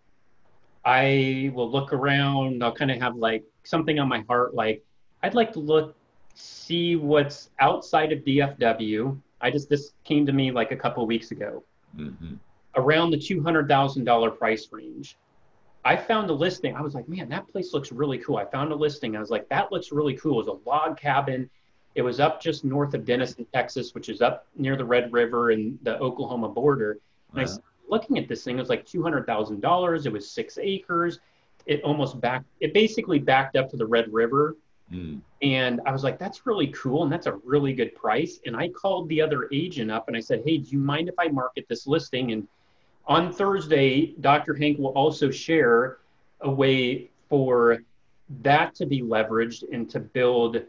I 0.85 1.51
will 1.53 1.69
look 1.69 1.91
around. 1.91 2.63
I'll 2.63 2.73
kind 2.73 2.91
of 2.91 3.01
have 3.01 3.15
like 3.15 3.43
something 3.63 3.99
on 3.99 4.07
my 4.07 4.21
heart, 4.21 4.53
like 4.53 4.83
I'd 5.23 5.35
like 5.35 5.51
to 5.53 5.59
look, 5.59 5.95
see 6.35 6.95
what's 6.95 7.49
outside 7.59 8.11
of 8.11 8.19
DFW. 8.19 9.19
I 9.41 9.51
just 9.51 9.69
this 9.69 9.93
came 10.03 10.25
to 10.25 10.31
me 10.31 10.51
like 10.51 10.71
a 10.71 10.75
couple 10.75 11.05
weeks 11.05 11.31
ago, 11.31 11.63
mm-hmm. 11.97 12.35
around 12.75 13.11
the 13.11 13.17
two 13.17 13.43
hundred 13.43 13.67
thousand 13.67 14.05
dollar 14.05 14.31
price 14.31 14.69
range. 14.71 15.17
I 15.85 15.95
found 15.95 16.29
a 16.29 16.33
listing. 16.33 16.75
I 16.75 16.81
was 16.81 16.93
like, 16.93 17.07
man, 17.07 17.29
that 17.29 17.47
place 17.47 17.73
looks 17.73 17.91
really 17.91 18.17
cool. 18.17 18.37
I 18.37 18.45
found 18.45 18.71
a 18.71 18.75
listing. 18.75 19.15
I 19.15 19.19
was 19.19 19.29
like, 19.29 19.47
that 19.49 19.71
looks 19.71 19.91
really 19.91 20.15
cool. 20.15 20.39
It 20.39 20.45
was 20.45 20.59
a 20.65 20.69
log 20.69 20.99
cabin. 20.99 21.49
It 21.95 22.01
was 22.01 22.19
up 22.19 22.41
just 22.41 22.63
north 22.63 22.93
of 22.93 23.05
Denison, 23.05 23.45
Texas, 23.53 23.93
which 23.93 24.09
is 24.09 24.21
up 24.21 24.45
near 24.55 24.75
the 24.75 24.85
Red 24.85 25.11
River 25.11 25.51
and 25.51 25.77
the 25.83 25.97
Oklahoma 25.99 26.49
border. 26.49 26.99
And. 27.33 27.41
I 27.41 27.45
looking 27.89 28.17
at 28.17 28.27
this 28.27 28.43
thing, 28.43 28.57
it 28.57 28.61
was 28.61 28.69
like 28.69 28.85
two 28.85 29.03
hundred 29.03 29.25
thousand 29.25 29.61
dollars. 29.61 30.05
It 30.05 30.13
was 30.13 30.29
six 30.29 30.57
acres. 30.61 31.19
It 31.65 31.83
almost 31.83 32.21
back. 32.21 32.43
It 32.59 32.73
basically 32.73 33.19
backed 33.19 33.55
up 33.55 33.69
to 33.71 33.77
the 33.77 33.85
Red 33.85 34.11
River. 34.13 34.55
Mm. 34.91 35.21
And 35.41 35.81
I 35.85 35.91
was 35.91 36.03
like, 36.03 36.17
that's 36.17 36.45
really 36.45 36.67
cool. 36.67 37.03
And 37.03 37.11
that's 37.11 37.27
a 37.27 37.33
really 37.43 37.73
good 37.73 37.93
price. 37.95 38.39
And 38.45 38.55
I 38.55 38.69
called 38.69 39.07
the 39.09 39.21
other 39.21 39.47
agent 39.51 39.91
up 39.91 40.07
and 40.07 40.17
I 40.17 40.19
said, 40.19 40.41
hey, 40.45 40.57
do 40.57 40.69
you 40.71 40.79
mind 40.79 41.09
if 41.09 41.15
I 41.19 41.27
market 41.27 41.65
this 41.69 41.85
listing? 41.85 42.31
And 42.31 42.47
on 43.05 43.31
Thursday, 43.31 44.13
Dr. 44.19 44.55
Hank 44.55 44.79
will 44.79 44.89
also 44.89 45.29
share 45.29 45.97
a 46.41 46.49
way 46.49 47.11
for 47.29 47.83
that 48.41 48.73
to 48.75 48.85
be 48.87 49.01
leveraged 49.01 49.63
and 49.71 49.89
to 49.91 49.99
build 49.99 50.61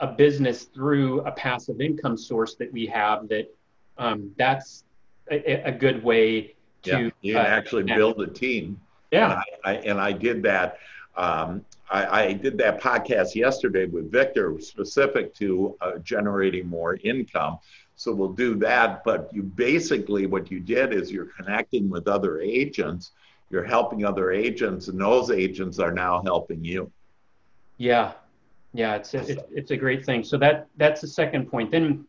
a 0.00 0.06
business 0.06 0.64
through 0.64 1.20
a 1.22 1.32
passive 1.32 1.80
income 1.80 2.16
source 2.16 2.54
that 2.56 2.72
we 2.72 2.86
have 2.86 3.28
that 3.28 3.52
um, 3.98 4.30
that's 4.36 4.84
a, 5.30 5.68
a, 5.68 5.72
good 5.72 6.04
way 6.04 6.54
to 6.82 6.90
yeah, 6.90 7.10
you 7.22 7.34
can 7.34 7.46
uh, 7.46 7.48
actually 7.48 7.82
build 7.82 8.20
a 8.20 8.26
team. 8.26 8.78
Yeah. 9.10 9.30
And 9.30 9.42
I, 9.64 9.70
I, 9.70 9.74
and 9.74 10.00
I 10.00 10.12
did 10.12 10.42
that 10.42 10.78
um, 11.16 11.64
I, 11.90 12.24
I, 12.24 12.32
did 12.34 12.58
that 12.58 12.78
podcast 12.78 13.34
yesterday 13.34 13.86
with 13.86 14.12
victor 14.12 14.54
specific 14.60 15.34
to 15.36 15.76
uh, 15.80 15.98
generating 15.98 16.68
more 16.68 16.96
income. 16.96 17.58
So 17.94 18.12
we'll 18.12 18.34
do 18.34 18.54
that 18.56 19.02
but 19.02 19.30
you 19.32 19.42
basically 19.42 20.26
what 20.26 20.50
you 20.50 20.60
did 20.60 20.92
is 20.92 21.10
you're 21.10 21.30
connecting 21.38 21.88
with 21.88 22.06
other 22.06 22.40
agents. 22.40 23.12
You're 23.48 23.64
helping 23.64 24.04
other 24.04 24.30
agents 24.30 24.88
and 24.88 25.00
those 25.00 25.30
agents 25.30 25.78
are 25.78 25.92
now 25.92 26.22
helping 26.22 26.62
you. 26.62 26.92
Yeah 27.78 28.12
yeah, 28.76 28.96
it's 28.96 29.14
a, 29.14 29.18
it's, 29.18 29.42
it's 29.50 29.70
a 29.70 29.76
great 29.76 30.04
thing. 30.04 30.22
So 30.22 30.36
that 30.38 30.68
that's 30.76 31.00
the 31.00 31.08
second 31.08 31.50
point. 31.50 31.70
Then, 31.70 32.06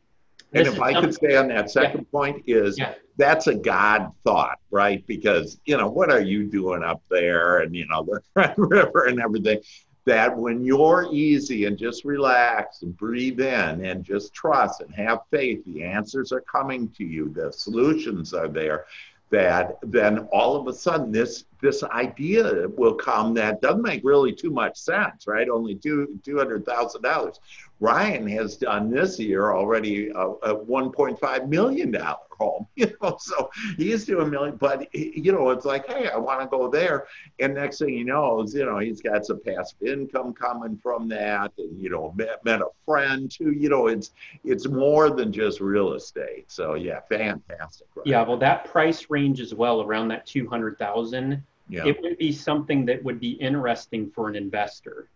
and 0.53 0.67
if 0.67 0.81
I 0.81 0.99
could 0.99 1.13
say 1.13 1.35
on 1.35 1.47
that 1.49 1.69
second 1.71 2.01
yeah. 2.01 2.11
point 2.11 2.43
is 2.47 2.77
yeah. 2.77 2.93
that's 3.17 3.47
a 3.47 3.55
God 3.55 4.11
thought, 4.23 4.59
right? 4.71 5.05
Because 5.07 5.59
you 5.65 5.77
know 5.77 5.87
what 5.87 6.11
are 6.11 6.21
you 6.21 6.45
doing 6.45 6.83
up 6.83 7.01
there, 7.09 7.59
and 7.59 7.75
you 7.75 7.87
know 7.87 8.03
the 8.07 8.21
Red 8.35 8.53
River 8.57 9.05
and 9.05 9.21
everything. 9.21 9.59
That 10.05 10.37
when 10.37 10.63
you're 10.63 11.09
easy 11.11 11.65
and 11.65 11.77
just 11.77 12.05
relax 12.05 12.81
and 12.81 12.95
breathe 12.95 13.41
in 13.41 13.83
and 13.83 14.05
just 14.05 14.33
trust 14.33 14.79
and 14.79 14.89
have 14.95 15.19
faith, 15.31 15.65
the 15.65 15.83
answers 15.83 16.31
are 16.31 16.39
coming 16.49 16.87
to 16.91 17.03
you. 17.03 17.27
The 17.27 17.51
solutions 17.51 18.33
are 18.33 18.47
there 18.47 18.85
that 19.29 19.77
then 19.81 20.19
all 20.31 20.55
of 20.55 20.67
a 20.67 20.73
sudden 20.73 21.11
this 21.11 21.45
this 21.61 21.83
idea 21.83 22.67
will 22.77 22.93
come 22.93 23.33
that 23.33 23.61
doesn't 23.61 23.81
make 23.81 24.01
really 24.03 24.31
too 24.31 24.51
much 24.51 24.77
sense, 24.77 25.27
right? 25.27 25.49
Only 25.49 25.75
two 25.75 26.19
two 26.23 26.37
hundred 26.37 26.65
thousand 26.65 27.01
dollars. 27.01 27.39
Ryan 27.79 28.27
has 28.27 28.57
done 28.57 28.89
this 28.89 29.19
year 29.19 29.51
already 29.53 30.09
a, 30.09 30.19
a 30.19 30.55
one 30.55 30.91
point 30.91 31.19
five 31.19 31.47
million 31.47 31.91
dollar 31.91 32.17
home, 32.39 32.67
you 32.75 32.91
know. 33.01 33.17
So 33.19 33.49
he's 33.77 34.05
doing 34.05 34.29
million, 34.29 34.55
but 34.57 34.93
you 34.93 35.31
know, 35.31 35.49
it's 35.49 35.65
like, 35.65 35.87
hey, 35.87 36.09
I 36.09 36.17
want 36.17 36.41
to 36.41 36.47
go 36.47 36.69
there, 36.69 37.07
and 37.39 37.53
next 37.53 37.79
thing 37.79 37.89
he 37.89 38.03
knows, 38.03 38.53
you 38.53 38.65
know, 38.65 38.79
he's 38.79 39.01
got 39.01 39.25
some 39.25 39.41
passive 39.43 39.81
income 39.81 40.33
coming 40.33 40.79
from 40.81 41.07
that, 41.09 41.51
and 41.57 41.79
you 41.81 41.89
know, 41.89 42.13
met, 42.15 42.43
met 42.45 42.61
a 42.61 42.67
friend 42.85 43.29
too. 43.29 43.51
You 43.51 43.69
know, 43.69 43.87
it's 43.87 44.11
it's 44.43 44.67
more 44.67 45.09
than 45.09 45.31
just 45.31 45.59
real 45.59 45.93
estate. 45.93 46.45
So 46.47 46.75
yeah, 46.75 47.01
fantastic. 47.09 47.87
Right? 47.95 48.07
Yeah, 48.07 48.23
well, 48.23 48.37
that 48.37 48.65
price 48.65 49.09
range 49.09 49.39
as 49.39 49.53
well, 49.53 49.81
around 49.81 50.07
that 50.09 50.25
two 50.25 50.47
hundred 50.47 50.77
thousand. 50.79 51.43
Yeah. 51.69 51.85
It 51.85 52.01
would 52.01 52.17
be 52.17 52.31
something 52.31 52.85
that 52.85 53.03
would 53.03 53.19
be 53.19 53.31
interesting 53.31 54.09
for 54.11 54.29
an 54.29 54.37
investor. 54.37 55.09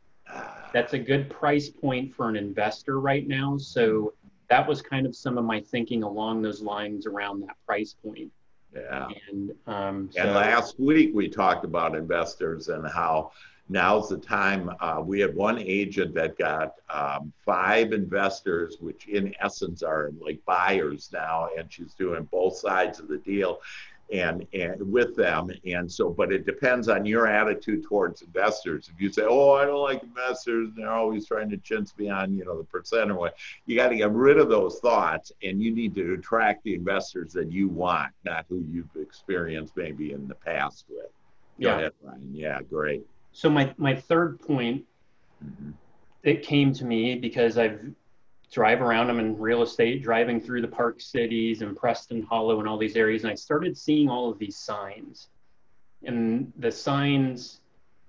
That's 0.74 0.94
a 0.94 1.00
good 1.00 1.30
price 1.30 1.70
point 1.70 2.14
for 2.14 2.30
an 2.30 2.36
investor 2.36 3.00
right 3.00 3.28
now. 3.28 3.58
So 3.58 4.14
that 4.50 4.68
was 4.68 4.82
kind 4.82 5.06
of 5.06 5.16
some 5.16 5.38
of 5.38 5.46
my 5.46 5.60
thinking 5.62 6.04
along 6.04 6.42
those 6.42 6.62
lines 6.62 7.06
around 7.06 7.42
that 7.42 7.56
price 7.66 7.96
point. 8.04 8.32
Yeah. 8.74 9.10
And 9.30 9.52
um, 9.68 10.10
so, 10.14 10.22
and 10.22 10.34
last 10.34 10.80
week 10.80 11.12
we 11.14 11.30
talked 11.30 11.66
about 11.66 11.96
investors 11.96 12.70
and 12.70 12.88
how 12.88 13.32
now's 13.72 14.10
the 14.10 14.18
time. 14.18 14.72
Uh, 14.80 15.02
we 15.04 15.20
had 15.20 15.36
one 15.36 15.58
agent 15.60 16.14
that 16.16 16.38
got 16.38 16.76
um, 16.90 17.32
five 17.46 17.94
investors, 17.94 18.78
which 18.80 19.08
in 19.08 19.34
essence 19.42 19.84
are 19.84 20.12
like 20.20 20.40
buyers 20.46 21.10
now, 21.12 21.50
and 21.58 21.72
she's 21.72 21.94
doing 21.94 22.24
both 22.32 22.58
sides 22.58 23.00
of 23.00 23.08
the 23.08 23.18
deal 23.20 23.60
and, 24.12 24.46
and 24.54 24.92
with 24.92 25.16
them. 25.16 25.52
And 25.66 25.92
so, 25.92 26.10
but 26.10 26.32
it 26.32 26.46
depends 26.46 26.90
on 26.90 27.06
your 27.06 27.28
attitude 27.28 27.84
towards 27.84 28.22
investors. 28.22 28.90
If 28.94 29.02
you 29.02 29.12
say, 29.12 29.24
"Oh, 29.26 29.54
I 29.54 29.66
don't 29.66 29.82
like 29.82 30.04
investors," 30.04 30.70
and 30.70 30.78
they're 30.78 30.92
always 30.92 31.28
trying 31.28 31.50
to 31.50 31.58
chintz 31.58 31.98
me 31.98 32.10
on, 32.10 32.34
you 32.34 32.46
know, 32.46 32.58
the 32.58 32.64
percent 32.66 33.12
or 33.12 33.16
what, 33.16 33.38
you 33.66 33.76
got 33.76 33.90
to 33.90 33.96
get 33.96 34.12
rid 34.12 34.38
of 34.38 34.50
those 34.50 34.80
thoughts, 34.80 35.32
and 35.44 35.62
you 35.62 35.74
need 35.74 35.96
to 35.96 36.14
attract 36.14 36.64
the 36.64 36.76
investors 36.76 37.32
that 37.34 37.52
you 37.52 37.70
want, 37.70 38.12
not 38.26 38.46
who 38.50 38.66
you've 38.70 38.96
experienced 39.02 39.78
maybe 39.78 40.12
in 40.12 40.28
the 40.28 40.36
past 40.36 40.86
with. 40.90 41.06
Go 41.62 41.70
yeah. 41.70 41.78
ahead, 41.78 41.92
Ryan. 42.02 42.30
Yeah, 42.34 42.62
great. 42.62 43.06
So 43.32 43.50
my 43.50 43.74
my 43.78 43.96
third 43.96 44.40
point. 44.42 44.86
Mm-hmm. 45.44 45.72
It 46.24 46.44
came 46.44 46.72
to 46.74 46.86
me 46.86 47.16
because 47.16 47.58
I've 47.58 47.82
drive 48.52 48.82
around. 48.82 49.10
I'm 49.10 49.20
in 49.20 49.38
real 49.40 49.62
estate, 49.62 50.04
driving 50.04 50.42
through 50.42 50.62
the 50.62 50.68
Park 50.68 51.00
Cities 51.00 51.62
and 51.62 51.76
Preston 51.76 52.22
Hollow 52.22 52.60
and 52.60 52.68
all 52.68 52.78
these 52.78 52.98
areas, 52.98 53.24
and 53.24 53.32
I 53.32 53.36
started 53.36 53.78
seeing 53.78 54.10
all 54.10 54.30
of 54.30 54.38
these 54.38 54.58
signs. 54.58 55.30
And 56.04 56.52
the 56.58 56.72
signs 56.72 57.62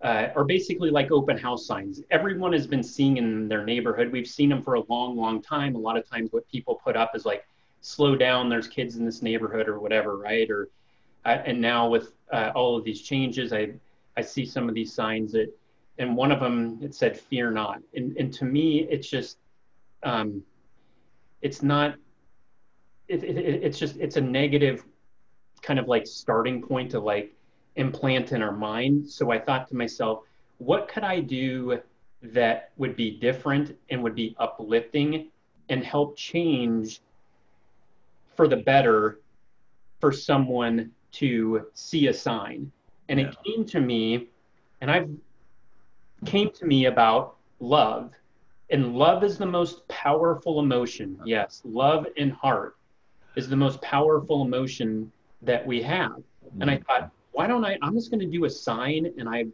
uh, 0.02 0.28
are 0.34 0.44
basically 0.44 0.90
like 0.90 1.12
open 1.12 1.38
house 1.38 1.64
signs. 1.64 2.02
Everyone 2.10 2.52
has 2.52 2.66
been 2.66 2.82
seeing 2.82 3.18
in 3.18 3.48
their 3.48 3.64
neighborhood. 3.64 4.10
We've 4.10 4.26
seen 4.26 4.48
them 4.48 4.62
for 4.62 4.74
a 4.74 4.82
long, 4.88 5.16
long 5.16 5.40
time. 5.40 5.76
A 5.76 5.78
lot 5.78 5.96
of 5.96 6.08
times, 6.08 6.32
what 6.32 6.48
people 6.48 6.80
put 6.82 6.96
up 6.96 7.14
is 7.14 7.24
like, 7.24 7.46
"Slow 7.80 8.16
down. 8.16 8.48
There's 8.48 8.66
kids 8.66 8.96
in 8.96 9.04
this 9.04 9.22
neighborhood," 9.22 9.68
or 9.68 9.78
whatever, 9.78 10.16
right? 10.16 10.50
Or 10.50 10.68
uh, 11.24 11.38
and 11.44 11.60
now 11.60 11.88
with 11.88 12.14
uh, 12.32 12.50
all 12.56 12.76
of 12.76 12.82
these 12.82 13.02
changes, 13.02 13.52
I 13.52 13.74
I 14.16 14.22
see 14.22 14.44
some 14.44 14.68
of 14.68 14.74
these 14.74 14.92
signs 14.92 15.32
that, 15.32 15.56
and 15.98 16.16
one 16.16 16.32
of 16.32 16.40
them 16.40 16.80
it 16.82 16.96
said 16.96 17.16
"Fear 17.16 17.52
not," 17.52 17.80
and 17.94 18.16
and 18.16 18.34
to 18.34 18.44
me, 18.44 18.88
it's 18.90 19.08
just 19.08 19.36
um, 20.02 20.42
it's 21.40 21.62
not 21.62 21.96
it, 23.08 23.24
it, 23.24 23.36
it's 23.36 23.78
just 23.78 23.96
it's 23.96 24.16
a 24.16 24.20
negative 24.20 24.84
kind 25.60 25.78
of 25.78 25.88
like 25.88 26.06
starting 26.06 26.62
point 26.62 26.90
to 26.90 27.00
like 27.00 27.32
implant 27.76 28.32
in 28.32 28.42
our 28.42 28.52
mind. 28.52 29.08
So 29.08 29.30
i 29.30 29.38
thought 29.38 29.68
to 29.68 29.76
myself 29.76 30.20
what 30.58 30.88
could 30.88 31.02
i 31.02 31.18
do 31.20 31.80
that 32.22 32.70
would 32.76 32.94
be 32.94 33.18
different 33.18 33.76
and 33.90 34.02
would 34.02 34.14
be 34.14 34.36
uplifting 34.38 35.28
and 35.68 35.84
help 35.84 36.16
change 36.16 37.00
for 38.36 38.46
the 38.46 38.56
better 38.56 39.20
for 40.00 40.12
someone 40.12 40.90
to 41.12 41.66
see 41.74 42.06
a 42.06 42.14
sign? 42.14 42.70
And 43.08 43.18
yeah. 43.18 43.28
it 43.28 43.36
came 43.44 43.64
to 43.66 43.80
me 43.80 44.28
and 44.80 44.90
i've 44.90 45.10
came 46.24 46.50
to 46.50 46.66
me 46.66 46.86
about 46.86 47.36
love 47.60 48.12
and 48.72 48.94
love 48.94 49.22
is 49.22 49.38
the 49.38 49.46
most 49.46 49.86
powerful 49.88 50.58
emotion. 50.58 51.18
Yes, 51.24 51.60
love 51.64 52.06
in 52.16 52.30
heart 52.30 52.76
is 53.36 53.48
the 53.48 53.56
most 53.56 53.80
powerful 53.82 54.42
emotion 54.42 55.12
that 55.42 55.64
we 55.66 55.82
have. 55.82 56.22
And 56.60 56.70
I 56.70 56.76
mm-hmm. 56.76 56.84
thought, 56.84 57.10
why 57.32 57.46
don't 57.46 57.64
I? 57.64 57.78
I'm 57.82 57.94
just 57.94 58.10
going 58.10 58.20
to 58.20 58.26
do 58.26 58.46
a 58.46 58.50
sign, 58.50 59.12
and 59.18 59.28
I 59.28 59.46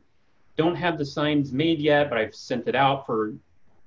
don't 0.56 0.74
have 0.76 0.98
the 0.98 1.04
signs 1.04 1.52
made 1.52 1.80
yet, 1.80 2.08
but 2.08 2.18
I've 2.18 2.34
sent 2.34 2.68
it 2.68 2.74
out 2.74 3.06
for 3.06 3.34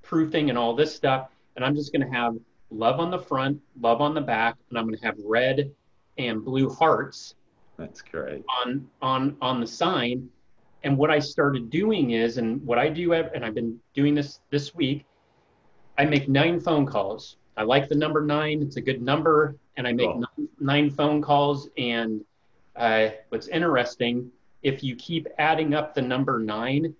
proofing 0.02 0.50
and 0.50 0.58
all 0.58 0.76
this 0.76 0.94
stuff. 0.94 1.30
And 1.56 1.66
I'm 1.66 1.76
just 1.76 1.92
going 1.94 2.06
to 2.06 2.14
have 2.14 2.36
love 2.70 3.00
on 3.00 3.10
the 3.10 3.20
front, 3.20 3.60
love 3.80 4.02
on 4.02 4.14
the 4.14 4.22
back, 4.22 4.56
and 4.70 4.78
I'm 4.78 4.86
going 4.86 4.98
to 4.98 5.06
have 5.06 5.16
red 5.24 5.72
and 6.18 6.44
blue 6.44 6.70
hearts. 6.70 7.36
That's 7.78 8.02
great. 8.02 8.44
On 8.66 8.88
on 9.02 9.38
on 9.42 9.60
the 9.60 9.68
sign. 9.68 10.30
And 10.84 10.98
what 10.98 11.12
I 11.12 11.20
started 11.20 11.70
doing 11.70 12.12
is, 12.12 12.38
and 12.38 12.66
what 12.66 12.80
I 12.80 12.90
do, 12.90 13.14
and 13.14 13.46
I've 13.46 13.54
been 13.54 13.80
doing 13.94 14.16
this 14.16 14.40
this 14.50 14.74
week, 14.74 15.06
I 16.02 16.06
make 16.06 16.28
nine 16.28 16.60
phone 16.60 16.88
calls. 16.88 17.38
I 17.58 17.62
like 17.64 17.88
the 17.88 17.94
number 17.94 18.22
nine. 18.22 18.64
It's 18.64 18.76
a 18.78 18.82
good 18.82 19.04
number, 19.04 19.56
and 19.78 19.88
I 19.88 19.94
make 19.94 20.08
Cool. 20.10 20.26
nine, 20.38 20.50
nine 20.60 20.90
phone 20.90 21.22
calls. 21.22 21.70
And 21.78 22.22
uh, 22.76 23.10
what's 23.30 23.48
interesting, 23.50 24.32
if 24.64 24.84
you 24.84 24.96
keep 24.96 25.28
adding 25.38 25.76
up 25.76 25.94
the 25.94 26.02
number 26.02 26.40
nine, 26.40 26.96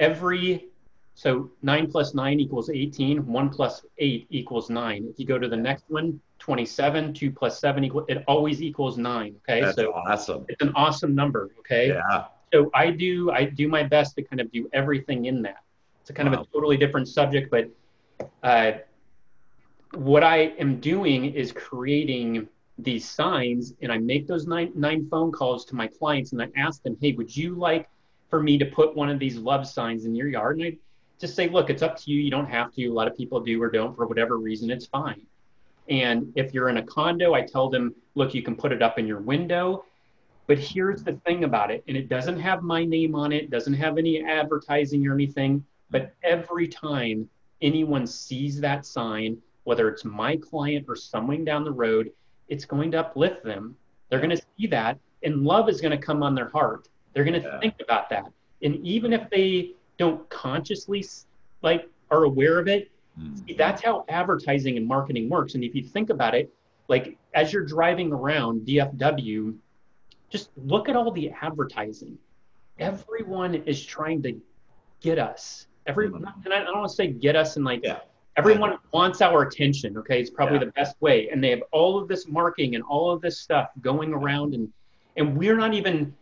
every 0.00 0.66
so 1.14 1.50
nine 1.62 1.88
plus 1.88 2.14
nine 2.14 2.40
equals 2.40 2.68
18. 2.68 3.24
One 3.26 3.48
plus 3.48 3.86
eight 3.98 4.26
equals 4.30 4.70
nine. 4.70 5.06
If 5.08 5.20
you 5.20 5.24
go 5.24 5.38
to 5.38 5.48
the 5.48 5.56
next 5.56 5.84
one, 5.88 6.20
27. 6.40 7.14
Two 7.14 7.30
plus 7.30 7.60
seven 7.60 7.84
equal. 7.84 8.04
It 8.08 8.24
always 8.26 8.60
equals 8.60 8.98
nine. 8.98 9.36
Okay, 9.48 9.60
That's 9.60 9.76
so 9.76 9.92
awesome. 9.92 10.44
it's 10.48 10.60
an 10.62 10.72
awesome 10.74 11.14
number. 11.14 11.50
Okay 11.60 11.88
Yeah. 11.88 12.24
so 12.52 12.70
I 12.74 12.90
do 12.90 13.30
I 13.30 13.44
do 13.44 13.68
my 13.68 13.84
best 13.84 14.16
to 14.16 14.22
kind 14.22 14.40
of 14.40 14.50
do 14.50 14.68
everything 14.72 15.26
in 15.26 15.42
that. 15.42 15.62
It's 16.00 16.10
a 16.10 16.12
kind 16.12 16.26
of 16.28 16.34
a 16.40 16.44
totally 16.52 16.76
different 16.76 17.06
subject, 17.08 17.50
but 17.52 17.68
uh, 18.42 18.72
what 19.94 20.22
I 20.22 20.52
am 20.58 20.80
doing 20.80 21.26
is 21.26 21.52
creating 21.52 22.48
these 22.78 23.08
signs, 23.08 23.74
and 23.80 23.90
I 23.90 23.98
make 23.98 24.26
those 24.26 24.46
nine 24.46 24.72
nine 24.74 25.08
phone 25.08 25.32
calls 25.32 25.64
to 25.66 25.74
my 25.74 25.86
clients, 25.86 26.32
and 26.32 26.42
I 26.42 26.48
ask 26.56 26.82
them, 26.82 26.96
"Hey, 27.00 27.12
would 27.12 27.34
you 27.34 27.54
like 27.54 27.88
for 28.28 28.42
me 28.42 28.58
to 28.58 28.66
put 28.66 28.94
one 28.94 29.08
of 29.08 29.18
these 29.18 29.36
love 29.36 29.66
signs 29.66 30.04
in 30.04 30.14
your 30.14 30.28
yard?" 30.28 30.58
And 30.58 30.66
I 30.66 30.76
just 31.18 31.34
say, 31.34 31.48
"Look, 31.48 31.70
it's 31.70 31.82
up 31.82 31.96
to 31.96 32.10
you. 32.10 32.20
You 32.20 32.30
don't 32.30 32.46
have 32.46 32.72
to. 32.74 32.86
A 32.86 32.92
lot 32.92 33.08
of 33.08 33.16
people 33.16 33.40
do 33.40 33.62
or 33.62 33.70
don't 33.70 33.96
for 33.96 34.06
whatever 34.06 34.36
reason. 34.36 34.70
It's 34.70 34.86
fine." 34.86 35.22
And 35.88 36.32
if 36.36 36.52
you're 36.52 36.68
in 36.68 36.78
a 36.78 36.82
condo, 36.82 37.32
I 37.32 37.42
tell 37.42 37.70
them, 37.70 37.94
"Look, 38.14 38.34
you 38.34 38.42
can 38.42 38.56
put 38.56 38.72
it 38.72 38.82
up 38.82 38.98
in 38.98 39.06
your 39.06 39.20
window." 39.20 39.84
But 40.46 40.58
here's 40.58 41.02
the 41.02 41.14
thing 41.26 41.44
about 41.44 41.70
it, 41.70 41.82
and 41.88 41.96
it 41.96 42.08
doesn't 42.08 42.38
have 42.38 42.62
my 42.62 42.84
name 42.84 43.14
on 43.14 43.32
it, 43.32 43.50
doesn't 43.50 43.74
have 43.74 43.98
any 43.98 44.22
advertising 44.22 45.06
or 45.06 45.14
anything. 45.14 45.64
But 45.90 46.14
every 46.22 46.68
time 46.68 47.28
anyone 47.66 48.06
sees 48.06 48.60
that 48.60 48.86
sign, 48.86 49.36
whether 49.64 49.88
it's 49.88 50.04
my 50.04 50.36
client 50.36 50.86
or 50.88 50.94
someone 50.96 51.44
down 51.44 51.64
the 51.64 51.72
road, 51.72 52.12
it's 52.48 52.64
going 52.64 52.90
to 52.92 53.00
uplift 53.00 53.42
them. 53.44 53.76
They're 54.08 54.20
going 54.20 54.30
to 54.36 54.42
see 54.56 54.68
that, 54.68 54.98
and 55.24 55.42
love 55.42 55.68
is 55.68 55.80
going 55.80 55.98
to 55.98 56.06
come 56.06 56.22
on 56.22 56.34
their 56.34 56.48
heart. 56.48 56.88
They're 57.12 57.24
going 57.24 57.40
to 57.42 57.46
Yeah. 57.48 57.58
think 57.58 57.74
about 57.82 58.08
that. 58.10 58.30
And 58.62 58.76
even 58.86 59.12
if 59.12 59.28
they 59.30 59.74
don't 59.98 60.26
consciously 60.30 61.04
like 61.62 61.88
are 62.10 62.22
aware 62.24 62.58
of 62.60 62.68
it, 62.68 62.90
Mm. 63.18 63.56
that's 63.56 63.82
how 63.82 64.04
advertising 64.10 64.76
and 64.76 64.86
marketing 64.86 65.30
works. 65.30 65.54
And 65.54 65.64
if 65.64 65.74
you 65.74 65.82
think 65.82 66.10
about 66.10 66.34
it, 66.34 66.52
like 66.88 67.16
as 67.32 67.50
you're 67.52 67.64
driving 67.64 68.12
around 68.12 68.66
DFW, 68.66 69.56
just 70.28 70.50
look 70.58 70.88
at 70.90 70.96
all 70.96 71.10
the 71.10 71.30
advertising. 71.30 72.18
Everyone 72.78 73.54
is 73.54 73.82
trying 73.84 74.22
to 74.22 74.38
get 75.00 75.18
us. 75.18 75.66
Every, 75.86 76.08
Mhm. 76.10 76.44
and 76.44 76.52
I 76.52 76.64
don't 76.64 76.78
want 76.78 76.88
to 76.90 76.94
say 76.94 77.06
get 77.08 77.36
us 77.36 77.56
and 77.56 77.64
like 77.64 77.80
Yeah. 77.84 78.00
everyone 78.36 78.78
wants 78.92 79.20
our 79.22 79.42
attention. 79.42 79.96
Okay, 79.98 80.20
it's 80.20 80.30
probably 80.30 80.58
Yeah. 80.58 80.64
the 80.66 80.72
best 80.72 81.00
way. 81.00 81.28
And 81.30 81.42
they 81.42 81.50
have 81.50 81.62
all 81.72 81.98
of 81.98 82.08
this 82.08 82.26
marking 82.28 82.74
and 82.74 82.84
all 82.84 83.10
of 83.10 83.20
this 83.20 83.38
stuff 83.40 83.70
going 83.80 84.12
around, 84.12 84.54
and 84.54 84.72
and 85.18 85.36
we're 85.38 85.56
not 85.56 85.72
even 85.72 86.14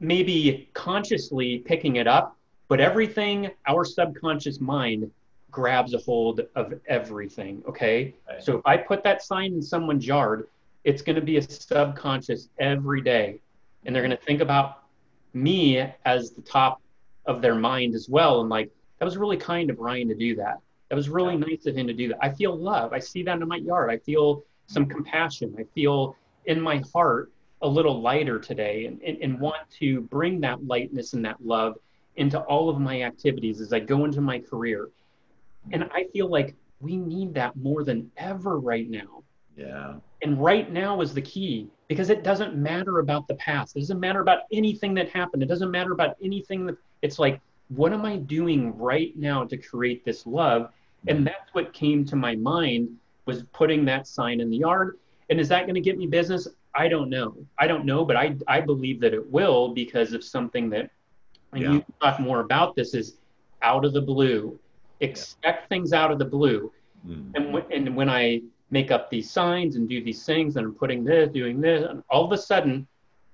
maybe 0.00 0.68
consciously 0.72 1.58
picking 1.58 1.96
it 1.96 2.06
up, 2.06 2.36
but 2.68 2.80
everything 2.80 3.50
our 3.66 3.84
subconscious 3.84 4.60
mind 4.60 5.10
grabs 5.50 5.92
a 5.94 5.98
hold 5.98 6.40
of 6.54 6.80
everything. 6.86 7.62
Okay, 7.68 8.14
Right. 8.28 8.42
so 8.42 8.56
if 8.58 8.62
I 8.66 8.76
put 8.78 9.04
that 9.04 9.22
sign 9.22 9.52
in 9.52 9.62
someone's 9.62 10.06
yard, 10.06 10.48
it's 10.84 11.02
going 11.02 11.16
to 11.16 11.22
be 11.22 11.36
a 11.36 11.42
subconscious 11.42 12.48
every 12.58 13.02
day, 13.02 13.40
and 13.84 13.94
they're 13.94 14.02
going 14.02 14.16
to 14.16 14.24
think 14.24 14.40
about 14.40 14.82
me 15.34 15.78
as 16.04 16.30
the 16.32 16.42
top 16.42 16.80
of 17.26 17.40
their 17.42 17.54
mind 17.54 17.94
as 17.94 18.08
well. 18.08 18.40
And 18.40 18.48
like, 18.50 18.70
that 19.04 19.08
was 19.08 19.18
really 19.18 19.36
kind 19.36 19.68
of 19.68 19.80
Ryan 19.80 20.08
to 20.08 20.14
do 20.14 20.34
that. 20.36 20.60
That 20.88 20.96
was 20.96 21.10
really 21.10 21.36
nice 21.36 21.66
of 21.66 21.76
him 21.76 21.86
to 21.88 21.92
do 21.92 22.08
that. 22.08 22.18
I 22.22 22.30
feel 22.30 22.56
love. 22.56 22.94
I 22.94 23.00
see 23.00 23.22
that 23.24 23.38
in 23.38 23.46
my 23.46 23.56
yard. 23.56 23.90
I 23.90 23.98
feel 23.98 24.42
some 24.66 24.86
compassion. 24.86 25.54
I 25.58 25.64
feel 25.74 26.16
in 26.46 26.58
my 26.58 26.82
heart 26.90 27.30
a 27.60 27.68
little 27.68 28.00
lighter 28.00 28.38
today 28.38 28.86
and, 28.86 28.98
and, 29.02 29.18
and 29.18 29.38
want 29.38 29.68
to 29.80 30.00
bring 30.00 30.40
that 30.40 30.66
lightness 30.66 31.12
and 31.12 31.22
that 31.26 31.36
love 31.44 31.74
into 32.16 32.40
all 32.40 32.70
of 32.70 32.80
my 32.80 33.02
activities 33.02 33.60
as 33.60 33.74
I 33.74 33.80
go 33.80 34.06
into 34.06 34.22
my 34.22 34.38
career. 34.38 34.88
And 35.70 35.84
I 35.92 36.04
feel 36.14 36.28
like 36.30 36.54
we 36.80 36.96
need 36.96 37.34
that 37.34 37.56
more 37.56 37.84
than 37.84 38.10
ever 38.16 38.58
right 38.58 38.88
now. 38.88 39.22
Yeah. 39.54 39.96
And 40.22 40.42
right 40.42 40.72
now 40.72 41.02
is 41.02 41.12
the 41.12 41.20
key 41.20 41.68
because 41.88 42.08
it 42.08 42.24
doesn't 42.24 42.56
matter 42.56 43.00
about 43.00 43.28
the 43.28 43.34
past. 43.34 43.76
It 43.76 43.80
doesn't 43.80 44.00
matter 44.00 44.22
about 44.22 44.44
anything 44.50 44.94
that 44.94 45.10
happened. 45.10 45.42
It 45.42 45.48
doesn't 45.50 45.70
matter 45.70 45.92
about 45.92 46.16
anything 46.22 46.64
that 46.64 46.78
it's 47.02 47.18
like, 47.18 47.42
what 47.68 47.92
am 47.92 48.04
I 48.04 48.16
doing 48.16 48.76
right 48.76 49.16
now 49.16 49.44
to 49.44 49.56
create 49.56 50.04
this 50.04 50.26
love? 50.26 50.70
And 51.06 51.26
that's 51.26 51.52
what 51.52 51.72
came 51.72 52.04
to 52.06 52.16
my 52.16 52.34
mind 52.36 52.88
was 53.26 53.42
putting 53.52 53.84
that 53.86 54.06
sign 54.06 54.40
in 54.40 54.50
the 54.50 54.56
yard. 54.58 54.98
And 55.30 55.40
is 55.40 55.48
that 55.48 55.62
going 55.62 55.74
to 55.74 55.80
get 55.80 55.98
me 55.98 56.06
business? 56.06 56.48
I 56.74 56.88
don't 56.88 57.08
know. 57.10 57.36
I 57.58 57.66
don't 57.66 57.84
know, 57.84 58.04
but 58.04 58.16
I, 58.16 58.36
I 58.48 58.60
believe 58.60 59.00
that 59.00 59.14
it 59.14 59.30
will 59.30 59.68
because 59.74 60.12
of 60.12 60.24
something 60.24 60.70
that, 60.70 60.90
and 61.52 61.62
Yeah. 61.62 61.72
you 61.72 61.84
talk 62.02 62.20
more 62.20 62.40
about 62.40 62.74
this, 62.74 62.94
is 62.94 63.16
out 63.62 63.84
of 63.84 63.92
the 63.92 64.00
blue. 64.00 64.58
Expect 65.00 65.68
things 65.68 65.92
out 65.92 66.10
of 66.10 66.18
the 66.18 66.24
blue. 66.24 66.72
Mm. 67.06 67.30
And, 67.34 67.44
w- 67.52 67.66
and 67.70 67.96
when 67.96 68.08
I 68.08 68.40
make 68.70 68.90
up 68.90 69.10
these 69.10 69.30
signs 69.30 69.76
and 69.76 69.88
do 69.88 70.02
these 70.02 70.24
things 70.24 70.56
and 70.56 70.66
I'm 70.66 70.74
putting 70.74 71.04
this, 71.04 71.30
doing 71.30 71.60
this, 71.60 71.86
and 71.88 72.02
all 72.10 72.24
of 72.24 72.32
a 72.32 72.38
sudden 72.38 72.86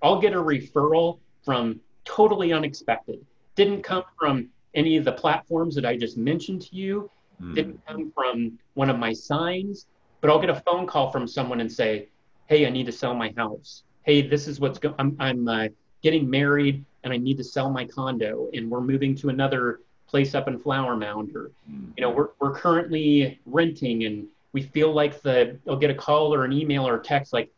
I'll 0.03 0.21
get 0.21 0.33
a 0.33 0.37
referral 0.37 1.19
from 1.45 1.81
totally 2.05 2.53
unexpected. 2.53 3.25
Didn't 3.57 3.83
come 3.83 4.05
from 4.19 4.49
any 4.75 4.97
of 4.97 5.05
the 5.05 5.13
platforms 5.13 5.75
that 5.75 5.85
I 5.85 5.97
just 5.97 6.17
mentioned 6.17 6.63
to 6.63 6.77
you, 6.77 7.11
Mm. 7.43 7.55
didn't 7.55 7.87
come 7.87 8.13
from 8.13 8.59
one 8.75 8.91
of 8.91 8.99
my 8.99 9.15
signs, 9.15 9.87
but 10.21 10.29
I'll 10.29 10.41
get 10.41 10.51
a 10.51 10.55
phone 10.57 10.87
call 10.87 11.11
from 11.11 11.27
someone 11.27 11.61
and 11.61 11.73
say, 11.73 12.09
Hey, 12.49 12.67
I 12.67 12.71
need 12.71 12.85
to 12.87 12.93
sell 12.93 13.15
my 13.15 13.33
house. 13.37 13.85
Hey, 14.03 14.21
this 14.21 14.47
is 14.47 14.61
what's 14.61 14.79
going 14.79 14.95
I'm, 14.99 15.17
I'm 15.19 15.49
uh, 15.49 15.69
getting 16.03 16.29
married 16.29 16.85
and 17.03 17.13
I 17.15 17.17
need 17.17 17.39
to 17.39 17.45
sell 17.45 17.71
my 17.71 17.87
condo 17.87 18.51
and 18.53 18.71
we're 18.71 18.83
moving 18.83 19.15
to 19.17 19.31
another 19.31 19.81
place 20.07 20.35
up 20.35 20.49
in 20.49 20.59
Flower 20.59 20.97
Mound 20.97 21.35
or 21.35 21.51
Mm. 21.71 21.93
you 21.97 22.03
know 22.03 22.11
we're, 22.11 22.29
we're 22.41 22.53
currently 22.55 23.39
renting 23.47 24.05
and 24.05 24.27
we 24.53 24.61
feel 24.63 24.93
like 24.93 25.23
the 25.23 25.57
I'll 25.69 25.77
get 25.77 25.91
a 25.91 25.95
call 25.95 26.35
or 26.35 26.45
an 26.45 26.53
email 26.53 26.87
or 26.87 26.97
a 26.97 27.03
text 27.03 27.33
like 27.33 27.51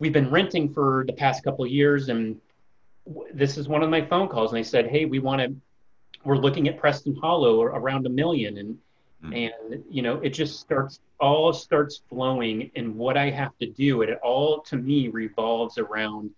we've 0.00 0.12
been 0.12 0.30
renting 0.30 0.72
for 0.72 1.04
the 1.06 1.12
past 1.12 1.44
couple 1.44 1.64
of 1.64 1.70
years 1.70 2.08
and 2.08 2.40
this 3.32 3.56
is 3.58 3.68
one 3.68 3.82
of 3.82 3.90
my 3.90 4.00
phone 4.04 4.28
calls 4.28 4.50
and 4.52 4.58
they 4.58 4.62
said 4.64 4.86
hey 4.86 5.04
we 5.04 5.18
want 5.18 5.40
to 5.40 5.54
we're 6.24 6.36
looking 6.38 6.68
at 6.68 6.78
preston 6.78 7.14
hollow 7.16 7.60
or 7.60 7.68
around 7.68 8.06
a 8.06 8.10
million 8.10 8.58
and 8.58 8.78
Mm. 9.24 9.48
and 9.48 9.82
you 9.88 10.02
know 10.02 10.16
it 10.20 10.30
just 10.30 10.60
starts 10.60 11.00
all 11.18 11.50
starts 11.54 12.02
flowing 12.10 12.70
and 12.76 12.94
what 12.94 13.16
i 13.16 13.30
have 13.30 13.56
to 13.58 13.66
do 13.70 14.02
it 14.02 14.18
all 14.22 14.60
to 14.60 14.76
me 14.76 15.08
revolves 15.08 15.78
around 15.78 16.28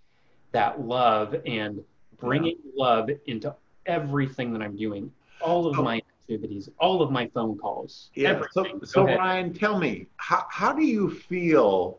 that 0.53 0.81
love 0.81 1.35
and 1.47 1.83
bringing 2.21 2.57
love 2.77 3.11
into 3.27 3.53
everything 3.87 4.53
that 4.53 4.63
i'm 4.63 4.77
doing 4.77 5.11
all 5.41 5.67
of 5.67 5.77
Oh. 5.77 5.83
my 5.83 5.97
activities 6.21 6.69
all 6.79 7.03
of 7.03 7.11
my 7.11 7.27
phone 7.35 7.59
calls 7.59 8.11
Yeah. 8.15 8.41
So. 8.53 8.63
Go 8.63 8.79
so 8.85 9.05
ahead. 9.05 9.19
Ryan, 9.19 9.53
tell 9.53 9.79
me, 9.81 10.07
how, 10.19 10.47
how 10.49 10.73
do 10.73 10.85
you 10.85 11.11
feel 11.11 11.99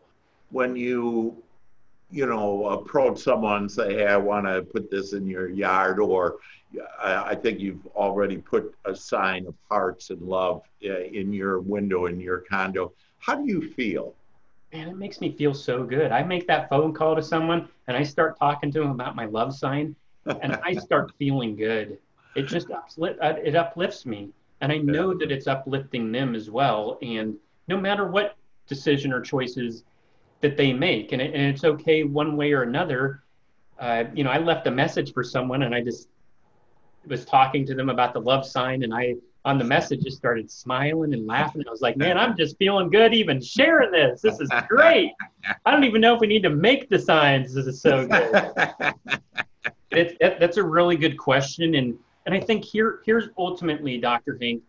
when 0.51 0.77
you, 0.77 1.35
you 2.09 2.25
know, 2.25 2.67
approach 2.67 3.19
someone 3.19 3.63
and 3.63 3.71
say, 3.71 3.95
hey, 3.95 4.07
I 4.07 4.17
want 4.17 4.45
to 4.45 4.61
put 4.61 4.89
this 4.89 5.13
in 5.13 5.27
your 5.27 5.49
yard, 5.49 5.99
or 5.99 6.37
I, 7.01 7.31
I 7.31 7.35
think 7.35 7.59
you've 7.59 7.85
already 7.87 8.37
put 8.37 8.73
a 8.85 8.95
sign 8.95 9.45
of 9.45 9.55
hearts 9.69 10.09
and 10.09 10.21
love 10.21 10.61
uh, 10.85 10.99
in 10.99 11.33
your 11.33 11.59
window 11.59 12.05
in 12.05 12.19
your 12.19 12.39
condo. 12.39 12.93
How 13.19 13.35
do 13.35 13.45
you 13.45 13.73
feel? 13.73 14.15
man, 14.73 14.89
it 14.89 14.97
makes 14.97 15.21
me 15.21 15.31
feel 15.31 15.53
so 15.53 15.83
good. 15.83 16.11
I 16.11 16.23
make 16.23 16.47
that 16.47 16.69
phone 16.69 16.93
call 16.93 17.15
to 17.15 17.23
someone 17.23 17.69
and 17.87 17.95
I 17.95 18.03
start 18.03 18.37
talking 18.37 18.71
to 18.71 18.79
them 18.79 18.91
about 18.91 19.15
my 19.15 19.25
love 19.25 19.55
sign 19.55 19.95
and 20.25 20.53
I 20.63 20.73
start 20.79 21.11
feeling 21.17 21.55
good. 21.55 21.97
It 22.35 22.43
just 22.43 22.69
uplift, 22.69 23.19
uh, 23.21 23.35
it 23.43 23.55
uplifts 23.55 24.05
me. 24.05 24.29
And 24.61 24.71
I 24.71 24.77
know 24.77 25.13
that 25.17 25.31
it's 25.31 25.47
uplifting 25.47 26.11
them 26.11 26.35
as 26.35 26.49
well. 26.49 26.97
And 27.01 27.35
no 27.67 27.77
matter 27.77 28.07
what 28.07 28.35
decision 28.67 29.13
or 29.13 29.21
choices 29.21 29.83
that 30.41 30.57
they 30.57 30.73
make, 30.73 31.11
and, 31.11 31.21
it, 31.21 31.33
and 31.33 31.43
it's 31.43 31.63
okay 31.63 32.03
one 32.03 32.37
way 32.37 32.53
or 32.53 32.63
another. 32.63 33.23
Uh, 33.79 34.05
you 34.13 34.23
know, 34.23 34.29
I 34.29 34.37
left 34.37 34.67
a 34.67 34.71
message 34.71 35.13
for 35.13 35.23
someone 35.23 35.63
and 35.63 35.73
I 35.73 35.81
just 35.81 36.09
was 37.05 37.25
talking 37.25 37.65
to 37.65 37.75
them 37.75 37.89
about 37.89 38.13
the 38.13 38.19
love 38.19 38.45
sign 38.45 38.83
and 38.83 38.93
I 38.93 39.15
on 39.45 39.57
the 39.57 39.63
message 39.63 40.03
just 40.03 40.17
started 40.17 40.51
smiling 40.51 41.13
and 41.13 41.25
laughing. 41.25 41.63
I 41.65 41.71
was 41.71 41.79
like, 41.79 41.95
man, 41.95 42.17
I'm 42.17 42.35
just 42.35 42.57
feeling 42.57 42.89
good 42.89 43.13
even 43.13 43.41
sharing 43.41 43.91
this. 43.91 44.19
This 44.19 44.41
is 44.41 44.49
great. 44.67 45.13
I 45.65 45.71
don't 45.71 45.85
even 45.85 46.01
know 46.01 46.15
if 46.15 46.19
we 46.19 46.27
need 46.27 46.43
to 46.43 46.49
make 46.49 46.89
the 46.89 46.99
signs. 46.99 47.53
This 47.53 47.65
is 47.65 47.81
so 47.81 48.05
good. 48.05 48.93
It's, 49.89 50.15
that, 50.19 50.39
that's 50.39 50.57
a 50.57 50.63
really 50.63 50.97
good 50.97 51.17
question. 51.17 51.75
And, 51.75 51.97
and 52.25 52.35
I 52.35 52.41
think 52.41 52.65
here, 52.65 52.99
here's 53.05 53.29
ultimately, 53.37 53.97
Dr. 53.97 54.37
Hank, 54.39 54.61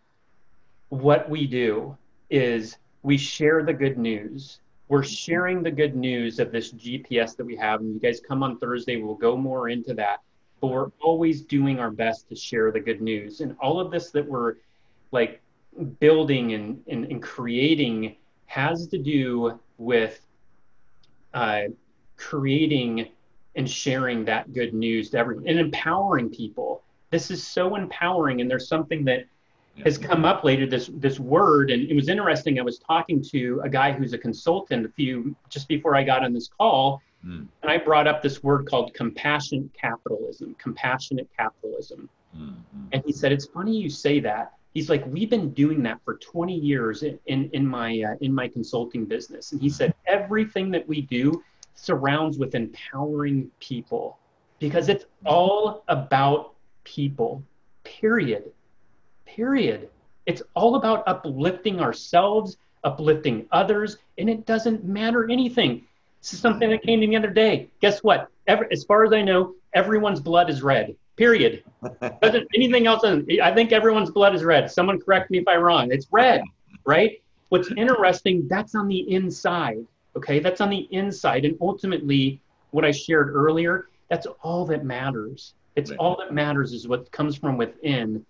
what 0.91 1.29
we 1.29 1.47
do 1.47 1.99
is 2.31 2.79
we 3.03 3.19
share 3.19 3.65
the 3.65 3.73
good 3.73 3.99
news. 3.99 4.61
We're 4.89 5.05
sharing 5.05 5.63
the 5.63 5.71
good 5.71 5.95
news 5.95 6.39
of 6.39 6.51
this 6.51 6.73
GPS 6.73 7.37
that 7.37 7.45
we 7.45 7.57
have. 7.57 7.81
And 7.81 7.93
you 7.93 8.01
guys 8.01 8.21
come 8.21 8.43
on 8.43 8.59
Thursday, 8.59 8.97
we'll 8.97 9.15
go 9.15 9.37
more 9.37 9.69
into 9.69 9.95
that. 9.95 10.23
But 10.61 10.69
we're 10.69 10.91
always 11.01 11.43
doing 11.43 11.79
our 11.79 11.91
best 11.91 12.29
to 12.31 12.35
share 12.35 12.73
the 12.73 12.81
good 12.81 13.01
news. 13.01 13.41
And 13.41 13.55
all 13.61 13.81
of 13.81 13.91
this 13.91 14.11
that 14.13 14.27
we're 14.27 14.55
like 15.13 15.41
building 16.01 16.55
and, 16.55 16.83
and, 16.89 17.05
and 17.05 17.23
creating 17.23 18.17
has 18.47 18.87
to 18.89 18.99
do 18.99 19.61
with 19.77 20.21
uh, 21.35 21.65
creating 22.17 23.09
and 23.55 23.69
sharing 23.69 24.25
that 24.25 24.53
good 24.53 24.73
news 24.73 25.11
to 25.11 25.19
everyone 25.19 25.47
and 25.47 25.59
empowering 25.59 26.31
people. 26.31 26.83
This 27.11 27.31
is 27.31 27.47
so 27.47 27.77
empowering, 27.77 28.41
and 28.41 28.51
there's 28.51 28.69
something 28.69 29.05
that 29.07 29.25
has 29.85 29.99
come 29.99 30.25
up 30.25 30.45
later. 30.45 30.67
This 30.67 30.91
this 30.95 31.19
word, 31.19 31.71
and 31.71 31.89
it 31.89 31.95
was 31.95 32.09
interesting. 32.09 32.59
I 32.59 32.63
was 32.63 32.79
talking 32.79 33.23
to 33.31 33.61
a 33.65 33.69
guy 33.69 33.93
who's 33.93 34.13
a 34.13 34.19
consultant 34.19 34.87
a 34.87 34.89
few 34.89 35.35
just 35.49 35.69
before 35.69 35.97
I 35.97 36.03
got 36.03 36.25
on 36.25 36.33
this 36.33 36.49
call, 36.49 37.03
mm. 37.25 37.47
and 37.63 37.71
I 37.71 37.79
brought 37.79 38.07
up 38.07 38.23
this 38.23 38.43
word 38.43 38.69
called 38.69 38.95
compassionate 38.95 39.73
capitalism. 39.75 40.57
Compassionate 40.59 41.29
capitalism, 41.37 42.09
mm-hmm. 42.37 42.83
and 42.93 43.03
he 43.05 43.13
said, 43.13 43.33
"It's 43.33 43.47
funny 43.47 43.77
you 43.77 43.91
say 43.91 44.21
that." 44.21 44.53
He's 44.75 44.91
like, 44.91 45.05
"We've 45.07 45.31
been 45.31 45.53
doing 45.53 45.83
that 45.85 46.01
for 46.05 46.17
20 46.19 46.55
years 46.55 47.03
in 47.03 47.19
in, 47.27 47.51
in 47.53 47.67
my 47.67 48.03
uh, 48.03 48.17
in 48.21 48.33
my 48.33 48.49
consulting 48.49 49.05
business," 49.05 49.53
and 49.53 49.61
he 49.61 49.71
said, 49.71 49.95
"Everything 50.07 50.71
that 50.73 50.87
we 50.89 51.03
do." 51.03 51.43
surrounds 51.81 52.39
with 52.39 52.57
empowering 52.57 53.49
people 53.61 54.19
because 54.59 54.89
it's 54.89 55.05
all 55.25 55.85
about 55.89 56.55
people, 56.85 57.43
period. 57.85 58.51
Period. 59.39 59.89
It's 60.27 60.43
all 60.55 60.75
about 60.75 61.05
uplifting 61.07 61.79
ourselves, 61.81 62.57
uplifting 62.83 63.47
others, 63.53 63.99
and 64.19 64.29
it 64.29 64.47
doesn't 64.47 64.85
matter 64.85 65.31
anything. 65.31 65.85
This 66.21 66.33
is 66.33 66.41
something 66.41 66.69
that 66.71 66.83
came 66.83 67.01
to 67.01 67.07
me 67.07 67.15
the 67.15 67.23
other 67.23 67.33
day. 67.33 67.69
Guess 67.81 68.03
what? 68.03 68.27
Every, 68.49 68.67
as 68.73 68.83
far 68.83 69.05
as 69.05 69.13
I 69.13 69.23
know, 69.23 69.55
everyone's 69.75 70.19
blood 70.19 70.51
is 70.51 70.61
red. 70.61 70.97
Period. 71.15 71.63
Doesn't 72.21 72.49
anything 72.53 72.89
else? 72.89 73.05
I 73.05 73.55
think 73.55 73.71
everyone's 73.71 74.11
blood 74.11 74.35
is 74.35 74.43
red. 74.43 74.73
Someone 74.73 75.01
correct 75.01 75.31
me 75.31 75.39
if 75.39 75.47
I'm 75.47 75.61
wrong. 75.61 75.93
It's 75.93 76.09
red, 76.11 76.43
right? 76.85 77.23
What's 77.51 77.71
interesting? 77.71 78.49
That's 78.49 78.75
on 78.75 78.89
the 78.89 79.09
inside. 79.15 79.87
Okay, 80.17 80.41
that's 80.41 80.61
on 80.61 80.71
the 80.71 80.89
inside. 80.91 81.45
And 81.45 81.57
ultimately, 81.61 82.41
what 82.73 82.85
I 82.85 82.91
shared 82.91 83.33
earlier, 83.33 83.87
that's 84.11 84.27
all 84.43 84.67
that 84.67 84.85
matters. 84.85 85.55
It's 85.77 85.93
all 85.93 86.17
that 86.17 86.35
matters 86.35 86.73
is 86.73 86.89
what 86.89 87.13
comes 87.13 87.37
from 87.37 87.57
within 87.57 88.27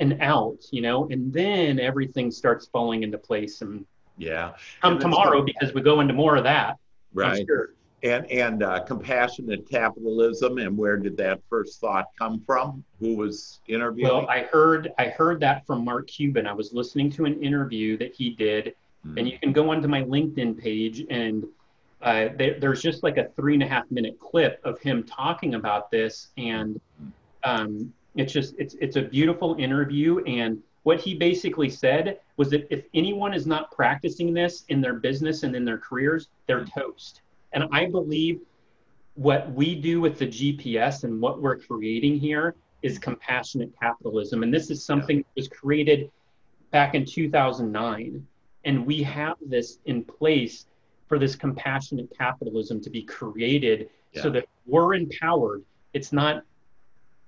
and 0.00 0.20
out, 0.20 0.66
you 0.70 0.80
know, 0.80 1.08
and 1.08 1.32
then 1.32 1.78
everything 1.78 2.30
starts 2.30 2.66
falling 2.66 3.02
into 3.02 3.18
place. 3.18 3.62
And 3.62 3.86
yeah, 4.18 4.52
come 4.82 4.98
tomorrow 4.98 5.42
because 5.42 5.74
we 5.74 5.80
go 5.80 6.00
into 6.00 6.14
more 6.14 6.36
of 6.36 6.44
that. 6.44 6.78
Right. 7.12 7.44
Sure. 7.46 7.70
And 8.02 8.30
and 8.30 8.62
uh, 8.62 8.80
compassionate 8.80 9.68
capitalism, 9.68 10.58
and 10.58 10.76
where 10.76 10.98
did 10.98 11.16
that 11.16 11.40
first 11.48 11.80
thought 11.80 12.06
come 12.18 12.38
from? 12.44 12.84
Who 13.00 13.16
was 13.16 13.60
interviewing? 13.66 14.12
Well, 14.12 14.28
I 14.28 14.40
heard 14.40 14.92
I 14.98 15.06
heard 15.06 15.40
that 15.40 15.66
from 15.66 15.84
Mark 15.84 16.08
Cuban. 16.08 16.46
I 16.46 16.52
was 16.52 16.74
listening 16.74 17.10
to 17.12 17.24
an 17.24 17.42
interview 17.42 17.96
that 17.98 18.14
he 18.14 18.30
did 18.30 18.74
Mm-hmm. 19.06 19.18
And 19.18 19.28
you 19.28 19.38
can 19.38 19.52
go 19.52 19.70
onto 19.70 19.88
my 19.88 20.02
LinkedIn 20.02 20.58
page 20.58 21.04
and 21.10 21.44
uh, 22.02 22.28
there, 22.36 22.58
there's 22.60 22.82
just 22.82 23.02
like 23.02 23.16
a 23.16 23.28
three 23.36 23.54
and 23.54 23.62
a 23.62 23.66
half 23.66 23.90
minute 23.90 24.18
clip 24.18 24.60
of 24.64 24.78
him 24.80 25.02
talking 25.04 25.54
about 25.54 25.90
this. 25.90 26.28
And 26.36 26.80
um, 27.44 27.92
it's 28.16 28.32
just, 28.32 28.54
it's, 28.58 28.74
it's 28.80 28.96
a 28.96 29.02
beautiful 29.02 29.56
interview. 29.58 30.22
And 30.24 30.62
what 30.84 31.00
he 31.00 31.14
basically 31.14 31.68
said 31.68 32.20
was 32.36 32.50
that 32.50 32.66
if 32.70 32.84
anyone 32.94 33.34
is 33.34 33.46
not 33.46 33.70
practicing 33.72 34.32
this 34.34 34.64
in 34.68 34.80
their 34.80 34.94
business 34.94 35.42
and 35.42 35.56
in 35.56 35.64
their 35.64 35.78
careers, 35.78 36.28
they're 36.46 36.64
toast. 36.64 37.22
And 37.52 37.64
I 37.72 37.86
believe 37.86 38.40
what 39.14 39.52
we 39.52 39.74
do 39.74 40.00
with 40.00 40.18
the 40.18 40.26
GPS 40.26 41.04
and 41.04 41.20
what 41.20 41.40
we're 41.40 41.56
creating 41.56 42.18
here 42.18 42.54
is 42.82 42.98
compassionate 42.98 43.72
capitalism. 43.80 44.42
And 44.42 44.52
this 44.52 44.70
is 44.70 44.84
something 44.84 45.18
that 45.18 45.26
was 45.36 45.48
created 45.48 46.10
back 46.70 46.94
in 46.94 47.04
2009. 47.04 48.26
And 48.64 48.86
we 48.86 49.02
have 49.02 49.36
this 49.40 49.78
in 49.86 50.04
place 50.04 50.66
for 51.08 51.18
this 51.18 51.36
compassionate 51.36 52.10
capitalism 52.16 52.80
to 52.80 52.90
be 52.90 53.02
created 53.02 53.88
yeah. 54.12 54.22
so 54.22 54.30
that 54.30 54.46
we're 54.66 54.94
empowered. 54.94 55.62
It's 55.92 56.12
not, 56.12 56.44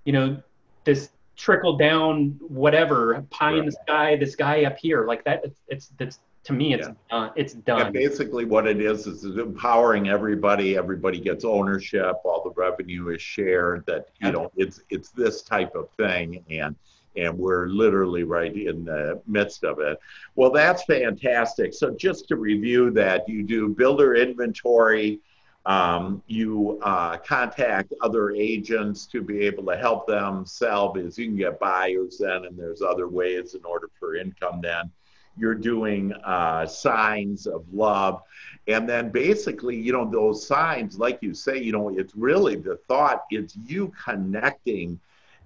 you 0.04 0.12
know, 0.12 0.42
this 0.86 1.10
trickle 1.36 1.76
down 1.76 2.38
whatever 2.40 3.22
pie 3.28 3.50
right. 3.50 3.58
in 3.58 3.66
the 3.66 3.72
sky, 3.72 4.16
this 4.16 4.34
guy 4.34 4.64
up 4.64 4.78
here 4.78 5.06
like 5.06 5.22
that. 5.24 5.44
It's 5.44 5.60
it's 5.68 5.88
that's 5.98 6.18
to 6.44 6.52
me 6.54 6.72
it's 6.72 6.86
yeah. 6.86 6.94
done. 7.10 7.32
It's 7.36 7.52
done. 7.52 7.92
Basically, 7.92 8.46
what 8.46 8.66
it 8.66 8.80
is 8.80 9.06
is 9.06 9.24
empowering 9.24 10.08
everybody. 10.08 10.78
Everybody 10.78 11.20
gets 11.20 11.44
ownership. 11.44 12.16
All 12.24 12.42
the 12.42 12.58
revenue 12.58 13.10
is 13.10 13.20
shared. 13.20 13.84
That 13.86 14.08
you 14.22 14.32
know, 14.32 14.50
it's 14.56 14.80
it's 14.88 15.10
this 15.10 15.42
type 15.42 15.74
of 15.74 15.90
thing 15.98 16.42
and 16.48 16.74
and 17.16 17.36
we're 17.38 17.66
literally 17.66 18.24
right 18.24 18.54
in 18.54 18.84
the 18.84 19.20
midst 19.26 19.64
of 19.64 19.80
it. 19.80 19.98
Well, 20.34 20.50
that's 20.50 20.84
fantastic. 20.84 21.72
So, 21.74 21.90
just 21.90 22.28
to 22.28 22.36
review 22.36 22.90
that, 22.92 23.28
you 23.28 23.42
do 23.42 23.68
builder 23.68 24.14
inventory, 24.14 25.20
um, 25.66 26.22
you 26.28 26.78
uh, 26.82 27.16
contact 27.18 27.92
other 28.00 28.30
agents 28.30 29.04
to 29.06 29.20
be 29.20 29.40
able 29.40 29.64
to 29.66 29.76
help 29.76 30.06
them 30.06 30.46
sell 30.46 30.92
because 30.92 31.18
you 31.18 31.26
can 31.26 31.36
get 31.36 31.58
buyers 31.58 32.18
then, 32.18 32.44
and 32.44 32.56
there's 32.56 32.82
other 32.82 33.08
ways 33.08 33.54
in 33.54 33.64
order 33.64 33.90
for 33.98 34.14
income 34.14 34.60
then. 34.62 34.90
You're 35.36 35.56
doing 35.56 36.12
uh, 36.24 36.66
signs 36.66 37.46
of 37.46 37.64
love. 37.72 38.22
And 38.68 38.88
then 38.88 39.10
basically, 39.10 39.76
you 39.76 39.92
know, 39.92 40.08
those 40.08 40.46
signs, 40.46 40.98
like 40.98 41.18
you 41.20 41.34
say, 41.34 41.60
you 41.60 41.72
know, 41.72 41.90
it's 41.90 42.14
really 42.14 42.54
the 42.54 42.76
thought, 42.88 43.24
it's 43.30 43.56
you 43.66 43.92
connecting 44.02 44.98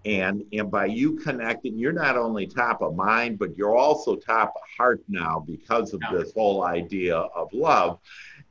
and 0.05 0.45
and 0.53 0.71
by 0.71 0.87
you 0.87 1.17
connecting 1.17 1.79
you're 1.79 1.93
not 1.93 2.17
only 2.17 2.47
top 2.47 2.81
of 2.81 2.95
mind 2.95 3.39
but 3.39 3.57
you're 3.57 3.77
also 3.77 4.17
top 4.17 4.55
of 4.57 4.63
heart 4.77 5.03
now 5.09 5.45
because 5.47 5.93
of 5.93 6.01
this 6.11 6.33
whole 6.33 6.65
idea 6.65 7.17
of 7.17 7.53
love 7.53 7.99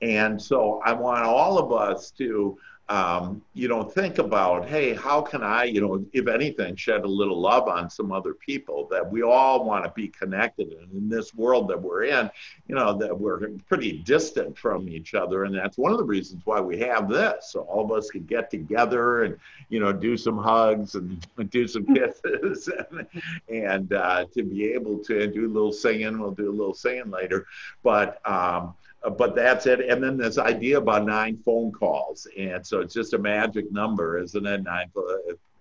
and 0.01 0.41
so 0.41 0.81
i 0.85 0.93
want 0.93 1.23
all 1.23 1.57
of 1.57 1.71
us 1.71 2.12
to 2.12 2.57
um, 2.89 3.43
you 3.53 3.67
know, 3.67 3.83
think 3.83 4.17
about, 4.17 4.67
hey, 4.67 4.95
how 4.95 5.21
can 5.21 5.43
I, 5.43 5.65
you 5.65 5.79
know, 5.79 6.03
if 6.12 6.27
anything, 6.27 6.75
shed 6.75 7.03
a 7.03 7.07
little 7.07 7.39
love 7.39 7.67
on 7.67 7.88
some 7.88 8.12
other 8.12 8.33
people 8.33 8.88
that 8.89 9.09
we 9.12 9.21
all 9.21 9.63
want 9.63 9.85
to 9.85 9.91
be 9.91 10.07
connected 10.07 10.73
in, 10.73 10.97
in 10.97 11.07
this 11.07 11.31
world 11.35 11.67
that 11.67 11.79
we're 11.79 12.05
in, 12.05 12.31
you 12.67 12.73
know, 12.73 12.97
that 12.97 13.17
we're 13.17 13.49
pretty 13.67 13.99
distant 13.99 14.57
from 14.57 14.89
each 14.89 15.13
other. 15.13 15.43
And 15.43 15.53
that's 15.53 15.77
one 15.77 15.91
of 15.91 15.99
the 15.99 16.03
reasons 16.03 16.41
why 16.45 16.59
we 16.62 16.79
have 16.79 17.07
this. 17.07 17.51
So 17.51 17.62
all 17.62 17.85
of 17.85 17.91
us 17.91 18.09
can 18.09 18.23
get 18.23 18.49
together 18.49 19.23
and, 19.23 19.38
you 19.69 19.79
know, 19.79 19.93
do 19.93 20.17
some 20.17 20.39
hugs 20.39 20.95
and 20.95 21.23
do 21.51 21.67
some 21.67 21.85
kisses 21.93 22.71
and, 22.91 23.07
and 23.49 23.93
uh, 23.93 24.25
to 24.33 24.41
be 24.41 24.65
able 24.73 24.97
to 25.03 25.27
do 25.27 25.45
a 25.45 25.53
little 25.53 25.71
singing. 25.71 26.19
We'll 26.19 26.31
do 26.31 26.49
a 26.49 26.57
little 26.57 26.73
singing 26.73 27.12
later. 27.12 27.45
But, 27.83 28.19
um, 28.27 28.73
uh, 29.03 29.09
but 29.09 29.35
that's 29.35 29.65
it. 29.65 29.81
And 29.81 30.03
then 30.03 30.17
this 30.17 30.38
idea 30.38 30.77
about 30.77 31.05
nine 31.05 31.38
phone 31.38 31.71
calls. 31.71 32.27
And 32.38 32.65
so 32.65 32.81
it's 32.81 32.93
just 32.93 33.13
a 33.13 33.17
magic 33.17 33.71
number, 33.71 34.19
isn't 34.19 34.45
it? 34.45 34.63
Nine 34.63 34.91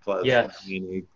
plus 0.01 0.25
yes. 0.25 0.67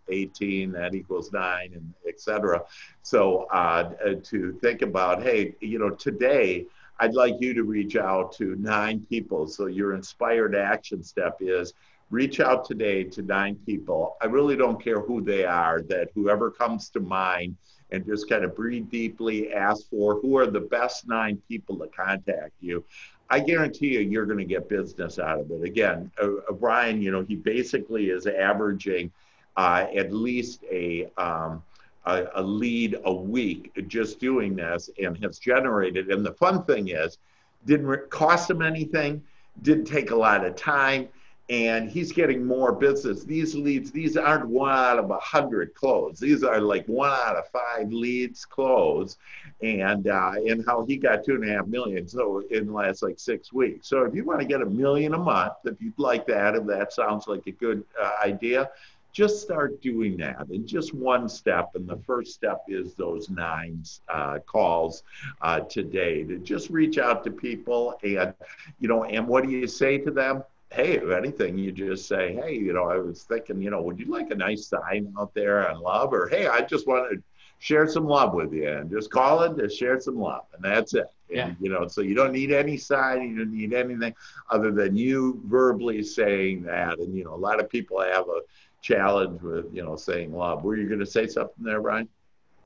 18, 0.08 0.72
that 0.72 0.94
equals 0.94 1.32
nine, 1.32 1.72
and 1.74 1.92
etc. 2.06 2.62
So 3.02 3.46
uh, 3.52 3.90
uh, 4.04 4.14
to 4.24 4.52
think 4.60 4.82
about, 4.82 5.22
hey, 5.22 5.54
you 5.60 5.78
know, 5.78 5.90
today, 5.90 6.66
I'd 7.00 7.14
like 7.14 7.34
you 7.40 7.54
to 7.54 7.64
reach 7.64 7.96
out 7.96 8.32
to 8.34 8.54
nine 8.56 9.04
people. 9.08 9.46
So 9.48 9.66
your 9.66 9.94
inspired 9.94 10.54
action 10.54 11.02
step 11.02 11.38
is 11.40 11.74
reach 12.10 12.38
out 12.38 12.64
today 12.64 13.02
to 13.02 13.22
nine 13.22 13.56
people. 13.66 14.16
I 14.22 14.26
really 14.26 14.56
don't 14.56 14.82
care 14.82 15.00
who 15.00 15.20
they 15.20 15.44
are, 15.44 15.82
that 15.82 16.10
whoever 16.14 16.50
comes 16.50 16.90
to 16.90 17.00
mind, 17.00 17.56
and 17.90 18.04
just 18.06 18.28
kind 18.28 18.44
of 18.44 18.56
breathe 18.56 18.90
deeply, 18.90 19.52
ask 19.52 19.88
for 19.90 20.20
who 20.20 20.36
are 20.36 20.46
the 20.46 20.60
best 20.60 21.06
nine 21.06 21.40
people 21.48 21.76
to 21.78 21.86
contact 21.88 22.52
you. 22.60 22.84
I 23.30 23.40
guarantee 23.40 23.88
you, 23.88 24.00
you're 24.00 24.26
going 24.26 24.38
to 24.38 24.44
get 24.44 24.68
business 24.68 25.18
out 25.18 25.40
of 25.40 25.50
it. 25.50 25.62
Again, 25.62 26.10
uh, 26.22 26.36
uh, 26.48 26.52
Brian, 26.52 27.00
you 27.00 27.10
know, 27.10 27.22
he 27.22 27.36
basically 27.36 28.10
is 28.10 28.26
averaging 28.26 29.10
uh, 29.56 29.86
at 29.94 30.12
least 30.12 30.62
a, 30.70 31.08
um, 31.16 31.62
a, 32.04 32.26
a 32.34 32.42
lead 32.42 32.98
a 33.04 33.12
week 33.12 33.72
just 33.88 34.20
doing 34.20 34.56
this 34.56 34.90
and 35.02 35.16
has 35.22 35.38
generated. 35.38 36.10
And 36.10 36.24
the 36.24 36.32
fun 36.32 36.64
thing 36.64 36.88
is, 36.88 37.18
didn't 37.64 38.10
cost 38.10 38.50
him 38.50 38.60
anything, 38.60 39.22
didn't 39.62 39.86
take 39.86 40.10
a 40.10 40.16
lot 40.16 40.44
of 40.44 40.54
time 40.54 41.08
and 41.50 41.90
he's 41.90 42.10
getting 42.10 42.44
more 42.44 42.72
business. 42.72 43.22
These 43.22 43.54
leads, 43.54 43.90
these 43.90 44.16
aren't 44.16 44.48
one 44.48 44.70
out 44.70 44.98
of 44.98 45.10
a 45.10 45.18
hundred 45.18 45.74
closed. 45.74 46.20
These 46.20 46.42
are 46.42 46.60
like 46.60 46.86
one 46.86 47.10
out 47.10 47.36
of 47.36 47.48
five 47.48 47.92
leads 47.92 48.46
closed, 48.46 49.18
and 49.62 50.08
uh, 50.08 50.32
and 50.36 50.64
how 50.66 50.86
he 50.86 50.96
got 50.96 51.24
two 51.24 51.34
and 51.34 51.44
a 51.44 51.54
half 51.54 51.66
million 51.66 52.08
so 52.08 52.42
in 52.50 52.68
the 52.68 52.72
last 52.72 53.02
like 53.02 53.18
six 53.18 53.52
weeks. 53.52 53.88
So 53.88 54.04
if 54.04 54.14
you 54.14 54.24
want 54.24 54.40
to 54.40 54.46
get 54.46 54.62
a 54.62 54.66
million 54.66 55.14
a 55.14 55.18
month, 55.18 55.54
if 55.64 55.80
you'd 55.80 55.98
like 55.98 56.26
that, 56.28 56.54
if 56.54 56.64
that 56.66 56.92
sounds 56.92 57.26
like 57.26 57.46
a 57.46 57.52
good 57.52 57.84
uh, 58.00 58.12
idea, 58.24 58.70
just 59.12 59.40
start 59.40 59.80
doing 59.80 60.16
that 60.16 60.44
and 60.48 60.66
just 60.66 60.92
one 60.92 61.28
step 61.28 61.70
and 61.76 61.88
the 61.88 61.96
first 61.98 62.34
step 62.34 62.64
is 62.66 62.94
those 62.94 63.30
nine 63.30 63.80
uh, 64.08 64.40
calls 64.40 65.04
uh, 65.40 65.60
today 65.60 66.24
to 66.24 66.38
just 66.38 66.68
reach 66.68 66.98
out 66.98 67.22
to 67.22 67.30
people 67.30 67.96
and 68.02 68.34
you 68.80 68.88
know 68.88 69.04
and 69.04 69.26
what 69.26 69.44
do 69.44 69.50
you 69.50 69.68
say 69.68 69.98
to 69.98 70.10
them 70.10 70.42
hey, 70.74 70.92
if 70.96 71.10
anything, 71.10 71.58
you 71.58 71.72
just 71.72 72.06
say, 72.08 72.34
hey, 72.34 72.54
you 72.54 72.72
know, 72.72 72.84
I 72.84 72.96
was 72.98 73.22
thinking, 73.24 73.62
you 73.62 73.70
know, 73.70 73.82
would 73.82 73.98
you 73.98 74.06
like 74.06 74.30
a 74.30 74.34
nice 74.34 74.66
sign 74.68 75.12
out 75.18 75.32
there 75.34 75.68
on 75.70 75.80
love? 75.80 76.12
Or 76.12 76.28
hey, 76.28 76.46
I 76.46 76.60
just 76.62 76.86
want 76.86 77.10
to 77.12 77.22
share 77.58 77.86
some 77.88 78.06
love 78.06 78.34
with 78.34 78.52
you 78.52 78.68
and 78.68 78.90
just 78.90 79.10
call 79.10 79.42
it 79.42 79.56
to 79.56 79.68
share 79.70 79.98
some 80.00 80.18
love 80.18 80.42
and 80.54 80.62
that's 80.62 80.94
it. 80.94 81.06
And, 81.30 81.36
Yeah. 81.36 81.50
you 81.60 81.70
know 81.70 81.88
so 81.88 82.02
you 82.02 82.14
don't 82.14 82.32
need 82.32 82.52
any 82.52 82.76
sign 82.76 83.30
you 83.30 83.38
don't 83.38 83.52
need 83.52 83.72
anything 83.72 84.14
other 84.50 84.70
than 84.70 84.96
you 84.96 85.40
verbally 85.46 86.02
saying 86.02 86.64
that. 86.64 86.98
And 86.98 87.16
you 87.16 87.24
know 87.24 87.34
a 87.34 87.42
lot 87.48 87.60
of 87.60 87.70
people 87.70 88.00
have 88.00 88.28
a 88.28 88.40
challenge 88.82 89.40
with 89.40 89.66
you 89.72 89.82
know 89.82 89.96
saying 89.96 90.34
love. 90.34 90.62
Were 90.64 90.76
you 90.76 90.86
going 90.88 91.00
to 91.00 91.06
say 91.06 91.26
something 91.26 91.64
there 91.64 91.80
brian? 91.80 92.08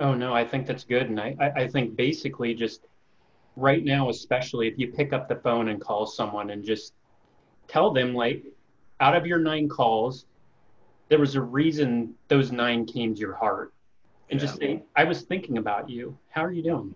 Oh 0.01 0.15
no, 0.15 0.33
I 0.35 0.45
think 0.45 0.67
that's 0.67 0.85
good, 0.85 1.09
and 1.11 1.21
I, 1.21 1.37
I 1.41 1.63
I 1.63 1.69
think 1.69 1.95
basically 1.97 2.55
just 2.55 2.87
right 3.57 3.85
now, 3.85 4.09
especially 4.09 4.69
if 4.69 4.79
you 4.79 4.89
pick 4.93 5.13
up 5.13 5.29
the 5.29 5.37
phone 5.37 5.69
and 5.69 5.81
call 5.81 6.07
someone 6.07 6.51
and 6.51 6.65
just 6.65 6.95
tell 7.69 7.93
them 7.93 8.15
like, 8.15 8.43
out 9.01 9.15
of 9.15 9.27
your 9.27 9.39
nine 9.39 9.69
calls, 9.69 10.27
there 11.09 11.19
was 11.21 11.37
a 11.37 11.41
reason 11.41 12.15
those 12.27 12.51
nine 12.51 12.85
came 12.85 13.15
to 13.15 13.21
your 13.21 13.35
heart, 13.35 13.73
and 14.31 14.41
just 14.41 14.59
say, 14.59 14.83
I 14.97 15.05
was 15.05 15.23
thinking 15.23 15.59
about 15.59 15.89
you. 15.89 16.17
How 16.31 16.45
are 16.45 16.53
you 16.53 16.63
doing? 16.63 16.95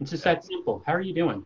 It's 0.00 0.10
just 0.10 0.24
Yeah. 0.24 0.34
that 0.34 0.44
simple. 0.44 0.82
How 0.86 0.94
are 0.94 1.00
you 1.00 1.14
doing? 1.14 1.44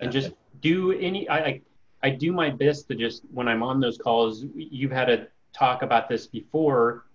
And 0.00 0.12
just 0.12 0.32
do 0.60 0.92
any. 0.92 1.28
I, 1.28 1.38
I 1.38 1.60
I 2.02 2.10
do 2.10 2.32
my 2.32 2.50
best 2.50 2.88
to 2.88 2.94
just 2.94 3.22
when 3.32 3.48
I'm 3.48 3.62
on 3.62 3.80
those 3.80 3.96
calls. 3.96 4.44
You've 4.54 4.90
had 4.90 5.08
a 5.08 5.28
talk 5.52 5.82
about 5.82 6.08
this 6.08 6.26
before 6.26 7.06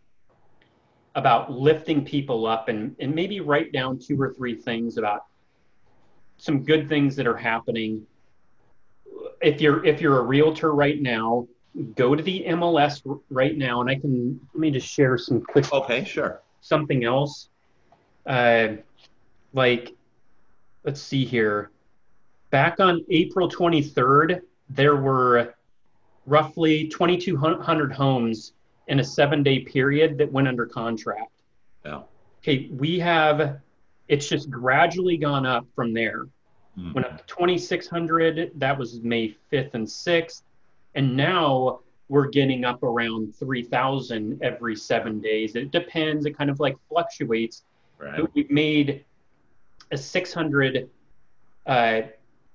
about 1.16 1.52
lifting 1.52 2.06
people 2.06 2.46
up 2.46 2.70
and, 2.70 2.96
and 3.00 3.14
maybe 3.14 3.40
write 3.40 3.72
down 3.72 4.00
two 4.00 4.20
or 4.22 4.34
three 4.34 4.56
things 4.56 4.98
about 4.98 5.26
some 6.38 6.64
good 6.64 6.88
things 6.88 7.16
that 7.18 7.28
are 7.28 7.36
happening. 7.36 8.02
If 9.42 9.62
you're 9.62 9.86
if 9.86 10.02
you're 10.02 10.20
a 10.20 10.24
realtor 10.24 10.74
right 10.74 11.02
now, 11.02 11.48
go 11.96 12.16
to 12.16 12.22
the 12.22 12.46
MLS 12.48 13.02
r- 13.08 13.20
right 13.30 13.58
now, 13.58 13.82
and 13.82 13.90
I 13.90 13.96
can 13.96 14.40
let 14.54 14.60
me 14.60 14.72
just 14.72 14.88
share 14.88 15.18
some 15.18 15.42
quick 15.42 15.72
okay 15.74 16.04
sure 16.04 16.42
something 16.62 17.04
else. 17.04 17.50
Uh, 18.26 18.68
like, 19.54 19.96
let's 20.84 21.02
see 21.02 21.26
here. 21.26 21.72
Back 22.52 22.80
on 22.80 23.06
April 23.10 23.50
23rd, 23.50 24.42
there 24.70 24.96
were 24.96 25.56
roughly 26.26 26.88
2,200 26.88 27.92
homes 27.92 28.54
in 28.88 29.00
a 29.00 29.04
seven 29.04 29.44
day 29.44 29.60
period 29.60 30.18
that 30.18 30.32
went 30.32 30.48
under 30.48 30.66
contract. 30.66 31.32
yeah 31.86 32.02
Okay, 32.42 32.70
we 32.72 33.00
have, 33.00 33.60
it's 34.08 34.30
just 34.30 34.50
gradually 34.50 35.18
gone 35.18 35.46
up 35.46 35.66
from 35.76 35.94
there. 35.94 36.28
Mhm. 36.78 36.94
Went 36.94 37.08
up 37.08 37.18
to 37.18 37.24
2,600. 37.34 38.52
That 38.56 38.78
was 38.78 39.02
May 39.02 39.36
5th 39.52 39.74
and 39.74 39.90
6th. 39.90 40.44
And 40.96 41.16
now 41.16 41.80
we're 42.08 42.28
getting 42.28 42.66
up 42.66 42.82
around 42.84 43.36
3,000 43.36 44.40
every 44.42 44.76
seven 44.76 45.20
days. 45.20 45.56
It 45.56 45.72
depends. 45.72 46.26
It 46.26 46.38
kind 46.38 46.50
of 46.50 46.60
like 46.60 46.76
fluctuates. 46.90 47.64
right 47.98 48.22
But 48.22 48.34
we've 48.34 48.50
made 48.50 49.06
a 49.92 49.98
600 49.98 50.90
uh, 51.66 52.02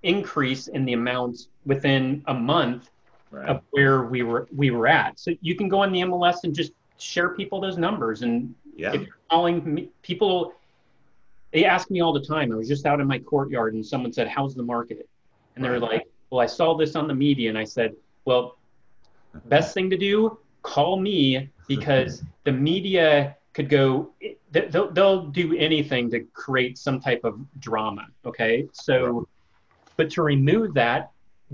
increase 0.03 0.69
in 0.69 0.85
the 0.85 0.93
amount 0.93 1.49
within 1.65 2.23
a 2.27 2.35
month 2.35 2.91
right 3.31 3.49
of 3.49 3.63
where 3.71 4.05
we 4.05 4.23
were 4.23 4.49
we 4.55 4.71
were 4.71 4.87
at. 4.87 5.19
So 5.19 5.33
you 5.41 5.55
can 5.57 5.69
go 5.69 5.81
on 5.81 5.93
the 5.93 6.01
MLS 6.01 6.45
and 6.45 6.55
just 6.55 6.73
share 6.99 7.31
people 7.31 7.61
those 7.61 7.79
numbers. 7.79 8.23
And 8.23 8.55
yeah 8.77 8.93
if 8.93 9.03
you're 9.03 9.19
calling 9.31 9.75
me, 9.75 9.89
people, 10.03 10.55
they 11.55 11.65
ask 11.65 11.89
me 11.91 12.01
all 12.03 12.13
the 12.13 12.21
time. 12.21 12.53
I 12.53 12.57
was 12.57 12.69
just 12.69 12.85
out 12.85 13.01
in 13.01 13.07
my 13.07 13.19
courtyard 13.21 13.75
and 13.75 13.87
someone 13.87 14.13
said, 14.13 14.27
"How's 14.29 14.55
the 14.57 14.63
market?" 14.65 15.09
And 15.55 15.65
they're 15.65 15.79
like, 15.79 16.07
"Well, 16.31 16.41
I 16.41 16.47
saw 16.47 16.75
this 16.77 16.97
on 16.97 17.07
the 17.09 17.15
media." 17.15 17.49
And 17.49 17.57
I 17.57 17.63
said, 17.65 17.95
"Well, 18.25 18.59
best 19.47 19.73
thing 19.73 19.89
to 19.91 19.97
do, 19.97 20.37
call 20.63 20.99
me 20.99 21.49
because 21.69 22.23
the 22.45 22.53
media 22.53 23.37
could 23.55 23.69
go. 23.71 24.11
they- 24.21 24.37
They'll, 24.71 24.89
they'll 24.93 25.27
do 25.27 25.57
anything 25.57 26.09
to 26.11 26.21
create 26.33 26.79
some 26.79 27.01
type 27.01 27.23
of 27.25 27.41
drama. 27.61 28.07
Okay, 28.27 28.69
so." 28.73 29.27
But 29.97 30.11
to 30.11 30.23
remove 30.23 30.75
that, 30.75 31.13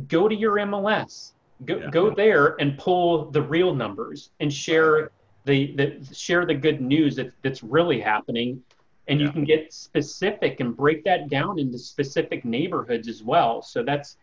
go 0.08 0.26
to 0.26 0.34
your 0.34 0.56
MLS. 0.56 1.32
Go, 1.66 1.76
Yeah. 1.76 1.90
go 1.90 2.08
there 2.10 2.56
and 2.58 2.78
pull 2.78 3.30
the 3.30 3.42
real 3.42 3.74
numbers 3.74 4.30
and 4.40 4.50
share 4.50 5.10
the, 5.44 5.74
the 5.76 6.14
share 6.14 6.46
the 6.46 6.54
good 6.54 6.80
news 6.80 7.16
that, 7.16 7.32
that's 7.42 7.62
really 7.62 8.00
happening. 8.00 8.62
And 9.10 9.20
you 9.20 9.30
can 9.30 9.44
get 9.44 9.72
specific 9.72 10.60
and 10.60 10.76
break 10.76 11.04
that 11.04 11.28
down 11.28 11.58
into 11.58 11.78
specific 11.78 12.44
neighborhoods 12.44 13.08
as 13.08 13.22
well. 13.22 13.62
So 13.62 13.82
that's 13.82 14.16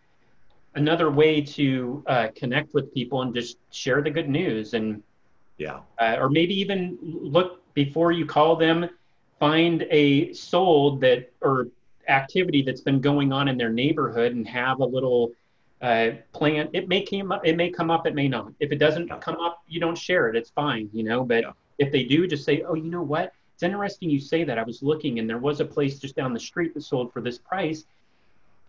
another 0.76 1.10
way 1.12 1.42
to 1.42 2.04
uh, 2.08 2.28
connect 2.36 2.74
with 2.74 2.94
people 2.94 3.22
and 3.22 3.34
just 3.34 3.58
share 3.72 4.02
the 4.02 4.10
good 4.10 4.30
news 4.30 4.74
and 4.74 5.04
yeah 5.58 5.80
uh, 6.00 6.16
or 6.20 6.30
maybe 6.30 6.54
even 6.54 6.98
look 7.02 7.62
before 7.74 8.12
you 8.12 8.26
call 8.26 8.56
them 8.56 8.90
find 9.40 9.86
a 9.90 10.32
sold 10.34 11.02
that 11.02 11.32
or 11.42 11.68
activity 12.10 12.62
that's 12.62 12.82
been 12.82 13.02
going 13.02 13.32
on 13.34 13.48
in 13.48 13.58
their 13.58 13.72
neighborhood 13.72 14.34
and 14.34 14.48
have 14.48 14.80
a 14.80 14.86
little 14.86 15.32
uh, 15.82 16.10
plan 16.34 16.70
it 16.74 16.88
may 16.88 17.04
come 17.04 17.32
up 17.32 17.42
it 17.46 17.56
may 17.56 17.70
come 17.72 17.90
up 17.90 18.06
it 18.08 18.16
may 18.16 18.28
not 18.28 18.52
if 18.60 18.72
it 18.72 18.78
doesn't 18.80 19.08
Yeah. 19.08 19.18
come 19.18 19.38
up 19.40 19.60
you 19.68 19.80
don't 19.80 19.98
share 19.98 20.28
it 20.30 20.36
it's 20.36 20.52
fine 20.52 20.90
you 20.94 21.04
know 21.04 21.24
but 21.24 21.42
Yeah. 21.44 21.52
if 21.78 21.92
they 21.92 22.04
do 22.04 22.28
just 22.28 22.46
say 22.46 22.62
oh 22.68 22.76
you 22.76 22.90
know 22.90 23.02
what 23.04 23.32
it's 23.58 23.64
interesting 23.64 24.12
you 24.12 24.20
say 24.20 24.44
that. 24.44 24.60
I 24.60 24.62
was 24.62 24.84
looking 24.84 25.18
and 25.18 25.28
there 25.28 25.40
was 25.40 25.62
a 25.62 25.66
place 25.66 25.98
just 25.98 26.16
down 26.16 26.32
the 26.32 26.40
street 26.40 26.76
that 26.76 26.82
sold 26.84 27.12
for 27.12 27.22
this 27.22 27.40
price. 27.40 27.86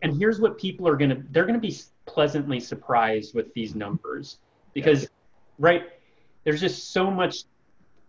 And 0.01 0.17
here's 0.17 0.41
what 0.41 0.57
people 0.57 0.89
are 0.89 0.97
going 0.97 1.11
to 1.11 1.23
they're 1.31 1.45
going 1.45 1.61
to 1.61 1.69
be 1.69 1.77
pleasantly 2.07 2.59
surprised 2.59 3.35
with 3.35 3.53
these 3.53 3.75
numbers 3.75 4.39
because 4.73 5.07
right 5.59 5.91
there's 6.45 6.63
just 6.63 6.91
so 6.91 7.11
much 7.11 7.45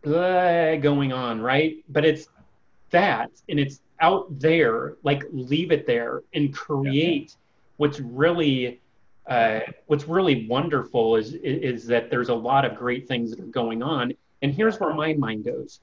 going 0.06 1.12
on 1.12 1.42
right? 1.42 1.84
But 1.90 2.06
it's 2.06 2.30
that 2.92 3.30
and 3.50 3.60
it's 3.60 3.82
out 4.00 4.28
there 4.40 4.96
like 5.04 5.24
leave 5.34 5.74
it 5.74 5.86
there 5.86 6.24
and 6.34 6.54
create 6.54 7.36
what's 7.76 8.00
really 8.00 8.80
uh, 9.28 9.60
what's 9.88 10.08
really 10.08 10.48
wonderful 10.48 11.18
is, 11.18 11.34
is 11.34 11.82
is 11.82 11.88
that 11.88 12.10
there's 12.10 12.30
a 12.30 12.34
lot 12.34 12.64
of 12.64 12.78
great 12.78 13.06
things 13.06 13.32
that 13.32 13.42
are 13.42 13.48
going 13.48 13.84
on. 13.84 14.14
And 14.42 14.54
here's 14.54 14.80
where 14.80 14.94
my 14.94 15.12
mind 15.12 15.44
goes 15.44 15.82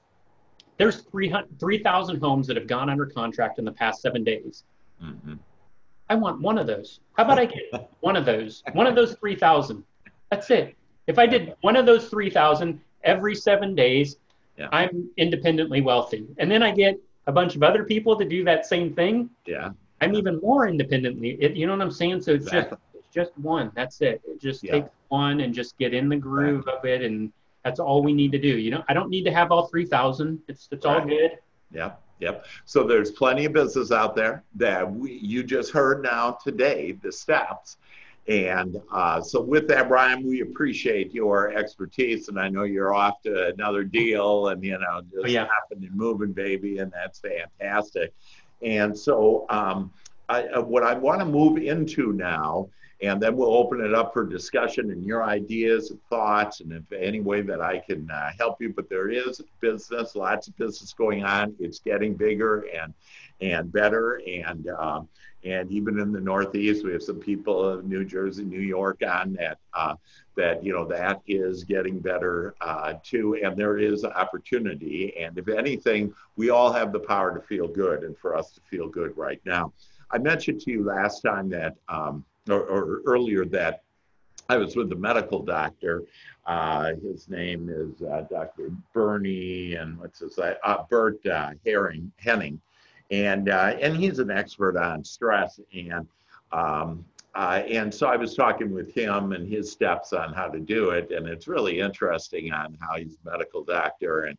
there's 0.77 1.01
300 1.01 1.59
3000 1.59 2.19
homes 2.21 2.47
that 2.47 2.55
have 2.57 2.67
gone 2.67 2.89
under 2.89 3.05
contract 3.05 3.59
in 3.59 3.65
the 3.65 3.71
past 3.71 4.01
seven 4.01 4.23
days 4.23 4.63
hmm 5.01 5.33
I 6.09 6.15
want 6.15 6.39
one 6.39 6.57
of 6.57 6.67
those. 6.67 7.01
How 7.17 7.25
about 7.25 7.37
I 7.37 7.45
get 7.47 7.91
one 7.99 8.15
of 8.15 8.25
those? 8.25 8.63
One 8.71 8.87
of 8.87 8.95
those 8.95 9.15
3,000. 9.15 9.83
That's 10.31 10.49
it. 10.51 10.73
If 11.07 11.19
I 11.19 11.25
did 11.27 11.53
one 11.61 11.75
of 11.75 11.85
those 11.85 12.07
3,000 12.07 12.79
every 13.03 13.35
seven 13.35 13.75
days, 13.75 14.15
Yeah. 14.57 14.69
I'm 14.71 15.09
independently 15.17 15.81
wealthy. 15.81 16.25
And 16.37 16.49
then 16.49 16.63
I 16.63 16.71
get 16.71 16.97
a 17.27 17.31
bunch 17.33 17.57
of 17.57 17.63
other 17.63 17.83
people 17.83 18.15
to 18.17 18.23
do 18.23 18.45
that 18.45 18.65
same 18.65 18.93
thing. 18.93 19.29
yeah 19.45 19.71
I'm 19.99 20.15
even 20.15 20.39
more 20.39 20.67
independently. 20.69 21.31
It, 21.41 21.57
you 21.57 21.67
know 21.67 21.73
what 21.73 21.81
I'm 21.81 21.91
saying? 21.91 22.21
So 22.21 22.31
it's 22.31 22.45
Exactly. 22.45 22.77
just 22.77 22.95
it's 22.95 23.13
just 23.13 23.37
one. 23.39 23.69
That's 23.75 23.99
it. 23.99 24.21
It 24.25 24.39
just 24.39 24.63
Yeah. 24.63 24.71
takes 24.75 24.91
one 25.09 25.41
and 25.41 25.53
just 25.53 25.77
get 25.77 25.93
in 25.93 26.07
the 26.07 26.15
groove 26.15 26.65
of 26.69 26.85
it, 26.85 27.01
and 27.01 27.33
that's 27.67 27.79
all 27.81 28.01
we 28.01 28.13
need 28.13 28.31
to 28.31 28.39
do. 28.39 28.57
You 28.57 28.71
know, 28.71 28.83
I 28.87 28.93
don't 28.93 29.09
need 29.09 29.25
to 29.25 29.31
have 29.31 29.51
all 29.51 29.67
3,000. 29.67 30.39
It's 30.47 30.69
it's 30.71 30.85
all 30.85 30.99
Right. 30.99 31.07
good. 31.09 31.31
Yep, 31.73 32.01
yep. 32.19 32.45
So 32.65 32.83
there's 32.87 33.11
plenty 33.11 33.43
of 33.45 33.51
business 33.53 33.91
out 33.91 34.15
there 34.15 34.43
that 34.55 34.89
we, 34.89 35.13
you 35.17 35.43
just 35.43 35.71
heard 35.73 36.01
now 36.01 36.37
today, 36.41 36.93
the 37.03 37.11
steps. 37.11 37.75
And 38.29 38.77
uh, 38.91 39.21
so 39.21 39.41
with 39.41 39.67
that, 39.69 39.87
Brian, 39.89 40.25
we 40.25 40.41
appreciate 40.41 41.13
your 41.13 41.51
expertise, 41.57 42.27
and 42.29 42.39
I 42.39 42.47
know 42.49 42.63
you're 42.63 42.93
off 42.93 43.21
to 43.23 43.47
another 43.53 43.83
deal, 43.83 44.49
and 44.49 44.63
you 44.63 44.77
know, 44.77 45.01
just 45.11 45.25
Oh, 45.25 45.27
yeah. 45.27 45.47
hopping 45.49 45.85
and 45.85 45.95
moving, 45.95 46.31
baby, 46.33 46.79
and 46.79 46.91
that's 46.91 47.19
fantastic. 47.19 48.13
And 48.61 48.97
so, 48.97 49.45
um, 49.49 49.91
I, 50.29 50.43
uh, 50.47 50.61
what 50.61 50.83
I 50.83 50.93
want 50.93 51.19
to 51.19 51.25
move 51.25 51.57
into 51.57 52.11
now, 52.13 52.69
and 53.01 53.21
then 53.21 53.35
we'll 53.35 53.53
open 53.53 53.81
it 53.81 53.93
up 53.93 54.13
for 54.13 54.25
discussion 54.25 54.91
and 54.91 55.05
your 55.05 55.23
ideas 55.23 55.91
and 55.91 56.03
thoughts, 56.09 56.61
and 56.61 56.71
if 56.71 56.91
any 56.91 57.19
way 57.19 57.41
that 57.41 57.61
I 57.61 57.79
can 57.79 58.09
uh, 58.09 58.31
help 58.37 58.61
you. 58.61 58.73
But 58.73 58.89
there 58.89 59.09
is 59.09 59.41
business, 59.59 60.15
lots 60.15 60.47
of 60.47 60.57
business 60.57 60.93
going 60.93 61.23
on. 61.23 61.55
It's 61.59 61.79
getting 61.79 62.13
bigger 62.15 62.65
and 62.73 62.93
and 63.39 63.71
better, 63.71 64.21
and 64.27 64.67
um, 64.69 65.07
and 65.43 65.71
even 65.71 65.99
in 65.99 66.11
the 66.11 66.19
Northeast, 66.19 66.83
we 66.83 66.91
have 66.91 67.03
some 67.03 67.19
people 67.19 67.63
of 67.63 67.85
New 67.85 68.03
Jersey, 68.03 68.43
New 68.43 68.61
York 68.61 69.01
on 69.07 69.33
that. 69.33 69.59
Uh, 69.73 69.95
that 70.35 70.63
you 70.63 70.71
know 70.71 70.85
that 70.85 71.21
is 71.27 71.63
getting 71.63 71.99
better 71.99 72.55
uh, 72.61 72.93
too, 73.03 73.39
and 73.43 73.57
there 73.57 73.77
is 73.77 74.05
opportunity. 74.05 75.17
And 75.17 75.37
if 75.37 75.49
anything, 75.49 76.13
we 76.37 76.51
all 76.51 76.71
have 76.71 76.93
the 76.93 76.99
power 76.99 77.33
to 77.33 77.41
feel 77.41 77.67
good, 77.67 78.03
and 78.03 78.17
for 78.17 78.35
us 78.35 78.51
to 78.51 78.61
feel 78.61 78.87
good 78.87 79.17
right 79.17 79.41
now. 79.45 79.73
I 80.09 80.19
mentioned 80.19 80.61
to 80.61 80.71
you 80.71 80.83
last 80.85 81.21
time 81.21 81.49
that, 81.49 81.75
um, 81.89 82.23
or, 82.49 82.61
or 82.61 83.01
earlier 83.05 83.45
that 83.45 83.83
I 84.49 84.57
was 84.57 84.75
with 84.75 84.89
the 84.89 84.95
medical 84.95 85.43
doctor. 85.43 86.03
Uh, 86.45 86.93
his 87.03 87.27
name 87.27 87.69
is 87.69 88.01
uh, 88.01 88.21
Dr. 88.29 88.71
Bernie, 88.93 89.75
and 89.75 89.99
what's 89.99 90.19
his 90.19 90.37
name? 90.37 90.55
Uh, 90.63 90.83
Bert 90.89 91.25
uh, 91.25 91.51
Herring 91.65 92.11
Henning, 92.17 92.61
and 93.11 93.49
uh, 93.49 93.75
and 93.81 93.95
he's 93.97 94.19
an 94.19 94.31
expert 94.31 94.77
on 94.77 95.03
stress. 95.03 95.59
And 95.73 96.07
um, 96.53 97.03
uh, 97.35 97.61
and 97.69 97.93
so 97.93 98.07
I 98.07 98.15
was 98.15 98.33
talking 98.33 98.73
with 98.73 98.93
him 98.93 99.33
and 99.33 99.47
his 99.47 99.71
steps 99.71 100.13
on 100.13 100.33
how 100.33 100.47
to 100.47 100.59
do 100.59 100.91
it, 100.91 101.11
and 101.11 101.27
it's 101.27 101.47
really 101.47 101.79
interesting 101.79 102.51
on 102.53 102.77
how 102.79 102.97
he's 102.97 103.17
a 103.25 103.29
medical 103.29 103.63
doctor 103.63 104.23
and 104.23 104.37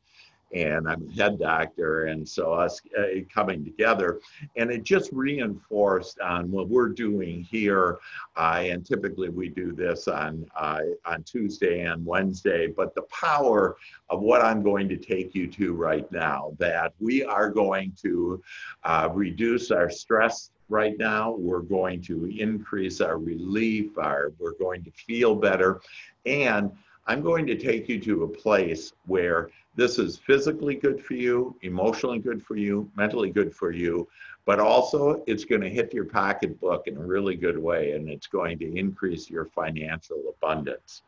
and 0.52 0.88
I'm 0.88 1.08
a 1.08 1.12
head 1.12 1.38
doctor, 1.38 2.06
and 2.06 2.26
so 2.26 2.52
us 2.52 2.80
uh, 2.98 3.20
coming 3.32 3.64
together, 3.64 4.20
and 4.56 4.70
it 4.70 4.82
just 4.82 5.10
reinforced 5.12 6.20
on 6.20 6.50
what 6.50 6.68
we're 6.68 6.88
doing 6.88 7.42
here. 7.42 7.98
Uh, 8.36 8.62
and 8.64 8.84
typically 8.84 9.28
we 9.28 9.48
do 9.48 9.72
this 9.72 10.08
on 10.08 10.46
uh, 10.56 10.80
on 11.04 11.22
Tuesday 11.22 11.82
and 11.82 12.04
Wednesday, 12.04 12.66
but 12.66 12.94
the 12.94 13.02
power 13.02 13.76
of 14.08 14.20
what 14.20 14.40
I'm 14.40 14.62
going 14.62 14.88
to 14.88 14.96
take 14.96 15.34
you 15.34 15.46
to 15.48 15.74
right 15.74 16.10
now, 16.10 16.54
that 16.58 16.94
we 17.00 17.24
are 17.24 17.50
going 17.50 17.92
to 18.02 18.42
uh, 18.84 19.08
reduce 19.12 19.70
our 19.70 19.90
stress 19.90 20.50
right 20.70 20.96
now. 20.98 21.32
We're 21.32 21.60
going 21.60 22.00
to 22.02 22.26
increase 22.26 23.00
our 23.00 23.18
relief, 23.18 23.98
our 23.98 24.32
we're 24.38 24.52
going 24.52 24.82
to 24.84 24.90
feel 24.90 25.34
better, 25.34 25.80
and 26.24 26.70
I'm 27.06 27.22
going 27.22 27.46
to 27.46 27.56
take 27.56 27.88
you 27.88 27.98
to 28.00 28.24
a 28.24 28.28
place 28.28 28.92
where 29.06 29.50
this 29.78 30.00
is 30.00 30.18
physically 30.18 30.74
good 30.74 31.00
for 31.00 31.14
you, 31.14 31.54
emotionally 31.62 32.18
good 32.18 32.44
for 32.44 32.56
you, 32.56 32.90
mentally 32.96 33.30
good 33.30 33.54
for 33.54 33.70
you, 33.70 34.08
but 34.44 34.58
also 34.58 35.22
it's 35.28 35.44
going 35.44 35.60
to 35.60 35.70
hit 35.70 35.94
your 35.94 36.04
pocketbook 36.04 36.88
in 36.88 36.96
a 36.96 37.00
really 37.00 37.36
good 37.36 37.56
way 37.56 37.92
and 37.92 38.08
it's 38.08 38.26
going 38.26 38.58
to 38.58 38.76
increase 38.76 39.30
your 39.30 39.44
financial 39.44 40.20
abundance. 40.30 41.02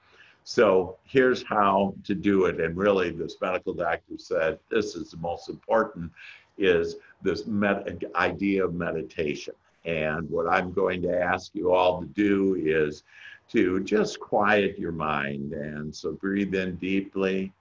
So 0.45 0.99
here's 1.03 1.43
how 1.43 1.95
to 2.05 2.15
do 2.15 2.45
it. 2.45 2.61
And 2.61 2.77
really, 2.77 3.11
this 3.11 3.35
medical 3.41 3.75
doctor 3.75 4.17
said 4.19 4.61
this 4.71 4.95
is 4.95 5.11
the 5.11 5.17
most 5.17 5.49
important 5.49 6.13
is 6.57 6.95
this 7.23 7.49
med- 7.49 8.05
idea 8.15 8.65
of 8.65 8.75
meditation. 8.75 9.55
And 9.85 10.31
what 10.31 10.47
I'm 10.47 10.73
going 10.73 11.03
to 11.03 11.21
ask 11.21 11.57
you 11.57 11.73
all 11.73 12.03
to 12.03 12.07
do 12.07 12.55
is 12.55 13.03
to 13.49 13.83
just 13.83 14.21
quiet 14.21 14.79
your 14.79 14.93
mind. 14.93 15.55
And 15.55 15.93
so 15.93 16.13
breathe 16.13 16.55
in 16.55 16.77
deeply. 16.77 17.53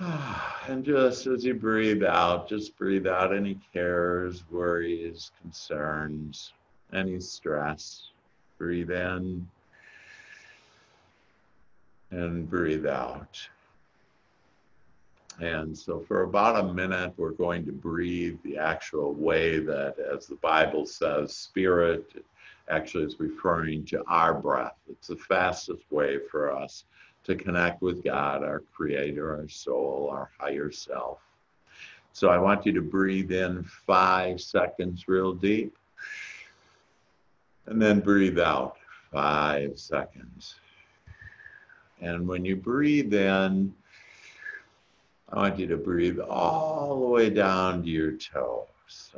And 0.68 0.84
just 0.84 1.26
as 1.26 1.44
you 1.44 1.54
breathe 1.54 2.04
out, 2.04 2.48
just 2.48 2.76
breathe 2.76 3.06
out 3.06 3.34
any 3.34 3.58
cares, 3.72 4.44
worries, 4.50 5.32
concerns, 5.40 6.52
any 6.92 7.18
stress. 7.18 8.08
Breathe 8.56 8.90
in 8.90 9.48
and 12.10 12.48
breathe 12.48 12.86
out. 12.86 13.40
And 15.40 15.76
so, 15.76 16.00
for 16.06 16.22
about 16.22 16.64
a 16.64 16.72
minute, 16.72 17.14
we're 17.16 17.30
going 17.30 17.64
to 17.64 17.72
breathe 17.72 18.38
the 18.44 18.58
actual 18.58 19.14
way 19.14 19.58
that, 19.58 19.96
as 19.98 20.26
the 20.26 20.36
Bible 20.36 20.86
says, 20.86 21.34
spirit 21.34 22.24
actually 22.68 23.04
is 23.04 23.18
referring 23.18 23.86
to 23.86 24.04
our 24.06 24.34
breath. 24.34 24.76
It's 24.88 25.08
the 25.08 25.16
fastest 25.16 25.82
way 25.90 26.18
for 26.30 26.54
us 26.54 26.84
to 27.24 27.34
connect 27.34 27.82
with 27.82 28.02
God, 28.02 28.42
our 28.42 28.62
creator, 28.74 29.36
our 29.36 29.48
soul, 29.48 30.08
our 30.10 30.30
higher 30.38 30.70
self. 30.70 31.18
So 32.12 32.28
I 32.28 32.38
want 32.38 32.66
you 32.66 32.72
to 32.72 32.82
breathe 32.82 33.32
in 33.32 33.62
five 33.62 34.40
seconds 34.40 35.06
real 35.06 35.32
deep. 35.32 35.76
And 37.66 37.80
then 37.80 38.00
breathe 38.00 38.38
out 38.38 38.76
five 39.12 39.78
seconds. 39.78 40.56
And 42.00 42.26
when 42.26 42.44
you 42.44 42.56
breathe 42.56 43.14
in, 43.14 43.74
I 45.28 45.36
want 45.36 45.58
you 45.58 45.66
to 45.68 45.76
breathe 45.76 46.18
all 46.18 46.98
the 46.98 47.06
way 47.06 47.30
down 47.30 47.82
to 47.82 47.88
your 47.88 48.12
toes. 48.12 48.66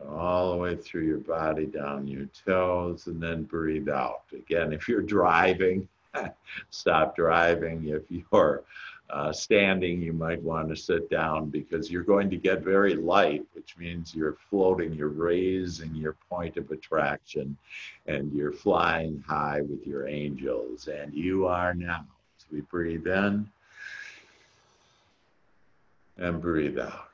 All 0.07 0.53
the 0.53 0.59
way 0.59 0.76
through 0.76 1.07
your 1.07 1.18
body, 1.18 1.64
down 1.64 2.07
your 2.07 2.26
toes, 2.46 3.07
and 3.07 3.22
then 3.22 3.44
breathe 3.44 3.88
out. 3.88 4.24
Again, 4.34 4.70
if 4.74 4.86
you're 4.86 5.00
driving, 5.00 5.88
stop 6.70 7.16
driving. 7.16 7.88
If 7.88 8.02
you're 8.08 8.62
uh, 9.10 9.32
standing, 9.32 10.00
you 10.00 10.12
might 10.12 10.42
want 10.42 10.68
to 10.68 10.76
sit 10.76 11.10
down 11.10 11.50
because 11.50 11.90
you're 11.90 12.02
going 12.02 12.30
to 12.30 12.36
get 12.36 12.62
very 12.62 12.94
light, 12.94 13.44
which 13.52 13.76
means 13.76 14.14
you're 14.14 14.36
floating, 14.48 14.92
you're 14.94 15.08
raising 15.08 15.94
your 15.94 16.16
point 16.30 16.56
of 16.56 16.70
attraction, 16.70 17.56
and 18.06 18.32
you're 18.32 18.52
flying 18.52 19.22
high 19.26 19.60
with 19.62 19.86
your 19.86 20.08
angels. 20.08 20.88
And 20.88 21.12
you 21.12 21.46
are 21.46 21.74
now. 21.74 22.06
So 22.38 22.46
we 22.52 22.60
breathe 22.62 23.06
in 23.06 23.48
and 26.16 26.40
breathe 26.40 26.78
out. 26.78 27.11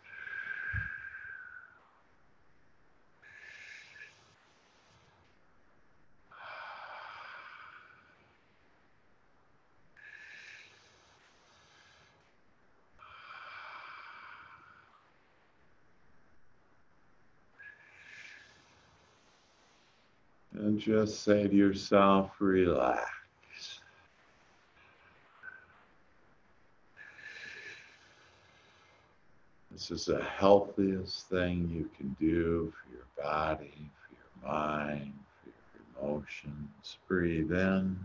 Just 20.78 21.24
say 21.24 21.48
to 21.48 21.54
yourself, 21.54 22.30
relax. 22.38 23.10
This 29.72 29.90
is 29.90 30.04
the 30.04 30.22
healthiest 30.22 31.28
thing 31.28 31.68
you 31.72 31.90
can 31.96 32.16
do 32.20 32.72
for 32.72 32.94
your 32.94 33.06
body, 33.20 33.90
for 33.98 34.14
your 34.14 34.52
mind, 34.52 35.12
for 35.42 35.50
your 35.50 36.10
emotions. 36.10 36.98
Breathe 37.08 37.52
in. 37.52 37.98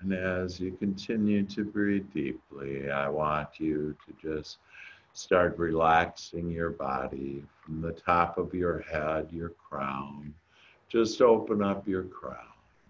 And 0.00 0.12
as 0.12 0.60
you 0.60 0.72
continue 0.72 1.44
to 1.44 1.64
breathe 1.64 2.06
deeply, 2.12 2.90
I 2.90 3.08
want 3.08 3.58
you 3.58 3.96
to 4.06 4.14
just 4.20 4.58
start 5.12 5.58
relaxing 5.58 6.50
your 6.50 6.70
body 6.70 7.42
from 7.64 7.80
the 7.80 7.92
top 7.92 8.36
of 8.36 8.52
your 8.52 8.80
head, 8.80 9.28
your 9.32 9.50
crown. 9.50 10.34
Just 10.88 11.22
open 11.22 11.62
up 11.62 11.88
your 11.88 12.04
crown 12.04 12.36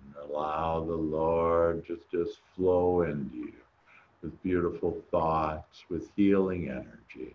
and 0.04 0.30
allow 0.30 0.84
the 0.84 0.94
Lord 0.94 1.84
just 1.86 2.10
just 2.10 2.40
flow 2.54 3.02
into 3.02 3.36
you 3.36 3.52
with 4.22 4.42
beautiful 4.42 5.02
thoughts, 5.10 5.84
with 5.88 6.10
healing 6.16 6.68
energy 6.68 7.34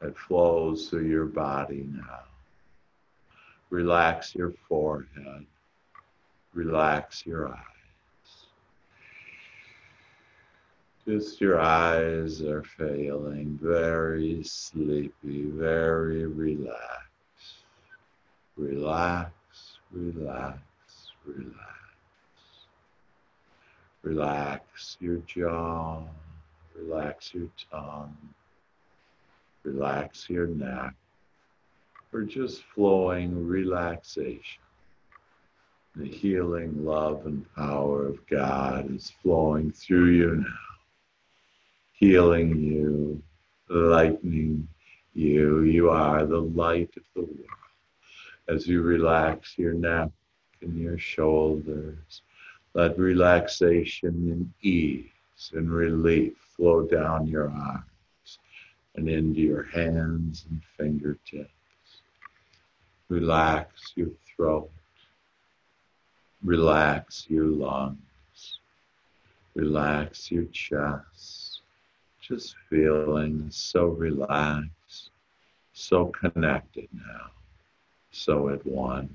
that 0.00 0.18
flows 0.18 0.88
through 0.88 1.06
your 1.06 1.26
body 1.26 1.86
now. 1.92 2.24
Relax 3.70 4.34
your 4.34 4.52
forehead. 4.68 5.46
Relax 6.52 7.24
your 7.24 7.48
eyes. 7.48 7.81
Just 11.04 11.40
your 11.40 11.60
eyes 11.60 12.42
are 12.42 12.62
failing, 12.62 13.58
very 13.60 14.44
sleepy, 14.44 15.46
very 15.46 16.26
relaxed. 16.26 17.64
Relax, 18.56 19.32
relax, 19.90 20.60
relax. 21.26 21.56
Relax 24.02 24.96
your 25.00 25.16
jaw, 25.26 26.04
relax 26.76 27.34
your 27.34 27.48
tongue, 27.72 28.16
relax 29.64 30.30
your 30.30 30.46
neck. 30.46 30.94
We're 32.12 32.22
just 32.22 32.62
flowing 32.76 33.44
relaxation. 33.44 34.62
The 35.96 36.06
healing 36.06 36.84
love 36.84 37.26
and 37.26 37.44
power 37.56 38.06
of 38.06 38.24
God 38.28 38.94
is 38.94 39.12
flowing 39.20 39.72
through 39.72 40.10
you 40.10 40.36
now 40.36 40.61
healing 42.02 42.60
you, 42.60 43.22
lightening 43.68 44.66
you. 45.14 45.62
You 45.62 45.88
are 45.90 46.26
the 46.26 46.40
light 46.40 46.90
of 46.96 47.04
the 47.14 47.20
world. 47.20 47.62
As 48.48 48.66
you 48.66 48.82
relax 48.82 49.56
your 49.56 49.74
neck 49.74 50.08
and 50.62 50.76
your 50.76 50.98
shoulders, 50.98 52.22
let 52.74 52.98
relaxation 52.98 54.08
and 54.32 54.52
ease 54.62 55.52
and 55.52 55.70
relief 55.70 56.32
flow 56.56 56.82
down 56.82 57.28
your 57.28 57.48
arms 57.50 58.38
and 58.96 59.08
into 59.08 59.40
your 59.40 59.62
hands 59.62 60.44
and 60.50 60.60
fingertips. 60.76 61.52
Relax 63.10 63.92
your 63.94 64.10
throat. 64.34 64.72
Relax 66.42 67.26
your 67.28 67.46
lungs. 67.46 68.58
Relax 69.54 70.32
your 70.32 70.46
chest 70.46 71.41
just 72.22 72.54
feeling 72.70 73.48
so 73.50 73.86
relaxed, 73.86 75.10
so 75.72 76.06
connected 76.06 76.88
now, 76.94 77.30
so 78.12 78.48
at 78.48 78.64
one, 78.64 79.10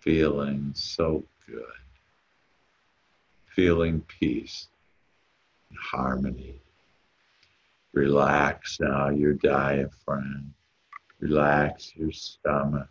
feeling 0.00 0.72
so 0.74 1.22
good, 1.46 1.62
feeling 3.46 4.02
peace, 4.20 4.66
and 5.70 5.78
harmony. 5.78 6.60
Relax 7.92 8.80
now 8.80 9.08
your 9.10 9.34
diaphragm. 9.34 10.52
Relax 11.20 11.94
your 11.94 12.10
stomach. 12.10 12.88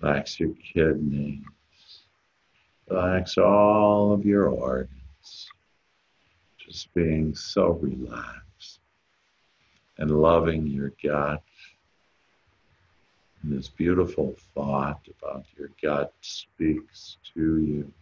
Relax 0.00 0.38
your 0.38 0.52
kidneys. 0.72 1.42
Relax 2.88 3.38
all 3.38 4.12
of 4.12 4.26
your 4.26 4.48
organs. 4.48 5.50
Just 6.64 6.92
being 6.94 7.34
so 7.34 7.72
relaxed 7.72 8.80
and 9.98 10.10
loving 10.10 10.66
your 10.66 10.92
gut. 11.02 11.42
And 13.42 13.58
this 13.58 13.68
beautiful 13.68 14.34
thought 14.54 15.06
about 15.18 15.44
your 15.58 15.68
gut 15.82 16.14
speaks 16.22 17.18
to 17.34 17.58
you. 17.58 17.92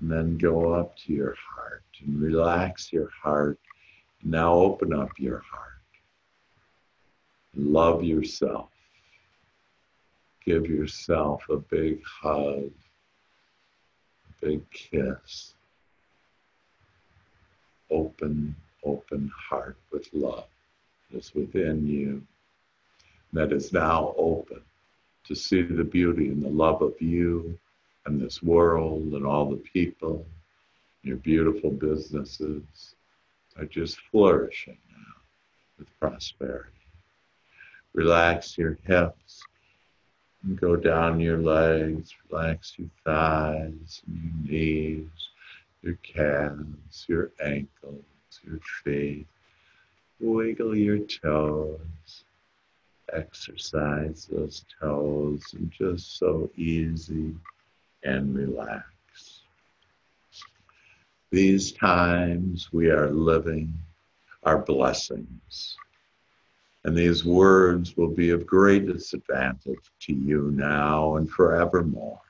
And 0.00 0.10
then 0.10 0.36
go 0.36 0.72
up 0.72 0.96
to 0.98 1.12
your 1.12 1.36
heart 1.38 1.84
and 2.04 2.20
relax 2.20 2.92
your 2.92 3.10
heart. 3.22 3.58
Now 4.24 4.54
open 4.54 4.92
up 4.92 5.10
your 5.18 5.42
heart. 5.48 5.70
Love 7.54 8.02
yourself. 8.02 8.70
Give 10.44 10.66
yourself 10.66 11.44
a 11.48 11.56
big 11.56 12.02
hug, 12.04 12.70
big 14.44 14.70
kiss. 14.70 15.54
Open, 17.90 18.54
open 18.84 19.30
heart 19.34 19.76
with 19.90 20.06
love 20.12 20.48
that's 21.10 21.34
within 21.34 21.86
you 21.86 22.22
that 23.32 23.52
is 23.52 23.72
now 23.72 24.14
open 24.18 24.60
to 25.26 25.34
see 25.34 25.62
the 25.62 25.82
beauty 25.82 26.28
and 26.28 26.44
the 26.44 26.48
love 26.48 26.82
of 26.82 27.00
you 27.00 27.58
and 28.04 28.20
this 28.20 28.42
world 28.42 29.02
and 29.14 29.24
all 29.24 29.48
the 29.48 29.56
people. 29.56 30.26
Your 31.02 31.16
beautiful 31.16 31.70
businesses 31.70 32.94
are 33.56 33.64
just 33.64 33.98
flourishing 34.10 34.78
now 34.90 35.14
with 35.78 35.88
prosperity. 35.98 36.70
Relax 37.94 38.58
your 38.58 38.78
hips 38.84 39.42
and 40.44 40.60
go 40.60 40.76
down 40.76 41.20
your 41.20 41.38
legs. 41.38 42.14
Relax 42.30 42.74
your 42.78 42.88
thighs 43.04 44.02
your 44.06 44.52
knees, 44.52 45.28
your 45.82 45.98
calves, 46.02 47.06
your 47.08 47.30
ankles, 47.42 48.04
your 48.42 48.60
feet. 48.82 49.26
Wiggle 50.20 50.76
your 50.76 50.98
toes. 50.98 52.24
Exercise 53.12 54.28
those 54.30 54.64
toes 54.80 55.42
and 55.54 55.70
just 55.70 56.18
so 56.18 56.50
easy 56.56 57.34
and 58.02 58.34
relax. 58.34 58.84
These 61.30 61.72
times 61.72 62.72
we 62.72 62.90
are 62.90 63.10
living 63.10 63.74
are 64.44 64.58
blessings. 64.58 65.76
And 66.84 66.96
these 66.96 67.24
words 67.24 67.96
will 67.96 68.08
be 68.08 68.30
of 68.30 68.46
greatest 68.46 69.14
advantage 69.14 69.90
to 70.00 70.12
you 70.12 70.50
now 70.54 71.16
and 71.16 71.30
forevermore. 71.30 72.20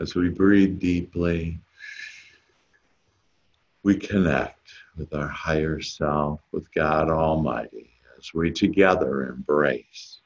As 0.00 0.14
we 0.14 0.28
breathe 0.28 0.80
deeply, 0.80 1.58
we 3.84 3.96
connect 3.96 4.72
with 4.96 5.14
our 5.14 5.28
higher 5.28 5.80
self, 5.80 6.40
with 6.50 6.72
God 6.74 7.08
Almighty, 7.08 7.90
as 8.18 8.34
we 8.34 8.50
together 8.50 9.28
embrace 9.28 10.18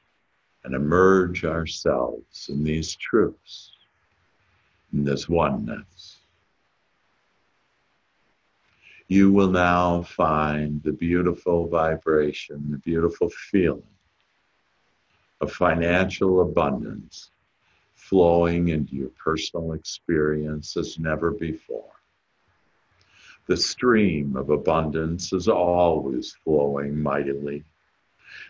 and 0.65 0.75
emerge 0.75 1.45
ourselves 1.45 2.49
in 2.49 2.65
these 2.65 2.97
truths, 2.97 3.73
in 4.93 5.05
this 5.05 5.29
oneness 5.29 6.20
you 9.11 9.33
will 9.33 9.51
now 9.51 10.03
find 10.03 10.81
the 10.85 10.93
beautiful 10.93 11.67
vibration, 11.67 12.65
the 12.71 12.79
beautiful 12.79 13.29
feeling 13.29 13.83
of 15.41 15.51
financial 15.51 16.43
abundance 16.43 17.33
flowing 17.97 18.69
into 18.69 18.95
your 18.95 19.11
personal 19.23 19.73
experience 19.73 20.77
as 20.77 20.97
never 21.01 21.33
before. 21.33 21.91
The 23.49 23.57
stream 23.57 24.37
of 24.37 24.51
abundance 24.51 25.33
is 25.33 25.49
always 25.49 26.37
flowing 26.45 26.97
mightily, 26.97 27.65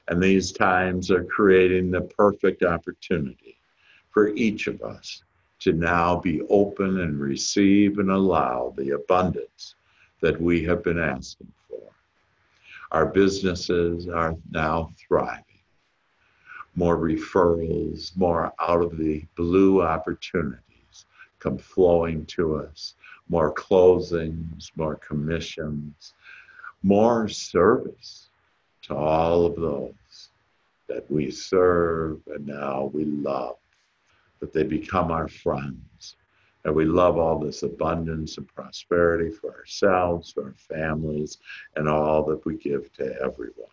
and 0.08 0.22
these 0.22 0.52
times 0.52 1.10
are 1.10 1.24
creating 1.24 1.90
the 1.90 2.02
perfect 2.02 2.64
opportunity 2.64 3.56
for 4.10 4.28
each 4.34 4.66
of 4.66 4.82
us 4.82 5.24
to 5.60 5.72
now 5.72 6.16
be 6.20 6.42
open 6.50 7.00
and 7.00 7.18
receive 7.18 7.98
and 7.98 8.10
allow 8.10 8.74
the 8.76 8.90
abundance 8.90 9.74
that 10.20 10.40
we 10.40 10.64
have 10.64 10.82
been 10.82 10.98
asking 10.98 11.52
for. 11.68 11.80
Our 12.92 13.06
businesses 13.06 14.08
are 14.08 14.36
now 14.50 14.92
thriving. 14.96 15.44
More 16.74 16.96
referrals, 16.96 18.16
more 18.16 18.52
out 18.60 18.82
of 18.82 18.96
the 18.96 19.24
blue 19.36 19.82
opportunities 19.82 21.06
come 21.38 21.58
flowing 21.58 22.26
to 22.26 22.56
us. 22.56 22.94
More 23.28 23.52
closings, 23.54 24.70
more 24.76 24.96
commissions, 24.96 26.14
more 26.82 27.28
service 27.28 28.28
to 28.82 28.94
all 28.94 29.46
of 29.46 29.56
those 29.56 30.28
that 30.88 31.08
we 31.10 31.30
serve 31.30 32.20
and 32.26 32.46
now 32.46 32.90
we 32.92 33.04
love, 33.04 33.56
that 34.40 34.52
they 34.52 34.64
become 34.64 35.10
our 35.10 35.28
friends 35.28 36.16
and 36.64 36.74
we 36.74 36.84
love 36.84 37.16
all 37.16 37.38
this 37.38 37.62
abundance 37.62 38.36
and 38.36 38.46
prosperity 38.48 39.30
for 39.30 39.54
ourselves, 39.54 40.30
for 40.30 40.44
our 40.44 40.54
families, 40.54 41.38
and 41.76 41.88
all 41.88 42.22
that 42.24 42.44
we 42.44 42.56
give 42.56 42.92
to 42.94 43.14
everyone. 43.22 43.68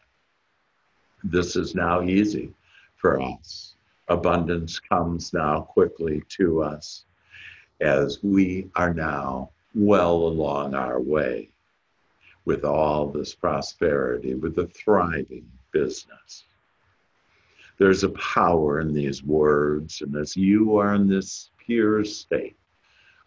This 1.24 1.56
is 1.56 1.76
now 1.76 2.02
easy 2.02 2.54
for 2.96 3.22
us. 3.22 3.76
Abundance 4.08 4.80
comes 4.80 5.34
now 5.34 5.62
quickly 5.62 6.24
to 6.30 6.64
us 6.64 7.06
as 7.82 8.24
we 8.24 8.70
are 8.76 8.94
now 8.94 9.50
well 9.76 10.16
along 10.16 10.74
our 10.74 11.02
way 11.02 11.50
with 12.46 12.64
all 12.64 13.08
this 13.08 13.36
prosperity, 13.36 14.34
with 14.34 14.58
a 14.58 14.68
thriving 14.68 15.46
business. 15.72 16.46
There's 17.78 18.04
a 18.04 18.10
power 18.10 18.80
in 18.80 18.94
these 18.94 19.22
words, 19.22 20.02
and 20.02 20.16
as 20.16 20.38
you 20.38 20.78
are 20.78 20.96
in 20.96 21.08
this 21.08 21.52
pure 21.58 22.06
state, 22.06 22.56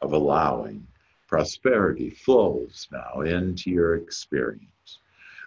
of 0.03 0.13
allowing 0.13 0.87
prosperity 1.27 2.11
flows 2.11 2.89
now 2.91 3.21
into 3.23 3.71
your 3.71 3.97
experience. 3.97 4.99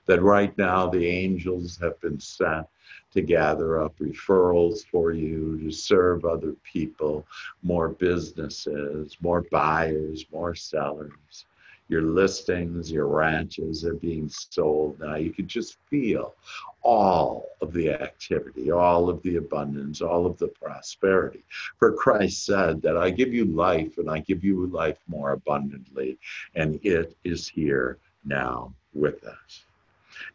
That 0.06 0.22
right 0.22 0.58
now 0.58 0.88
the 0.90 1.08
angels 1.08 1.78
have 1.82 2.00
been 2.02 2.20
sent 2.20 2.68
to 3.12 3.22
gather 3.22 3.82
up 3.82 3.98
referrals 4.00 4.86
for 4.86 5.12
you, 5.12 5.60
to 5.60 5.72
serve 5.72 6.26
other 6.26 6.56
people, 6.64 7.26
more 7.62 7.90
businesses, 7.90 9.16
more 9.22 9.46
buyers, 9.52 10.26
more 10.32 10.56
sellers 10.56 11.46
your 11.94 12.02
listings, 12.02 12.92
your 12.92 13.06
ranches 13.06 13.86
are 13.86 13.94
being 13.94 14.28
sold 14.28 15.00
now. 15.00 15.14
You 15.14 15.32
could 15.32 15.48
just 15.48 15.78
feel 15.92 16.34
all 16.82 17.52
of 17.62 17.72
the 17.72 17.92
activity, 17.92 18.72
all 18.72 19.10
of 19.10 19.22
the 19.22 19.36
abundance, 19.36 20.02
all 20.02 20.26
of 20.26 20.36
the 20.40 20.48
prosperity. 20.48 21.44
For 21.78 21.94
Christ 21.94 22.48
said 22.48 22.82
that 22.82 22.98
I 22.98 23.12
give 23.12 23.32
you 23.32 23.46
life 23.46 24.00
and 24.00 24.10
I 24.10 24.22
give 24.22 24.44
you 24.44 24.66
life 24.66 24.98
more 25.08 25.34
abundantly, 25.34 26.18
and 26.56 26.80
it 26.84 27.16
is 27.24 27.48
here 27.48 28.00
now 28.26 28.74
with 28.96 29.24
us. 29.24 29.64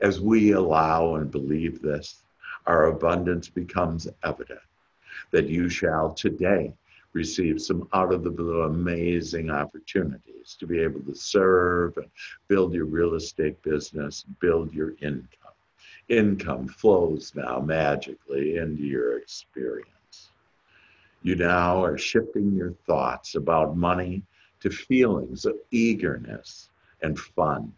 As 0.00 0.20
we 0.20 0.52
allow 0.52 1.16
and 1.16 1.28
believe 1.28 1.82
this, 1.82 2.22
our 2.66 2.84
abundance 2.86 3.48
becomes 3.48 4.06
evident 4.22 4.60
that 5.32 5.48
you 5.48 5.68
shall 5.68 6.12
today 6.12 6.72
receive 7.18 7.60
some 7.60 7.88
out 7.92 8.14
of 8.14 8.22
the 8.22 8.30
blue 8.30 8.62
amazing 8.62 9.50
opportunities 9.50 10.56
to 10.56 10.68
be 10.68 10.78
able 10.78 11.00
to 11.00 11.14
serve 11.16 11.96
and 11.96 12.06
build 12.46 12.72
your 12.72 12.84
real 12.84 13.14
estate 13.14 13.60
business, 13.62 14.24
build 14.38 14.72
your 14.72 14.94
income. 15.02 15.56
Income 16.08 16.68
flows 16.68 17.32
now 17.34 17.58
magically 17.58 18.58
into 18.58 18.84
your 18.84 19.18
experience. 19.18 20.30
You 21.24 21.34
now 21.34 21.82
are 21.82 21.98
shifting 21.98 22.54
your 22.54 22.74
thoughts 22.86 23.34
about 23.34 23.76
money 23.76 24.22
to 24.60 24.70
feelings 24.70 25.44
of 25.44 25.56
eagerness 25.72 26.70
and 27.02 27.18
fun. 27.18 27.72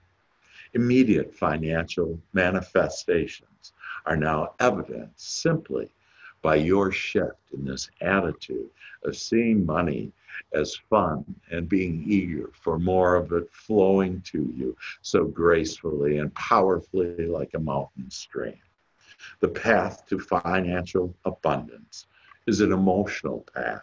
Immediate 0.74 1.34
financial 1.34 2.20
manifestations 2.34 3.72
are 4.04 4.16
now 4.16 4.52
evident 4.60 5.10
simply 5.16 5.90
by 6.42 6.56
your 6.56 6.90
shift 6.90 7.52
in 7.52 7.64
this 7.64 7.90
attitude 8.00 8.70
of 9.04 9.16
seeing 9.16 9.64
money 9.64 10.12
as 10.54 10.74
fun 10.88 11.24
and 11.50 11.68
being 11.68 12.04
eager 12.06 12.50
for 12.54 12.78
more 12.78 13.16
of 13.16 13.32
it 13.32 13.48
flowing 13.52 14.20
to 14.22 14.52
you 14.56 14.76
so 15.02 15.24
gracefully 15.24 16.18
and 16.18 16.34
powerfully 16.34 17.26
like 17.26 17.50
a 17.54 17.58
mountain 17.58 18.10
stream. 18.10 18.58
The 19.40 19.48
path 19.48 20.06
to 20.08 20.18
financial 20.18 21.14
abundance 21.24 22.06
is 22.46 22.60
an 22.60 22.72
emotional 22.72 23.46
path. 23.54 23.82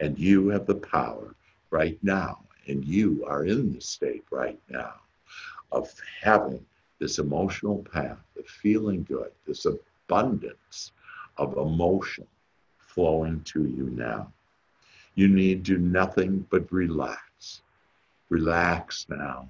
And 0.00 0.18
you 0.18 0.48
have 0.48 0.66
the 0.66 0.76
power 0.76 1.34
right 1.70 1.98
now, 2.02 2.40
and 2.66 2.84
you 2.84 3.24
are 3.26 3.44
in 3.44 3.72
the 3.72 3.80
state 3.80 4.24
right 4.30 4.60
now 4.68 4.94
of 5.72 5.92
having 6.22 6.64
this 6.98 7.18
emotional 7.18 7.84
path 7.92 8.18
of 8.38 8.46
feeling 8.46 9.04
good, 9.04 9.30
this 9.46 9.66
abundance 9.66 10.92
of 11.38 11.56
emotion 11.56 12.26
flowing 12.78 13.40
to 13.42 13.66
you 13.66 13.90
now. 13.90 14.32
You 15.14 15.28
need 15.28 15.62
do 15.62 15.78
nothing 15.78 16.46
but 16.50 16.70
relax. 16.72 17.62
Relax 18.28 19.06
now 19.08 19.48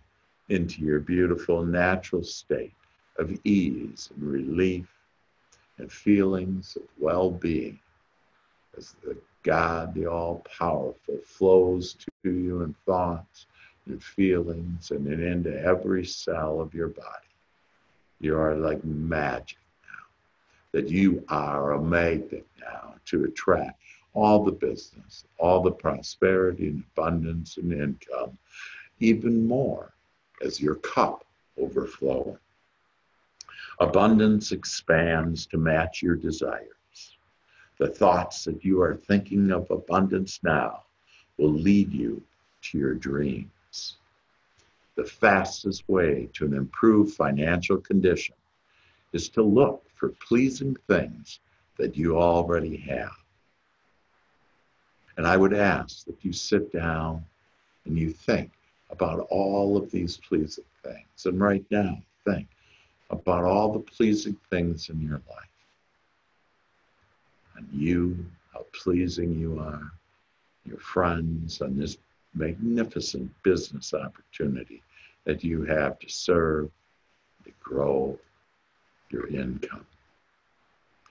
into 0.49 0.83
your 0.83 1.01
beautiful 1.01 1.65
natural 1.65 2.23
state 2.23 2.75
of 3.19 3.37
ease 3.45 4.11
and 4.15 4.23
relief 4.23 4.87
and 5.79 5.91
feelings 5.91 6.77
of 6.77 6.83
well 6.99 7.31
being 7.31 7.79
as 8.77 8.95
the 9.03 9.17
God, 9.43 9.95
the 9.95 10.07
all 10.07 10.45
powerful, 10.59 11.19
flows 11.25 11.95
to 11.95 12.33
you 12.33 12.63
in 12.63 12.75
thoughts 12.85 13.47
and 13.87 14.03
feelings 14.03 14.91
and 14.91 15.07
into 15.07 15.57
every 15.63 16.05
cell 16.05 16.61
of 16.61 16.75
your 16.75 16.89
body. 16.89 17.31
You 18.21 18.37
are 18.37 18.57
like 18.57 18.83
magic 18.85 19.59
that 20.77 20.91
you 20.91 21.25
are 21.31 21.73
a 21.73 21.83
magnet 21.83 22.47
now 22.61 22.97
to 23.07 23.25
attract 23.25 23.81
all 24.13 24.45
the 24.45 24.53
business, 24.53 25.25
all 25.39 25.63
the 25.63 25.71
prosperity 25.71 26.69
and 26.69 26.85
abundance 26.93 27.57
and 27.57 27.73
income, 27.73 28.37
even 29.01 29.47
more 29.49 29.95
as 30.45 30.61
your 30.61 30.75
cup 30.75 31.25
overflows. 31.59 32.37
Abundance 33.81 34.53
expands 34.53 35.47
to 35.47 35.57
match 35.57 36.03
your 36.03 36.15
desires. 36.15 37.17
The 37.79 37.89
thoughts 37.89 38.45
that 38.45 38.63
you 38.63 38.83
are 38.83 38.97
thinking 38.97 39.51
of 39.53 39.71
abundance 39.71 40.41
now 40.43 40.83
will 41.39 41.55
lead 41.55 41.91
you 41.91 42.23
to 42.65 42.77
your 42.77 42.93
dreams. 42.93 43.97
The 44.97 45.05
fastest 45.05 45.89
way 45.89 46.29
to 46.35 46.45
an 46.45 46.53
improved 46.53 47.15
financial 47.15 47.79
condition 47.79 48.35
is 49.15 49.31
to 49.31 49.43
look 49.43 49.86
for 49.97 50.11
pleasing 50.27 50.77
things 50.89 51.41
that 51.79 51.97
you 51.97 52.19
already 52.19 52.77
have. 52.77 53.17
And 55.17 55.27
I 55.27 55.37
would 55.37 55.55
ask 55.55 56.05
that 56.05 56.23
you 56.23 56.33
sit 56.33 56.73
down 56.73 57.25
and 57.87 57.99
you 57.99 58.11
think 58.11 58.51
about 58.91 59.21
all 59.31 59.77
of 59.77 59.91
these 59.91 60.19
pleasing 60.19 60.65
things. 60.83 61.25
And 61.25 61.41
right 61.41 61.65
now, 61.71 61.99
think 62.25 62.49
about 63.11 63.45
all 63.45 63.73
the 63.73 63.81
pleasing 63.81 64.37
things 64.51 64.89
in 64.91 65.01
your 65.01 65.23
life. 65.29 65.49
And 67.57 67.67
you, 67.73 68.25
how 68.53 68.67
pleasing 68.73 69.33
you 69.39 69.59
are, 69.59 69.91
your 70.65 70.79
friends, 70.79 71.61
and 71.63 71.81
this 71.81 71.97
magnificent 72.35 73.31
business 73.43 73.95
opportunity 73.95 74.83
that 75.25 75.43
you 75.43 75.65
have 75.65 75.99
to 76.01 76.09
serve, 76.09 76.71
to 77.45 77.51
grow 77.63 78.19
your 79.11 79.29
income. 79.29 79.87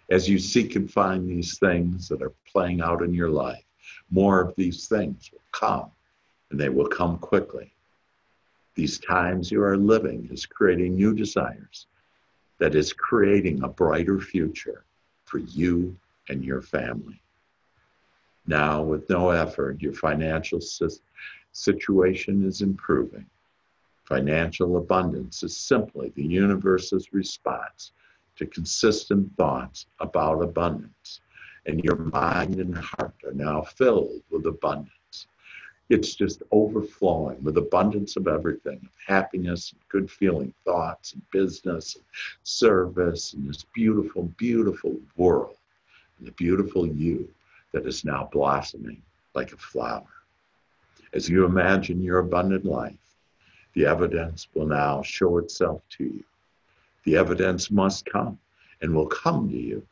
As 0.09 0.29
you 0.29 0.37
seek 0.37 0.75
and 0.75 0.91
find 0.91 1.27
these 1.27 1.57
things 1.57 2.07
that 2.09 2.21
are 2.21 2.33
playing 2.51 2.81
out 2.81 3.01
in 3.01 3.13
your 3.13 3.29
life, 3.29 3.63
more 4.11 4.41
of 4.41 4.55
these 4.55 4.87
things 4.87 5.31
will 5.31 5.41
come 5.51 5.91
and 6.51 6.59
they 6.59 6.69
will 6.69 6.87
come 6.87 7.17
quickly. 7.17 7.71
These 8.75 8.99
times 8.99 9.51
you 9.51 9.63
are 9.63 9.77
living 9.77 10.29
is 10.31 10.45
creating 10.45 10.95
new 10.95 11.13
desires 11.13 11.87
that 12.59 12.75
is 12.75 12.93
creating 12.93 13.63
a 13.63 13.67
brighter 13.67 14.19
future 14.19 14.83
for 15.25 15.39
you 15.39 15.95
and 16.29 16.43
your 16.43 16.61
family. 16.61 17.21
Now, 18.47 18.83
with 18.83 19.09
no 19.09 19.31
effort, 19.31 19.81
your 19.81 19.93
financial 19.93 20.59
situation 21.51 22.45
is 22.45 22.61
improving. 22.61 23.25
Financial 24.05 24.77
abundance 24.77 25.41
is 25.41 25.57
simply 25.57 26.09
the 26.15 26.23
universe's 26.23 27.11
response 27.11 27.91
to 28.35 28.45
consistent 28.45 29.35
thoughts 29.35 29.87
about 29.99 30.43
abundance. 30.43 31.21
And 31.65 31.83
your 31.83 31.95
mind 31.95 32.59
and 32.59 32.77
heart 32.77 33.15
are 33.25 33.33
now 33.33 33.63
filled 33.63 34.21
with 34.29 34.45
abundance. 34.45 34.91
It's 35.89 36.15
just 36.15 36.43
overflowing 36.51 37.43
with 37.43 37.57
abundance 37.57 38.15
of 38.15 38.27
everything 38.27 38.79
of 38.83 38.91
happiness 39.05 39.71
and 39.71 39.81
good 39.89 40.09
feeling 40.09 40.53
thoughts 40.63 41.13
and 41.13 41.21
business 41.31 41.95
and 41.95 42.03
service 42.43 43.33
and 43.33 43.49
this 43.49 43.65
beautiful, 43.73 44.23
beautiful 44.37 44.99
world 45.15 45.57
and 46.19 46.27
the 46.27 46.31
beautiful 46.33 46.87
you 46.87 47.27
that 47.71 47.87
is 47.87 48.05
now 48.05 48.29
blossoming 48.31 49.01
like 49.33 49.51
a 49.51 49.57
flower. 49.57 50.05
As 51.13 51.27
you 51.29 51.45
imagine 51.45 52.01
your 52.01 52.19
abundant 52.19 52.65
life, 52.65 52.97
the 53.75 53.85
evidence 53.85 54.47
will 54.53 54.65
now 54.65 55.01
show 55.01 55.37
itself 55.37 55.81
to 55.89 56.05
you. 56.05 56.23
The 57.03 57.17
evidence 57.17 57.69
must 57.69 58.05
come 58.05 58.39
and 58.81 58.95
will 58.95 59.07
come 59.07 59.49
to 59.49 59.57
you 59.57 59.85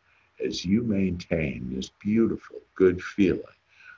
as 0.44 0.66
you 0.66 0.82
maintain 0.84 1.70
this 1.70 1.92
beautiful, 2.02 2.58
good 2.76 3.02
feeling 3.02 3.44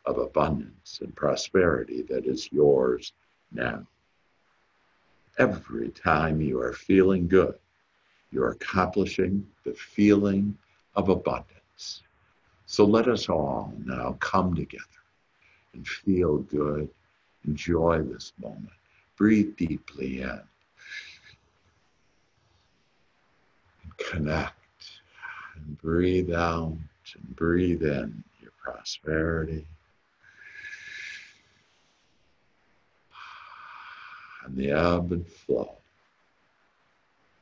of 0.06 0.18
abundance 0.18 1.00
and 1.02 1.16
prosperity 1.16 2.02
that 2.10 2.26
is 2.26 2.52
yours 2.52 3.14
now. 3.52 3.86
Every 5.38 5.90
time 5.90 6.42
you 6.42 6.60
are 6.60 6.74
feeling 6.74 7.28
good, 7.28 7.56
you're 8.32 8.52
accomplishing 8.52 9.46
the 9.64 9.74
feeling 9.74 10.58
of 10.96 11.10
abundance. 11.10 12.02
So 12.66 12.86
let 12.86 13.08
us 13.08 13.30
all 13.30 13.74
now 13.86 14.18
come 14.20 14.56
together 14.56 14.84
and 15.74 15.88
feel 15.88 16.40
good. 16.40 16.90
Enjoy 17.46 18.02
this 18.02 18.34
moment. 18.42 18.70
Breathe 19.18 19.56
deeply 19.56 20.22
in. 20.22 20.30
And 20.30 20.42
connect 23.98 24.54
and 25.56 25.82
breathe 25.82 26.34
out 26.34 26.78
and 27.14 27.36
breathe 27.36 27.84
in 27.84 28.24
your 28.42 28.52
prosperity. 28.62 29.66
And 34.46 34.58
the 34.58 34.72
ebb 34.72 35.12
and 35.12 35.28
flow. 35.28 35.76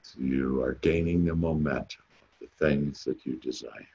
So 0.03 0.19
you 0.19 0.61
are 0.61 0.77
gaining 0.81 1.25
the 1.25 1.35
momentum 1.35 2.03
of 2.21 2.27
the 2.39 2.65
things 2.65 3.03
that 3.05 3.25
you 3.25 3.37
desire. 3.37 3.87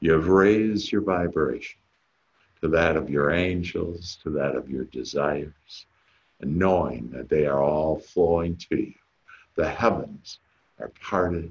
You 0.00 0.12
have 0.12 0.28
raised 0.28 0.92
your 0.92 1.00
vibration 1.00 1.80
to 2.60 2.68
that 2.68 2.96
of 2.96 3.10
your 3.10 3.32
angels, 3.32 4.18
to 4.22 4.30
that 4.30 4.54
of 4.54 4.70
your 4.70 4.84
desires, 4.84 5.86
and 6.40 6.56
knowing 6.56 7.10
that 7.10 7.28
they 7.28 7.46
are 7.46 7.62
all 7.62 7.98
flowing 7.98 8.56
to 8.56 8.76
you. 8.76 8.94
The 9.54 9.68
heavens 9.68 10.38
are 10.78 10.92
parted 11.00 11.50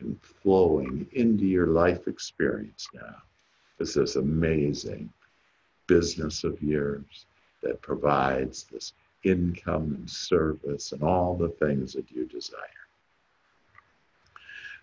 and 0.00 0.20
flowing 0.20 1.06
into 1.12 1.44
your 1.44 1.68
life 1.68 2.06
experience 2.06 2.88
now. 2.94 3.22
This 3.78 3.96
amazing 4.16 5.10
business 5.86 6.44
of 6.44 6.62
yours 6.62 7.26
that 7.62 7.82
provides 7.82 8.64
this 8.64 8.92
income 9.24 9.94
and 9.98 10.08
service 10.08 10.92
and 10.92 11.02
all 11.02 11.34
the 11.34 11.48
things 11.48 11.94
that 11.94 12.10
you 12.10 12.26
desire. 12.26 12.60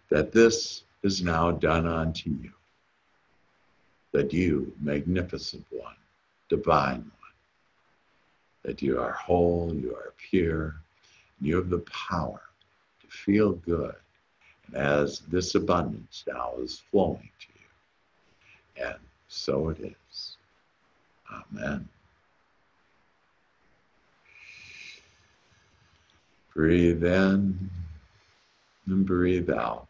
That 0.10 0.32
this 0.32 0.84
is 1.04 1.22
now 1.22 1.52
done 1.52 1.86
unto 1.86 2.30
you 2.30 2.52
that 4.12 4.34
you, 4.34 4.74
magnificent 4.82 5.66
one, 5.70 5.96
divine 6.50 7.10
that 8.64 8.82
you 8.82 9.00
are 9.00 9.12
whole, 9.12 9.74
you 9.74 9.96
are 9.96 10.14
pure, 10.18 10.76
you 11.42 11.56
have 11.56 11.70
the 11.70 11.84
power 12.10 12.42
to 13.02 13.08
feel 13.08 13.54
good. 13.54 13.96
And 14.68 14.76
as 14.76 15.20
this 15.22 15.56
abundance 15.56 16.24
now 16.28 16.54
is 16.60 16.82
flowing 16.92 17.30
to 17.40 17.48
you, 18.84 18.86
and 18.88 19.00
so 19.28 19.70
it 19.70 19.80
is. 19.80 20.38
Amen. 21.32 21.88
Breathe 26.54 27.04
in 27.04 27.70
and 28.88 29.06
breathe 29.06 29.50
out. 29.50 29.88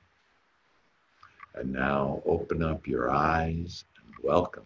And 1.56 1.74
now 1.74 2.22
open 2.26 2.64
up 2.64 2.88
your 2.88 3.12
eyes 3.12 3.84
and 4.06 4.14
welcome 4.24 4.66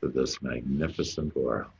to 0.00 0.08
this 0.08 0.42
magnificent 0.42 1.36
world. 1.36 1.70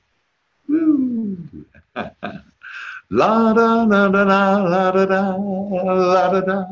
La 3.10 3.54
da 3.54 3.86
da 3.86 4.08
da 4.08 4.24
da 4.24 4.62
la 4.62 4.90
da 4.90 5.06
da 5.06 5.36
la 5.36 6.30
da 6.30 6.40
da 6.40 6.66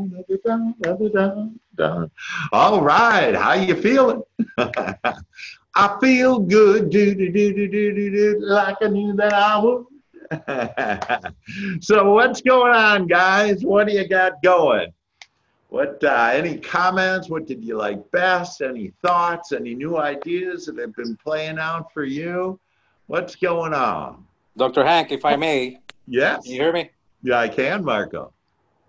da 0.45 0.57
da 0.81 0.93
da 0.93 1.09
da 1.09 1.49
da. 1.75 2.07
All 2.53 2.83
right, 2.83 3.35
how 3.35 3.55
you 3.55 3.75
feeling? 3.75 4.23
I 4.59 5.99
feel 6.01 6.41
good, 6.41 6.91
do 6.91 7.15
do 7.15 7.31
do 7.33 7.55
do 7.55 7.69
do 7.69 7.95
do 7.95 8.11
do, 8.11 8.39
like 8.41 8.77
I 8.83 8.89
knew 8.89 9.15
that 9.15 9.33
I 9.33 9.59
would. 9.59 9.87
so 11.83 12.13
what's 12.13 12.43
going 12.43 12.73
on, 12.73 13.07
guys? 13.07 13.65
What 13.65 13.87
do 13.87 13.95
you 13.95 14.07
got 14.07 14.43
going? 14.43 14.93
What, 15.69 16.03
uh, 16.05 16.31
any 16.33 16.59
comments? 16.59 17.29
What 17.29 17.47
did 17.47 17.65
you 17.65 17.77
like 17.77 18.11
best? 18.11 18.61
Any 18.61 18.93
thoughts? 19.03 19.53
Any 19.53 19.75
new 19.75 19.97
ideas 19.99 20.67
that 20.67 20.79
have 20.79 20.95
been 20.95 21.17
playing 21.17 21.59
out 21.59 21.93
for 21.93 22.05
you? 22.05 22.59
What's 23.07 23.37
going 23.37 23.73
on? 23.75 24.27
Dr. 24.57 24.85
Hank, 24.85 25.13
if 25.13 25.25
I 25.25 25.37
may, 25.37 25.79
Yes. 26.09 26.43
can 26.45 26.53
you 26.53 26.61
hear 26.63 26.73
me? 26.73 26.91
Yeah, 27.23 27.39
I 27.41 27.49
can, 27.49 27.85
Marco. 27.85 28.33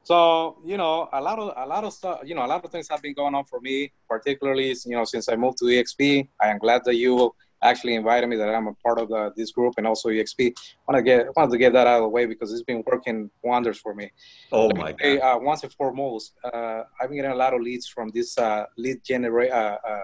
So, 0.03 0.57
you 0.65 0.77
know, 0.77 1.09
a 1.11 1.21
lot 1.21 1.37
of 1.37 1.53
a 1.57 1.67
lot 1.67 1.83
of 1.83 1.91
stuff, 1.91 2.21
you 2.23 2.33
know, 2.33 2.45
a 2.45 2.47
lot 2.47 2.63
of 2.63 2.71
things 2.71 2.87
have 2.89 3.01
been 3.01 3.13
going 3.13 3.35
on 3.35 3.43
for 3.45 3.59
me, 3.59 3.91
particularly, 4.09 4.69
you 4.85 4.95
know, 4.95 5.03
since 5.03 5.27
I 5.27 5.35
moved 5.35 5.57
to 5.59 5.65
EXP. 5.65 6.29
I 6.41 6.47
am 6.49 6.59
glad 6.59 6.83
that 6.85 6.95
you 6.95 7.35
actually 7.61 7.95
invited 7.95 8.27
me 8.27 8.37
that 8.37 8.47
I'm 8.53 8.67
a 8.67 8.73
part 8.75 8.99
of 8.99 9.09
the, 9.09 9.33
this 9.35 9.51
group 9.51 9.73
and 9.77 9.85
also 9.85 10.09
EXP. 10.09 10.53
I 10.57 10.91
want 10.91 10.97
to 10.97 11.03
get 11.03 11.35
wanted 11.35 11.51
to 11.51 11.57
get 11.57 11.73
that 11.73 11.87
out 11.87 11.97
of 11.97 12.03
the 12.03 12.09
way 12.09 12.25
because 12.25 12.53
it's 12.53 12.61
been 12.63 12.83
working 12.87 13.29
wonders 13.43 13.79
for 13.79 13.93
me. 13.93 14.11
Oh 14.51 14.67
Let 14.67 14.75
me 14.77 14.81
my 14.83 14.95
say, 15.01 15.17
God. 15.17 15.35
uh, 15.35 15.39
once 15.39 15.63
and 15.63 15.73
foremost, 15.73 16.33
uh, 16.43 16.83
I've 17.01 17.09
been 17.09 17.17
getting 17.17 17.31
a 17.31 17.35
lot 17.35 17.53
of 17.53 17.61
leads 17.61 17.87
from 17.87 18.09
this 18.13 18.37
uh, 18.37 18.65
lead 18.77 19.03
generate 19.03 19.51
uh, 19.51 19.77
uh, 19.87 19.99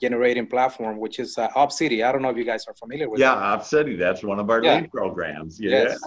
generating 0.00 0.46
platform, 0.46 0.98
which 0.98 1.18
is 1.18 1.36
uh, 1.38 1.48
OpCity. 1.50 2.04
I 2.04 2.12
don't 2.12 2.22
know 2.22 2.30
if 2.30 2.36
you 2.36 2.44
guys 2.44 2.64
are 2.66 2.74
familiar 2.74 3.08
with 3.08 3.20
it. 3.20 3.24
Yeah, 3.24 3.58
City, 3.60 3.96
that's 3.96 4.22
one 4.22 4.38
of 4.40 4.48
our 4.50 4.62
Yeah. 4.62 4.76
lead 4.76 4.90
programs. 4.90 5.60
Yeah. 5.60 5.70
Yes. 5.70 6.00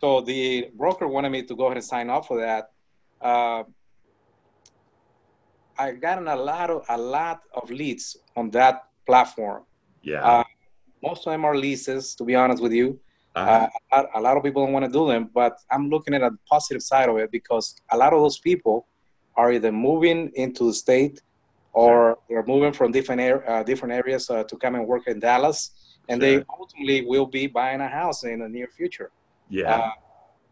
So 0.00 0.20
the 0.20 0.68
broker 0.74 1.06
wanted 1.08 1.30
me 1.30 1.42
to 1.42 1.54
go 1.56 1.64
ahead 1.66 1.76
and 1.78 1.84
sign 1.84 2.10
up 2.10 2.26
for 2.26 2.38
that. 2.40 2.70
Uh, 3.20 3.62
I 5.78 5.92
gotten 5.92 6.28
a 6.28 6.36
lot 6.36 6.70
of 6.70 6.84
a 6.88 6.98
lot 6.98 7.40
of 7.54 7.70
leads 7.70 8.16
on 8.34 8.50
that 8.50 8.84
platform. 9.06 9.64
Yeah. 10.02 10.22
Uh, 10.24 10.44
most 11.02 11.26
of 11.26 11.32
them 11.32 11.44
are 11.44 11.56
leases, 11.56 12.14
to 12.16 12.24
be 12.24 12.34
honest 12.34 12.62
with 12.62 12.72
you. 12.72 12.98
Uh-huh. 13.34 13.68
Uh, 13.92 14.04
a 14.14 14.20
lot 14.20 14.36
of 14.36 14.42
people 14.42 14.64
don't 14.64 14.72
want 14.72 14.86
to 14.86 14.90
do 14.90 15.06
them, 15.06 15.28
but 15.34 15.54
I'm 15.70 15.90
looking 15.90 16.14
at 16.14 16.22
a 16.22 16.30
positive 16.48 16.82
side 16.82 17.08
of 17.10 17.16
it 17.18 17.30
because 17.30 17.66
a 17.90 17.96
lot 17.96 18.14
of 18.14 18.20
those 18.20 18.38
people 18.38 18.86
are 19.36 19.52
either 19.52 19.70
moving 19.70 20.30
into 20.34 20.64
the 20.68 20.72
state 20.72 21.20
or 21.76 22.18
they're 22.26 22.46
moving 22.46 22.72
from 22.72 22.90
different 22.90 23.20
uh, 23.46 23.62
different 23.62 23.92
areas 23.92 24.30
uh, 24.30 24.42
to 24.44 24.56
come 24.56 24.74
and 24.76 24.86
work 24.86 25.04
in 25.06 25.20
Dallas, 25.20 25.58
and 26.08 26.20
they 26.20 26.42
ultimately 26.58 27.04
will 27.04 27.26
be 27.26 27.46
buying 27.46 27.82
a 27.82 27.88
house 28.00 28.24
in 28.24 28.38
the 28.40 28.48
near 28.48 28.68
future. 28.78 29.10
yeah. 29.50 29.74
Uh, 29.74 29.90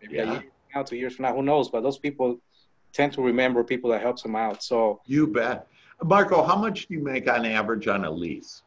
maybe 0.02 0.18
a 0.18 0.26
year 0.26 0.40
from 0.40 0.72
now, 0.74 0.82
two 0.82 0.96
years 0.96 1.14
from 1.16 1.22
now, 1.24 1.34
who 1.34 1.42
knows? 1.42 1.70
But 1.70 1.80
those 1.82 1.98
people 1.98 2.38
tend 2.92 3.14
to 3.14 3.22
remember 3.22 3.64
people 3.64 3.88
that 3.92 4.02
helps 4.02 4.22
them 4.22 4.36
out. 4.36 4.62
So 4.62 5.00
you 5.06 5.26
bet. 5.26 5.66
Marco, 6.02 6.42
how 6.42 6.56
much 6.56 6.86
do 6.86 6.94
you 6.94 7.00
make 7.00 7.26
on 7.30 7.46
average 7.46 7.86
on 7.88 8.04
a 8.04 8.10
lease? 8.10 8.62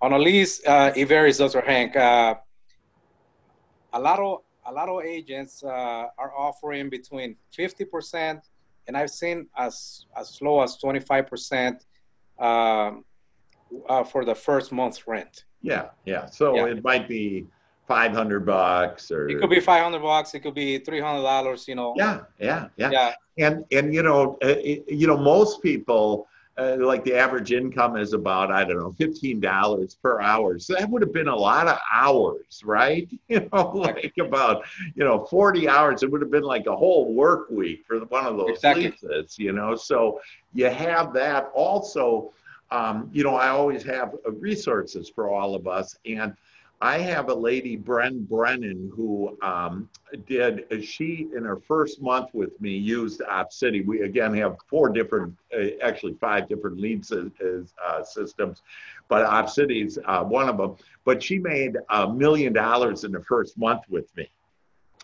on 0.00 0.12
a 0.12 0.18
lease, 0.18 0.64
uh, 0.64 0.92
it 0.94 1.06
varies, 1.06 1.38
Dr. 1.38 1.60
Hank. 1.60 1.96
Uh, 1.96 2.36
a 3.92 4.00
lot 4.00 4.20
of 4.20 4.42
a 4.66 4.72
lot 4.72 4.88
of 4.88 5.02
agents 5.02 5.64
uh, 5.64 6.22
are 6.22 6.32
offering 6.36 6.88
between 6.88 7.36
fifty 7.50 7.84
percent, 7.84 8.40
and 8.88 8.96
I've 8.96 9.10
seen 9.10 9.46
as 9.56 10.06
as 10.16 10.40
low 10.42 10.60
as 10.62 10.76
twenty 10.78 10.98
five 10.98 11.26
percent 11.28 11.84
um, 12.40 13.04
uh, 13.88 14.02
for 14.02 14.24
the 14.24 14.34
first 14.34 14.72
month's 14.72 15.06
rent. 15.06 15.44
Yeah, 15.60 15.90
yeah. 16.04 16.26
So 16.26 16.56
Yeah. 16.56 16.66
it 16.66 16.82
might 16.82 17.08
be 17.08 17.46
500 17.86 18.46
bucks 18.46 19.10
or. 19.10 19.28
It 19.28 19.40
could 19.40 19.50
be 19.50 19.60
five 19.60 19.82
hundred 19.82 20.02
bucks. 20.02 20.34
It 20.34 20.40
could 20.40 20.54
be 20.54 20.78
three 20.78 21.00
hundred 21.00 21.22
dollars. 21.22 21.68
You 21.68 21.74
know. 21.74 21.94
Yeah, 21.96 22.20
yeah, 22.40 22.68
yeah. 22.76 22.90
Yeah. 22.90 23.14
And, 23.46 23.64
and 23.70 23.94
you 23.94 24.02
know, 24.02 24.36
uh, 24.42 24.56
you 24.88 25.06
know, 25.06 25.16
most 25.16 25.62
people, 25.62 26.26
uh, 26.58 26.76
like 26.80 27.04
the 27.04 27.14
average 27.14 27.52
income 27.52 27.96
is 27.96 28.12
about, 28.12 28.50
I 28.50 28.64
don't 28.64 28.78
know, 28.78 28.92
$15 28.98 29.96
per 30.02 30.20
hour. 30.20 30.58
So 30.58 30.74
that 30.74 30.90
would 30.90 31.02
have 31.02 31.12
been 31.12 31.28
a 31.28 31.36
lot 31.36 31.68
of 31.68 31.78
hours, 31.92 32.62
right? 32.64 33.08
You 33.28 33.48
know, 33.52 33.72
like 33.74 34.14
about, 34.18 34.64
you 34.94 35.04
know, 35.04 35.26
40 35.26 35.68
hours. 35.68 36.02
It 36.02 36.10
would 36.10 36.22
have 36.22 36.30
been 36.30 36.44
like 36.44 36.66
a 36.66 36.74
whole 36.74 37.12
work 37.12 37.50
week 37.50 37.84
for 37.86 37.98
one 38.06 38.26
of 38.26 38.38
those 38.38 38.50
Exactly. 38.50 38.94
leases, 39.02 39.38
you 39.38 39.52
know? 39.52 39.76
So 39.76 40.20
you 40.54 40.70
have 40.70 41.12
that 41.14 41.50
also. 41.54 42.32
Um, 42.70 43.08
you 43.12 43.24
know, 43.24 43.34
I 43.34 43.48
always 43.48 43.82
have 43.84 44.14
uh, 44.26 44.32
resources 44.32 45.08
for 45.08 45.30
all 45.30 45.54
of 45.54 45.66
us. 45.66 45.96
And 46.04 46.34
I 46.80 46.98
have 46.98 47.28
a 47.28 47.34
lady, 47.34 47.76
Bren 47.76 48.28
Brennan, 48.28 48.92
who 48.94 49.36
um, 49.42 49.88
did, 50.26 50.64
she 50.84 51.28
in 51.34 51.44
her 51.44 51.56
first 51.56 52.00
month 52.00 52.30
with 52.32 52.60
me 52.60 52.70
used 52.76 53.20
OpCity. 53.20 53.84
We 53.84 54.02
again 54.02 54.32
have 54.34 54.58
four 54.68 54.88
different, 54.88 55.36
uh, 55.52 55.70
actually 55.82 56.14
five 56.14 56.48
different 56.48 56.78
lead 56.78 57.04
uh, 57.10 58.04
systems, 58.04 58.62
but 59.08 59.26
OpCity's 59.26 59.98
uh, 60.04 60.22
one 60.22 60.48
of 60.48 60.56
them. 60.56 60.76
But 61.04 61.20
she 61.20 61.40
made 61.40 61.76
a 61.90 62.12
million 62.12 62.52
dollars 62.52 63.02
in 63.02 63.10
the 63.10 63.24
first 63.24 63.58
month 63.58 63.82
with 63.88 64.16
me. 64.16 64.30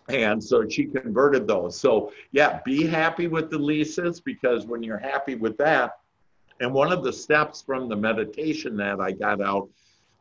And 0.08 0.42
so 0.42 0.68
she 0.68 0.84
converted 0.84 1.48
those. 1.48 1.78
So 1.80 2.12
yeah, 2.30 2.60
be 2.64 2.86
happy 2.86 3.26
with 3.26 3.50
the 3.50 3.58
leases 3.58 4.20
because 4.20 4.64
when 4.66 4.82
you're 4.82 4.98
happy 4.98 5.34
with 5.34 5.56
that, 5.58 5.98
and 6.60 6.72
one 6.72 6.92
of 6.92 7.02
the 7.02 7.12
steps 7.12 7.62
from 7.62 7.88
the 7.88 7.96
meditation 7.96 8.76
that 8.76 9.00
I 9.00 9.10
got 9.10 9.40
out 9.40 9.68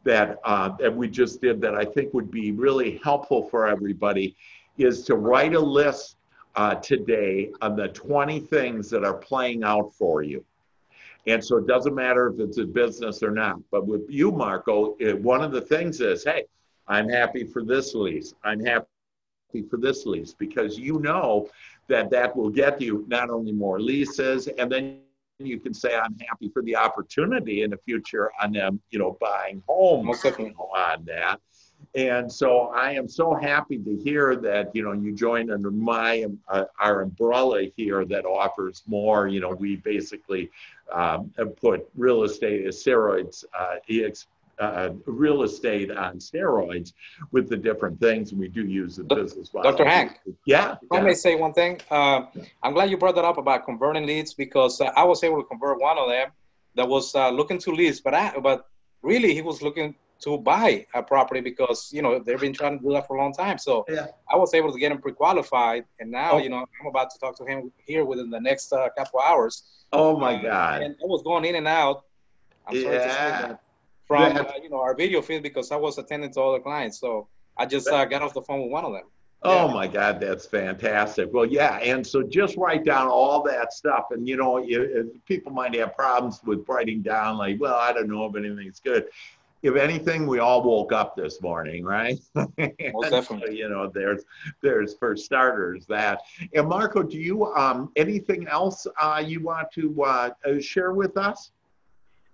that 0.03 0.39
uh, 0.43 0.69
that 0.79 0.95
we 0.95 1.07
just 1.07 1.41
did 1.41 1.61
that 1.61 1.75
I 1.75 1.85
think 1.85 2.13
would 2.13 2.31
be 2.31 2.51
really 2.51 2.99
helpful 3.03 3.47
for 3.49 3.67
everybody 3.67 4.35
is 4.77 5.03
to 5.05 5.15
write 5.15 5.55
a 5.55 5.59
list 5.59 6.17
uh, 6.55 6.75
today 6.75 7.51
of 7.61 7.75
the 7.75 7.87
20 7.89 8.39
things 8.39 8.89
that 8.89 9.03
are 9.03 9.13
playing 9.13 9.63
out 9.63 9.93
for 9.93 10.21
you. 10.23 10.43
And 11.25 11.43
so 11.43 11.57
it 11.57 11.67
doesn't 11.67 11.95
matter 11.95 12.27
if 12.27 12.39
it's 12.39 12.57
a 12.57 12.65
business 12.65 13.23
or 13.23 13.31
not. 13.31 13.59
But 13.71 13.87
with 13.87 14.01
you, 14.09 14.31
Marco, 14.31 14.95
it, 14.99 15.19
one 15.19 15.41
of 15.41 15.51
the 15.51 15.61
things 15.61 16.01
is, 16.01 16.23
hey, 16.23 16.45
I'm 16.87 17.07
happy 17.07 17.45
for 17.45 17.63
this 17.63 17.95
lease. 17.95 18.33
I'm 18.43 18.63
happy 18.63 18.87
for 19.69 19.77
this 19.77 20.05
lease 20.05 20.33
because 20.33 20.77
you 20.77 20.99
know 20.99 21.49
that 21.87 22.09
that 22.09 22.35
will 22.35 22.49
get 22.49 22.81
you 22.81 23.05
not 23.07 23.29
only 23.29 23.51
more 23.51 23.79
leases 23.79 24.47
and 24.47 24.71
then 24.71 24.99
you 25.39 25.59
can 25.59 25.73
say 25.73 25.95
I'm 25.95 26.15
happy 26.27 26.49
for 26.49 26.61
the 26.61 26.75
opportunity 26.75 27.63
in 27.63 27.71
the 27.71 27.77
future 27.77 28.31
on 28.41 28.53
them, 28.53 28.79
you 28.91 28.99
know, 28.99 29.17
buying 29.19 29.63
homes 29.67 30.23
on 30.25 31.05
that. 31.05 31.39
And 31.95 32.31
so 32.31 32.67
I 32.75 32.91
am 32.93 33.07
so 33.07 33.35
happy 33.35 33.77
to 33.77 33.95
hear 33.97 34.35
that 34.37 34.73
you 34.73 34.83
know 34.83 34.93
you 34.93 35.13
join 35.13 35.51
under 35.51 35.69
my 35.69 36.25
uh, 36.47 36.63
our 36.79 37.01
umbrella 37.01 37.63
here 37.75 38.05
that 38.05 38.25
offers 38.25 38.83
more. 38.87 39.27
You 39.27 39.41
know, 39.41 39.49
we 39.49 39.75
basically 39.75 40.49
um, 40.91 41.31
put 41.61 41.87
real 41.95 42.23
estate 42.23 42.65
as 42.65 42.81
steroids, 42.81 43.43
uh, 43.57 43.75
ex, 43.89 44.27
uh, 44.59 44.89
real 45.05 45.43
estate 45.43 45.91
on 45.91 46.17
steroids 46.17 46.93
with 47.31 47.49
the 47.49 47.57
different 47.57 47.99
things, 47.99 48.33
we 48.33 48.47
do 48.47 48.65
use 48.65 48.95
the 48.97 49.03
Doc- 49.03 49.19
business 49.19 49.53
model. 49.53 49.71
Dr. 49.71 49.85
Hank. 49.85 50.19
Yeah. 50.45 50.75
I 50.91 50.99
may 51.01 51.13
say 51.13 51.35
one 51.35 51.53
thing, 51.53 51.79
uh, 51.89 52.25
I'm 52.61 52.73
glad 52.73 52.89
you 52.89 52.97
brought 52.97 53.15
that 53.15 53.25
up 53.25 53.37
about 53.37 53.65
converting 53.65 54.05
leads 54.05 54.33
because 54.33 54.79
uh, 54.81 54.91
I 54.95 55.03
was 55.03 55.23
able 55.23 55.37
to 55.41 55.47
convert 55.47 55.79
one 55.81 55.97
of 55.97 56.07
them 56.09 56.29
that 56.75 56.87
was 56.87 57.13
uh, 57.15 57.29
looking 57.29 57.57
to 57.59 57.71
lease, 57.71 57.99
but 57.99 58.13
I, 58.13 58.37
but 58.39 58.67
really 59.01 59.33
he 59.33 59.41
was 59.41 59.61
looking 59.61 59.95
to 60.21 60.37
buy 60.37 60.85
a 60.93 61.03
property 61.03 61.41
because 61.41 61.89
you 61.91 62.01
know 62.01 62.17
they've 62.17 62.39
been 62.39 62.53
trying 62.53 62.77
to 62.79 62.83
do 62.83 62.93
that 62.93 63.05
for 63.07 63.17
a 63.17 63.19
long 63.21 63.33
time. 63.33 63.57
So 63.57 63.83
Yeah. 63.89 64.07
I 64.31 64.37
was 64.37 64.53
able 64.53 64.71
to 64.71 64.79
get 64.79 64.91
him 64.91 64.99
pre-qualified, 65.01 65.83
and 65.99 66.09
now 66.09 66.33
Oh. 66.33 66.37
you 66.37 66.49
know 66.49 66.57
I'm 66.79 66.87
about 66.87 67.09
to 67.09 67.19
talk 67.19 67.35
to 67.39 67.45
him 67.45 67.71
here 67.85 68.05
within 68.05 68.29
the 68.29 68.39
next 68.39 68.71
uh, 68.71 68.87
couple 68.97 69.19
hours. 69.19 69.63
Oh 69.91 70.17
my 70.17 70.41
God. 70.41 70.81
And 70.83 70.95
I 71.03 71.05
was 71.05 71.21
going 71.23 71.43
in 71.45 71.55
and 71.55 71.67
out. 71.67 72.03
I'm 72.67 72.81
sorry 72.81 72.97
to 72.97 73.03
say 73.03 73.07
Yeah. 73.09 73.55
From 74.07 74.35
uh, 74.37 74.43
you 74.61 74.69
know 74.69 74.79
our 74.79 74.95
video 74.95 75.21
feed 75.21 75.43
because 75.43 75.71
I 75.71 75.75
was 75.75 75.97
attending 75.97 76.31
to 76.33 76.41
other 76.41 76.59
clients. 76.59 76.99
So 76.99 77.27
I 77.57 77.65
just 77.65 77.87
uh, 77.87 78.05
got 78.05 78.21
off 78.21 78.33
the 78.33 78.41
phone 78.41 78.61
with 78.63 78.71
one 78.71 78.85
of 78.85 78.93
them. 78.93 79.03
Oh 79.45 79.67
Yeah. 79.67 79.73
my 79.73 79.87
God, 79.87 80.19
that's 80.21 80.45
fantastic. 80.45 81.29
Well, 81.33 81.45
yeah, 81.45 81.77
and 81.77 82.05
so 82.05 82.23
just 82.23 82.55
write 82.57 82.85
down 82.85 83.07
all 83.07 83.41
that 83.43 83.73
stuff, 83.73 84.05
and 84.11 84.27
you 84.27 84.37
know, 84.37 84.57
you, 84.57 85.19
people 85.27 85.51
might 85.51 85.73
have 85.75 85.95
problems 85.95 86.39
with 86.45 86.67
writing 86.67 87.01
down, 87.01 87.37
like, 87.37 87.59
well, 87.59 87.75
I 87.75 87.91
don't 87.93 88.07
know 88.09 88.25
if 88.25 88.35
anything's 88.35 88.79
good. 88.79 89.05
If 89.61 89.77
anything, 89.77 90.27
we 90.27 90.39
all 90.39 90.61
woke 90.61 90.91
up 90.91 91.15
this 91.15 91.41
morning, 91.41 91.85
right? 91.85 92.19
Most 92.35 93.11
definitely. 93.11 93.47
so, 93.47 93.53
you 93.53 93.69
know, 93.69 93.89
there's, 93.93 94.23
there's 94.61 94.93
for 94.95 95.15
starters 95.15 95.85
that. 95.87 96.19
And 96.53 96.67
Marco, 96.67 97.01
do 97.03 97.17
you 97.17 97.45
um 97.53 97.89
anything 97.95 98.45
else 98.47 98.87
uh, 99.01 99.23
you 99.25 99.41
want 99.41 99.71
to 99.73 100.03
uh, 100.03 100.29
uh, 100.45 100.59
share 100.59 100.91
with 100.91 101.15
us? 101.15 101.51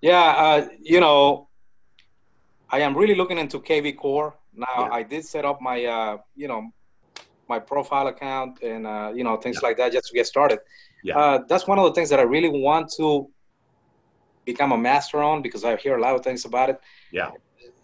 Yeah, 0.01 0.21
uh, 0.23 0.69
you 0.81 0.99
know, 1.01 1.48
I 2.71 2.79
am 2.81 2.95
really 2.95 3.15
looking 3.15 3.37
into 3.37 3.59
KV 3.59 3.97
Core 3.97 4.35
now. 4.53 4.67
Yeah. 4.77 4.89
I 4.91 5.03
did 5.03 5.25
set 5.25 5.45
up 5.45 5.61
my, 5.61 5.85
uh, 5.85 6.17
you 6.35 6.47
know, 6.47 6.71
my 7.49 7.59
profile 7.59 8.07
account 8.07 8.61
and 8.61 8.85
uh, 8.85 9.11
you 9.13 9.23
know 9.23 9.35
things 9.35 9.61
like 9.61 9.75
that 9.77 9.91
just 9.91 10.07
to 10.07 10.13
get 10.13 10.27
started. 10.27 10.59
Yeah. 11.03 11.17
Uh, 11.17 11.39
that's 11.49 11.65
one 11.67 11.79
of 11.79 11.85
the 11.85 11.93
things 11.93 12.09
that 12.11 12.19
I 12.19 12.23
really 12.23 12.49
want 12.49 12.91
to 12.97 13.27
become 14.45 14.71
a 14.71 14.77
master 14.77 15.21
on 15.23 15.41
because 15.41 15.65
I 15.65 15.75
hear 15.77 15.97
a 15.97 16.01
lot 16.01 16.15
of 16.15 16.23
things 16.23 16.45
about 16.45 16.69
it. 16.69 16.79
Yeah. 17.11 17.31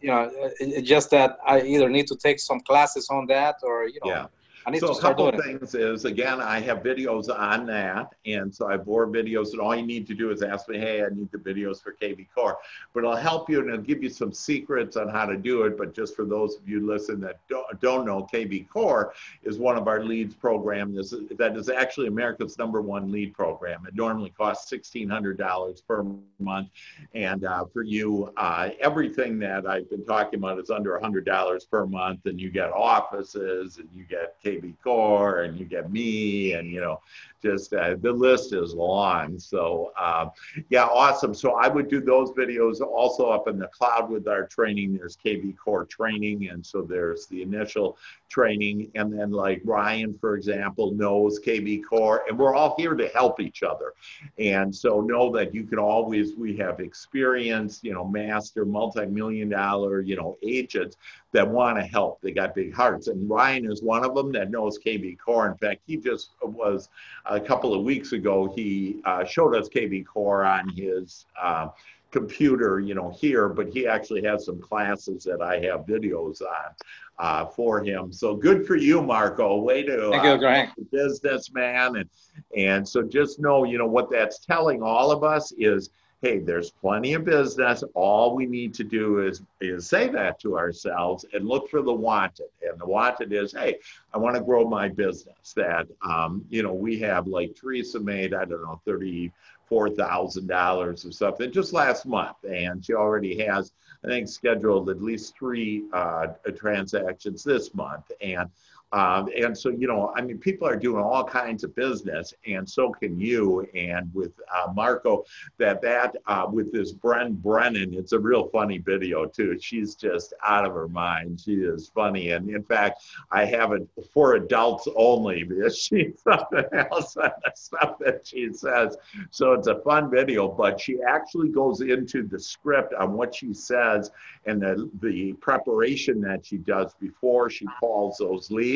You 0.02 0.10
know, 0.12 0.22
it, 0.60 0.68
it's 0.78 0.88
just 0.88 1.10
that 1.12 1.38
I 1.46 1.62
either 1.62 1.90
need 1.90 2.08
to 2.08 2.16
take 2.16 2.40
some 2.40 2.60
classes 2.60 3.08
on 3.10 3.26
that 3.28 3.56
or 3.64 3.88
you 3.88 4.00
know. 4.04 4.12
Yeah. 4.12 4.28
I 4.68 4.72
need 4.72 4.80
so 4.80 4.88
to 4.88 4.94
a 4.94 5.02
couple 5.02 5.28
of 5.28 5.40
things 5.44 5.76
is 5.76 6.06
again, 6.06 6.42
I 6.42 6.60
have 6.62 6.80
videos 6.80 7.30
on 7.30 7.68
that, 7.68 8.16
and 8.26 8.54
so 8.54 8.68
I 8.68 8.72
have 8.74 8.88
more 8.88 9.06
videos, 9.06 9.52
and 9.52 9.62
all 9.62 9.76
you 9.76 9.86
need 9.86 10.08
to 10.08 10.16
do 10.16 10.32
is 10.32 10.42
ask 10.42 10.68
me, 10.68 10.80
hey, 10.80 11.04
I 11.04 11.10
need 11.10 11.32
the 11.32 11.38
videos 11.38 11.84
for 11.84 11.94
KV 11.94 12.28
Core. 12.34 12.58
But 12.94 13.06
I'll 13.06 13.16
help 13.16 13.48
you 13.48 13.60
and 13.60 13.72
I'll 13.72 13.78
give 13.78 14.02
you 14.02 14.10
some 14.10 14.34
secrets 14.34 14.98
on 14.98 15.08
how 15.08 15.26
to 15.28 15.38
do 15.38 15.64
it. 15.64 15.78
But 15.78 15.94
just 15.94 16.16
for 16.16 16.26
those 16.26 16.56
of 16.56 16.68
you 16.68 16.86
listen 16.86 17.20
that 17.22 17.40
don't, 17.48 17.80
don't 17.80 18.06
know, 18.08 18.28
KV 18.34 18.68
Core 18.70 19.14
is 19.44 19.60
one 19.60 19.78
of 19.78 19.88
our 19.88 20.04
leads 20.04 20.34
program. 20.34 20.98
Is, 20.98 21.14
that 21.38 21.56
is 21.56 21.70
actually 21.70 22.08
America's 22.08 22.58
number 22.58 22.82
one 22.82 23.12
lead 23.12 23.36
program. 23.36 23.86
It 23.88 23.94
normally 23.94 24.32
costs 24.32 24.68
sixteen 24.68 25.08
hundred 25.08 25.38
dollars 25.38 25.82
per 25.82 26.04
month, 26.40 26.70
and 27.14 27.46
uh, 27.46 27.66
for 27.72 27.84
you, 27.84 28.34
uh, 28.38 28.70
everything 28.80 29.38
that 29.40 29.68
I've 29.68 29.90
been 29.92 30.06
talking 30.06 30.40
about 30.40 30.60
is 30.60 30.72
under 30.72 31.00
hundred 31.00 31.26
dollars 31.26 31.66
per 31.66 31.86
month, 31.86 32.26
and 32.26 32.42
you 32.42 32.50
get 32.50 32.72
offices, 32.72 33.78
and 33.78 33.88
you 33.94 34.06
get 34.06 34.42
KV 34.44 34.55
Core, 34.84 35.44
and 35.44 35.58
you 35.58 35.66
get 35.66 35.92
me, 35.92 36.54
and 36.54 36.70
you 36.70 36.80
know, 36.80 37.02
just 37.46 37.74
uh, 37.74 37.96
the 38.02 38.12
list 38.12 38.54
is 38.54 38.74
long. 38.74 39.38
So 39.38 39.94
uh, 40.00 40.30
yeah, 40.70 40.86
awesome. 40.86 41.36
So 41.36 41.52
I 41.54 41.68
would 41.68 41.90
do 41.90 42.02
those 42.02 42.32
videos 42.32 42.82
also 42.82 43.28
up 43.28 43.48
in 43.48 43.60
the 43.60 43.68
cloud 43.68 44.10
with 44.10 44.28
our 44.28 44.48
training. 44.48 44.96
There's 44.96 45.16
KV 45.16 45.56
Core 45.56 45.86
training, 45.86 46.50
and 46.50 46.66
so 46.66 46.82
there's 46.82 47.28
the 47.28 47.44
initial 47.44 47.98
training, 48.30 48.92
and 48.96 49.14
then 49.14 49.32
like 49.32 49.62
Ryan, 49.64 50.18
for 50.20 50.36
example, 50.36 50.92
knows 50.92 51.40
KV 51.40 51.84
Core, 51.88 52.24
and 52.28 52.38
we're 52.38 52.56
all 52.56 52.74
here 52.80 52.96
to 52.96 53.08
help 53.10 53.40
each 53.40 53.62
other. 53.62 53.94
And 54.40 54.76
so 54.76 55.02
know 55.02 55.32
that 55.34 55.54
you 55.54 55.66
can 55.66 55.78
always 55.78 56.34
we 56.36 56.58
have 56.58 56.80
experienced, 56.80 57.84
you 57.84 57.94
know, 57.94 58.08
master 58.08 58.66
multi-million 58.66 59.50
dollar, 59.50 60.02
you 60.02 60.16
know, 60.16 60.38
agents 60.42 60.98
that 61.32 61.48
want 61.48 61.78
to 61.78 61.84
help. 61.84 62.22
They 62.22 62.32
got 62.32 62.56
big 62.56 62.74
hearts, 62.74 63.08
and 63.08 63.30
Ryan 63.30 63.72
is 63.72 63.84
one 63.84 64.04
of 64.04 64.16
them 64.16 64.32
that 64.32 64.50
knows 64.50 64.80
KV 64.80 65.20
Core. 65.20 65.48
In 65.48 65.58
fact, 65.58 65.82
he 65.86 65.98
just 65.98 66.32
was 66.42 66.90
a 67.36 67.42
couple 67.42 67.74
of 67.74 67.84
weeks 67.84 68.12
ago. 68.12 68.52
He 68.56 69.02
uh, 69.06 69.26
showed 69.26 69.56
us 69.56 69.70
KV 69.70 70.06
Core 70.06 70.44
on 70.44 70.70
his. 70.70 71.26
Uh, 71.42 71.70
computer, 72.12 72.80
you 72.80 72.96
know, 72.96 73.10
here, 73.20 73.50
but 73.50 73.68
he 73.68 73.86
actually 73.86 74.24
has 74.24 74.46
some 74.46 74.62
classes 74.62 75.26
that 75.26 75.42
I 75.42 75.56
have 75.68 75.82
videos 75.82 76.42
on 76.42 76.74
uh, 77.20 77.46
for 77.46 77.84
him. 77.84 78.14
So 78.14 78.36
good 78.36 78.66
for 78.66 78.78
you, 78.78 79.02
Marco. 79.02 79.58
Way 79.58 79.84
to 79.84 80.12
Thank 80.12 80.24
you, 80.24 80.30
uh, 80.30 80.38
Dr. 80.38 80.82
Businessman, 80.92 81.98
and 81.98 82.10
and 82.56 82.88
so 82.88 83.04
just 83.04 83.40
know, 83.40 83.66
you 83.66 83.78
know, 83.78 83.86
what 83.86 84.10
that's 84.10 84.40
telling 84.40 84.82
all 84.82 85.12
of 85.12 85.24
us 85.24 85.52
is, 85.58 85.90
hey, 86.26 86.40
there's 86.40 86.72
plenty 86.72 87.14
of 87.14 87.24
business. 87.24 87.84
All 87.94 88.36
we 88.36 88.48
need 88.48 88.74
to 88.76 88.84
do 88.84 89.20
is 89.20 89.44
is 89.62 89.88
say 89.88 90.08
that 90.10 90.40
to 90.40 90.58
ourselves 90.58 91.24
and 91.34 91.48
look 91.48 91.70
for 91.70 91.84
the 91.84 91.94
wanted. 91.94 92.48
And 92.68 92.80
the 92.80 92.88
wanted 92.88 93.32
is, 93.32 93.52
hey, 93.52 93.78
I 94.12 94.18
want 94.18 94.36
to 94.36 94.42
grow 94.42 94.68
my 94.68 94.90
business. 94.90 95.54
That 95.56 95.86
um, 96.02 96.44
you 96.50 96.64
know, 96.64 96.74
we 96.74 97.00
have 97.02 97.28
like 97.28 97.56
Teresa 97.56 98.00
made, 98.00 98.34
I 98.34 98.46
don't 98.46 98.64
know, 98.64 98.82
thirty 98.86 99.32
four 99.68 99.92
thousand 99.92 100.48
dollars 100.48 101.06
or 101.06 101.12
something 101.12 101.52
just 101.52 101.74
last 101.74 102.08
month, 102.08 102.38
and 102.50 102.84
she 102.84 102.96
already 102.96 103.46
has, 103.46 103.72
I 104.04 104.08
think, 104.08 104.28
scheduled 104.28 104.90
at 104.90 105.04
least 105.04 105.38
three 105.38 105.84
uh, 105.94 106.28
transactions 106.56 107.44
this 107.44 107.76
month, 107.76 108.12
and. 108.20 108.50
Um, 108.92 109.30
and 109.36 109.58
so, 109.58 109.70
you 109.70 109.88
know, 109.88 110.14
I 110.16 110.22
mean, 110.22 110.38
people 110.38 110.68
are 110.68 110.76
doing 110.76 111.04
all 111.04 111.24
kinds 111.24 111.64
of 111.64 111.76
business, 111.76 112.34
and 112.48 112.70
so 112.70 112.92
can 112.92 113.20
you. 113.20 113.68
And 113.76 114.10
with 114.14 114.32
uh, 114.56 114.72
Marco, 114.74 115.26
that 115.58 115.82
that 115.82 116.16
uh, 116.28 116.48
with 116.50 116.72
this 116.72 116.94
Bren 116.94 117.34
Brennan, 117.34 117.94
it's 117.94 118.14
a 118.14 118.20
real 118.20 118.48
funny 118.50 118.78
video 118.78 119.26
too. 119.26 119.58
She's 119.60 119.96
just 119.96 120.34
out 120.46 120.66
of 120.66 120.74
her 120.74 120.88
mind. 120.88 121.42
She 121.42 121.56
is 121.56 121.92
funny, 121.94 122.32
and 122.32 122.50
in 122.50 122.64
fact, 122.64 123.04
I 123.32 123.46
have 123.46 123.72
it 123.74 123.88
for 124.14 124.36
adults 124.36 124.88
only 124.96 125.44
because 125.44 125.78
she's 125.86 126.14
something 126.24 126.64
else 126.74 127.18
on 127.18 127.32
the 127.44 127.52
stuff 127.56 127.98
that 128.00 128.26
she 128.26 128.54
says. 128.54 128.98
So 129.32 129.54
it's 129.54 129.68
a 129.68 129.80
fun 129.82 130.10
video, 130.10 130.48
but 130.48 130.80
she 130.80 131.00
actually 131.08 131.50
goes 131.50 131.82
into 131.82 132.24
the 132.24 132.40
script 132.40 132.94
on 132.94 133.14
what 133.14 133.34
she 133.34 133.54
says 133.54 134.12
and 134.46 134.62
the, 134.62 134.90
the 135.02 135.34
preparation 135.34 136.22
that 136.22 136.46
she 136.46 136.58
does 136.58 136.94
before 137.00 137.50
she 137.50 137.66
calls 137.80 138.18
those 138.18 138.52
leads. 138.52 138.75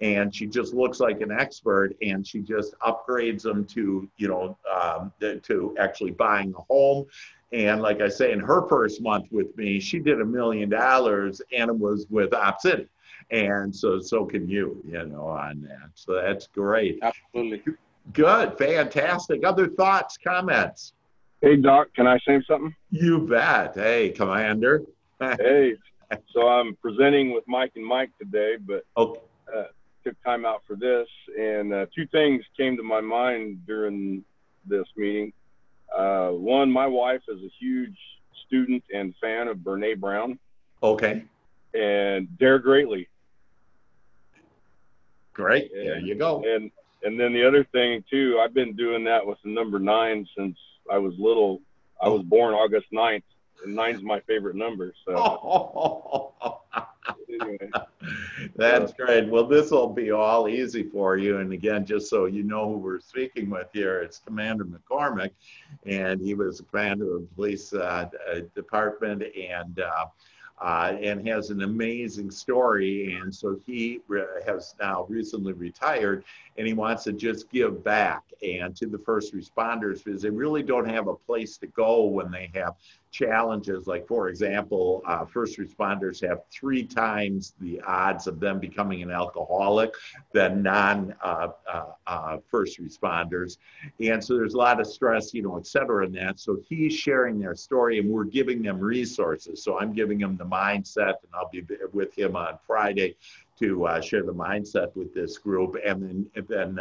And 0.00 0.34
she 0.34 0.46
just 0.46 0.74
looks 0.74 1.00
like 1.00 1.20
an 1.20 1.30
expert 1.30 1.94
and 2.02 2.26
she 2.26 2.40
just 2.40 2.74
upgrades 2.80 3.42
them 3.42 3.64
to, 3.66 4.08
you 4.16 4.28
know, 4.28 4.56
um, 4.72 5.12
to 5.42 5.76
actually 5.78 6.12
buying 6.12 6.54
a 6.56 6.62
home. 6.72 7.06
And 7.52 7.80
like 7.80 8.00
I 8.00 8.08
say, 8.08 8.32
in 8.32 8.40
her 8.40 8.68
first 8.68 9.00
month 9.00 9.26
with 9.30 9.56
me, 9.56 9.80
she 9.80 9.98
did 9.98 10.20
a 10.20 10.24
million 10.24 10.68
dollars 10.68 11.40
and 11.56 11.70
it 11.70 11.78
was 11.78 12.06
with 12.10 12.34
Op 12.34 12.60
City. 12.60 12.88
And 13.30 13.74
so, 13.74 14.00
so 14.00 14.24
can 14.24 14.48
you, 14.48 14.82
you 14.86 15.04
know, 15.06 15.26
on 15.26 15.62
that. 15.62 15.90
So 15.94 16.14
that's 16.14 16.46
great. 16.46 16.98
Absolutely. 17.02 17.74
Good, 18.12 18.56
fantastic. 18.56 19.44
Other 19.44 19.68
thoughts, 19.68 20.16
comments? 20.16 20.92
Hey, 21.42 21.56
Doc, 21.56 21.88
can 21.94 22.06
I 22.06 22.18
say 22.26 22.42
something? 22.46 22.74
You 22.90 23.20
bet. 23.20 23.74
Hey, 23.74 24.10
Commander. 24.10 24.82
Hey, 25.20 25.74
so 26.32 26.46
I'm 26.46 26.76
presenting 26.76 27.32
with 27.32 27.42
Mike 27.48 27.72
and 27.74 27.84
Mike 27.84 28.10
today, 28.18 28.56
but 28.64 28.84
Okay. 28.96 29.20
Took 30.04 30.20
time 30.22 30.44
out 30.46 30.62
for 30.66 30.76
this. 30.76 31.06
And 31.38 31.72
uh, 31.72 31.86
two 31.94 32.06
things 32.08 32.44
came 32.56 32.76
to 32.76 32.82
my 32.82 33.00
mind 33.00 33.66
during 33.66 34.24
this 34.66 34.86
meeting. 34.96 35.32
Uh, 35.96 36.28
one, 36.30 36.70
my 36.70 36.86
wife 36.86 37.22
is 37.28 37.38
a 37.42 37.50
huge 37.58 37.96
student 38.46 38.82
and 38.94 39.14
fan 39.20 39.48
of 39.48 39.58
Brene 39.58 39.98
Brown 39.98 40.38
Okay. 40.82 41.24
and 41.74 42.28
Dare 42.38 42.58
Greatly. 42.58 43.08
Great. 45.32 45.70
There 45.72 45.98
you 45.98 46.14
go. 46.16 46.42
And 46.44 46.70
and 47.04 47.18
then 47.18 47.32
the 47.32 47.46
other 47.46 47.64
thing 47.70 48.02
too, 48.10 48.40
I've 48.42 48.52
been 48.54 48.74
doing 48.74 49.04
that 49.04 49.24
with 49.24 49.38
the 49.44 49.50
number 49.50 49.78
nine 49.78 50.26
since 50.36 50.58
I 50.90 50.98
was 50.98 51.14
little. 51.18 51.60
I 52.02 52.08
was 52.08 52.22
born 52.22 52.54
August 52.54 52.86
9th, 52.92 53.22
and 53.64 53.74
nine's 53.74 54.02
my 54.02 54.18
favorite 54.20 54.56
number. 54.56 54.92
So 55.06 56.32
That's 58.56 58.92
great. 58.92 59.28
Well, 59.28 59.46
this 59.46 59.70
will 59.70 59.88
be 59.88 60.10
all 60.10 60.48
easy 60.48 60.82
for 60.82 61.16
you. 61.16 61.38
And 61.38 61.52
again, 61.52 61.84
just 61.84 62.08
so 62.08 62.26
you 62.26 62.42
know 62.42 62.68
who 62.68 62.78
we're 62.78 63.00
speaking 63.00 63.50
with 63.50 63.68
here, 63.72 64.00
it's 64.00 64.18
Commander 64.18 64.64
McCormick, 64.64 65.30
and 65.86 66.20
he 66.20 66.34
was 66.34 66.60
a 66.60 66.64
commander 66.64 67.16
of 67.16 67.22
the 67.22 67.28
police 67.34 67.72
uh, 67.72 68.08
uh, 68.30 68.40
department 68.54 69.22
and. 69.36 69.80
Uh, 69.80 70.06
uh, 70.60 70.96
and 71.00 71.26
has 71.26 71.50
an 71.50 71.62
amazing 71.62 72.30
story. 72.30 73.14
And 73.14 73.32
so 73.34 73.60
he 73.64 74.00
re- 74.08 74.24
has 74.44 74.74
now 74.80 75.06
recently 75.08 75.52
retired 75.52 76.24
and 76.56 76.66
he 76.66 76.72
wants 76.72 77.04
to 77.04 77.12
just 77.12 77.50
give 77.50 77.84
back 77.84 78.24
and 78.42 78.74
to 78.76 78.86
the 78.86 78.98
first 78.98 79.34
responders 79.34 80.02
because 80.04 80.22
they 80.22 80.30
really 80.30 80.62
don't 80.62 80.88
have 80.88 81.06
a 81.06 81.14
place 81.14 81.58
to 81.58 81.66
go 81.68 82.04
when 82.04 82.30
they 82.30 82.50
have 82.54 82.74
challenges. 83.10 83.86
Like, 83.86 84.06
for 84.06 84.28
example, 84.28 85.02
uh, 85.06 85.24
first 85.24 85.58
responders 85.58 86.26
have 86.26 86.42
three 86.50 86.84
times 86.84 87.54
the 87.60 87.80
odds 87.82 88.26
of 88.26 88.40
them 88.40 88.58
becoming 88.58 89.02
an 89.02 89.10
alcoholic 89.10 89.92
than 90.32 90.62
non 90.62 91.14
uh, 91.22 91.48
uh, 91.72 91.84
uh, 92.06 92.38
first 92.50 92.80
responders. 92.80 93.58
And 94.00 94.22
so 94.22 94.36
there's 94.36 94.54
a 94.54 94.58
lot 94.58 94.80
of 94.80 94.86
stress, 94.86 95.32
you 95.34 95.42
know, 95.42 95.56
et 95.56 95.66
cetera, 95.66 96.06
in 96.06 96.12
that. 96.12 96.38
So 96.38 96.58
he's 96.68 96.94
sharing 96.94 97.38
their 97.38 97.54
story 97.54 97.98
and 97.98 98.08
we're 98.08 98.24
giving 98.24 98.62
them 98.62 98.78
resources. 98.78 99.62
So 99.62 99.78
I'm 99.78 99.92
giving 99.92 100.18
them 100.18 100.36
the 100.36 100.46
mindset 100.46 101.14
and 101.22 101.32
I'll 101.34 101.50
be 101.50 101.64
with 101.92 102.16
him 102.16 102.36
on 102.36 102.58
Friday 102.66 103.16
to 103.58 103.86
uh, 103.86 104.00
share 104.00 104.22
the 104.22 104.34
mindset 104.34 104.94
with 104.94 105.12
this 105.14 105.38
group. 105.38 105.76
And 105.84 106.02
then, 106.02 106.26
and 106.36 106.48
then 106.48 106.78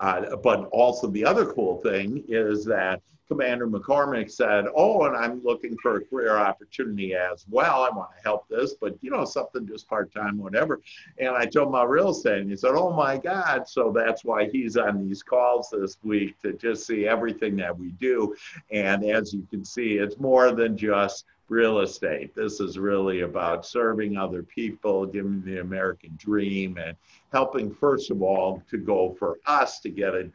uh, 0.00 0.36
but 0.36 0.66
also 0.66 1.06
the 1.06 1.24
other 1.24 1.46
cool 1.46 1.80
thing 1.82 2.24
is 2.28 2.64
that 2.64 3.00
Commander 3.28 3.66
McCormick 3.66 4.30
said, 4.30 4.66
"Oh, 4.76 5.06
and 5.06 5.16
I'm 5.16 5.42
looking 5.42 5.76
for 5.78 5.96
a 5.96 6.04
career 6.04 6.36
opportunity 6.36 7.14
as 7.14 7.46
well. 7.48 7.82
I 7.82 7.88
want 7.94 8.10
to 8.14 8.22
help 8.22 8.46
this, 8.48 8.74
but 8.74 8.96
you 9.00 9.10
know, 9.10 9.24
something 9.24 9.66
just 9.66 9.88
part 9.88 10.12
time, 10.12 10.36
whatever." 10.38 10.80
And 11.18 11.30
I 11.30 11.46
told 11.46 11.68
him 11.68 11.74
about 11.74 11.88
real 11.88 12.10
estate, 12.10 12.42
and 12.42 12.50
he 12.50 12.56
said, 12.56 12.74
"Oh 12.74 12.92
my 12.92 13.16
God!" 13.16 13.66
So 13.66 13.92
that's 13.92 14.24
why 14.24 14.50
he's 14.50 14.76
on 14.76 15.08
these 15.08 15.22
calls 15.22 15.70
this 15.70 15.96
week 16.02 16.38
to 16.42 16.52
just 16.52 16.86
see 16.86 17.08
everything 17.08 17.56
that 17.56 17.76
we 17.76 17.92
do. 17.92 18.34
And 18.70 19.04
as 19.04 19.32
you 19.32 19.46
can 19.50 19.64
see, 19.64 19.94
it's 19.94 20.18
more 20.18 20.52
than 20.52 20.76
just 20.76 21.24
real 21.48 21.80
estate. 21.80 22.34
This 22.34 22.60
is 22.60 22.78
really 22.78 23.20
about 23.20 23.66
serving 23.66 24.16
other 24.16 24.42
people, 24.42 25.06
giving 25.06 25.42
the 25.44 25.60
American 25.60 26.14
dream, 26.16 26.78
and 26.78 26.96
helping, 27.32 27.74
first 27.74 28.10
of 28.10 28.22
all, 28.22 28.62
to 28.70 28.78
go 28.78 29.14
for 29.18 29.38
us 29.46 29.80
to 29.80 29.90
get 29.90 30.14
it, 30.14 30.30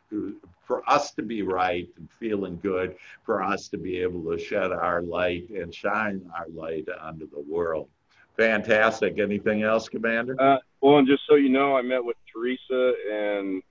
for 0.63 0.87
us 0.87 1.11
to 1.11 1.23
be 1.23 1.41
right 1.41 1.87
and 1.97 2.07
feeling 2.19 2.59
good, 2.61 2.95
for 3.23 3.41
us 3.41 3.67
to 3.69 3.77
be 3.77 3.97
able 3.97 4.23
to 4.31 4.37
shed 4.37 4.71
our 4.71 5.01
light 5.01 5.49
and 5.49 5.73
shine 5.73 6.29
our 6.37 6.47
light 6.49 6.87
onto 7.01 7.29
the 7.29 7.41
world. 7.41 7.89
Fantastic. 8.37 9.19
Anything 9.19 9.63
else, 9.63 9.89
Commander? 9.89 10.39
uh, 10.39 10.57
well, 10.81 10.99
and 10.99 11.07
just 11.07 11.23
so 11.27 11.35
you 11.35 11.49
know, 11.49 11.75
I 11.75 11.81
met 11.81 12.03
with 12.03 12.15
Teresa 12.31 12.93
and 13.11 13.61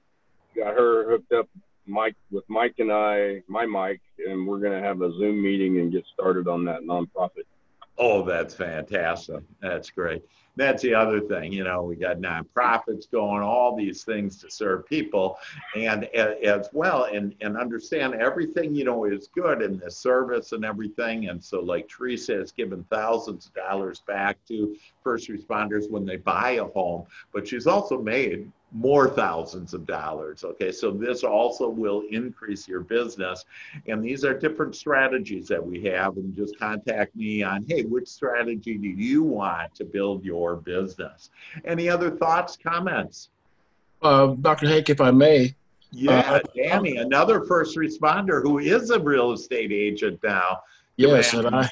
got 0.54 0.74
her 0.74 1.08
hooked 1.08 1.32
up. 1.32 1.48
Mike 1.88 2.16
with 2.30 2.44
Mike 2.48 2.74
and 2.78 2.92
I, 2.92 3.42
my 3.48 3.66
Mike, 3.66 4.02
and 4.18 4.46
we're 4.46 4.58
gonna 4.58 4.80
have 4.80 5.02
a 5.02 5.10
Zoom 5.12 5.42
meeting 5.42 5.80
and 5.80 5.90
get 5.90 6.04
started 6.06 6.46
on 6.46 6.64
that 6.66 6.82
nonprofit. 6.82 7.44
Oh, 8.00 8.22
that's 8.22 8.54
fantastic. 8.54 9.42
That's 9.60 9.90
great. 9.90 10.22
That's 10.54 10.82
the 10.82 10.94
other 10.94 11.20
thing. 11.20 11.52
You 11.52 11.64
know, 11.64 11.82
we 11.82 11.96
got 11.96 12.18
nonprofits 12.18 13.10
going, 13.10 13.42
all 13.42 13.76
these 13.76 14.04
things 14.04 14.36
to 14.38 14.50
serve 14.50 14.86
people, 14.86 15.38
and 15.76 16.04
as 16.04 16.68
well, 16.72 17.04
and 17.04 17.34
and 17.40 17.56
understand 17.56 18.14
everything 18.14 18.74
you 18.74 18.84
know 18.84 19.04
is 19.04 19.28
good 19.34 19.62
in 19.62 19.78
this 19.78 19.96
service 19.96 20.52
and 20.52 20.64
everything. 20.64 21.28
And 21.28 21.42
so, 21.42 21.60
like 21.60 21.88
Teresa 21.88 22.34
has 22.34 22.52
given 22.52 22.84
thousands 22.90 23.46
of 23.46 23.54
dollars 23.54 24.02
back 24.06 24.38
to 24.46 24.76
first 25.02 25.28
responders 25.28 25.90
when 25.90 26.04
they 26.04 26.16
buy 26.16 26.52
a 26.52 26.64
home, 26.64 27.06
but 27.32 27.46
she's 27.46 27.66
also 27.66 28.00
made 28.00 28.50
more 28.72 29.08
thousands 29.08 29.72
of 29.72 29.86
dollars. 29.86 30.44
Okay, 30.44 30.70
so 30.70 30.90
this 30.90 31.24
also 31.24 31.68
will 31.68 32.02
increase 32.10 32.68
your 32.68 32.80
business. 32.80 33.44
And 33.86 34.04
these 34.04 34.24
are 34.24 34.38
different 34.38 34.76
strategies 34.76 35.48
that 35.48 35.64
we 35.64 35.82
have. 35.84 36.16
And 36.16 36.36
just 36.36 36.58
contact 36.58 37.16
me 37.16 37.42
on 37.42 37.64
hey, 37.68 37.82
which 37.82 38.08
strategy 38.08 38.76
do 38.76 38.88
you 38.88 39.22
want 39.22 39.74
to 39.76 39.84
build 39.84 40.24
your 40.24 40.56
business? 40.56 41.30
Any 41.64 41.88
other 41.88 42.10
thoughts, 42.10 42.56
comments? 42.56 43.30
Uh, 44.02 44.28
Dr. 44.40 44.68
Hank, 44.68 44.90
if 44.90 45.00
I 45.00 45.10
may. 45.10 45.54
Yeah, 45.90 46.18
uh, 46.18 46.40
Danny, 46.54 46.98
another 46.98 47.44
first 47.46 47.76
responder 47.76 48.42
who 48.42 48.58
is 48.58 48.90
a 48.90 49.00
real 49.00 49.32
estate 49.32 49.72
agent 49.72 50.20
now. 50.22 50.60
Yes, 50.96 51.32
and 51.32 51.46
I, 51.46 51.70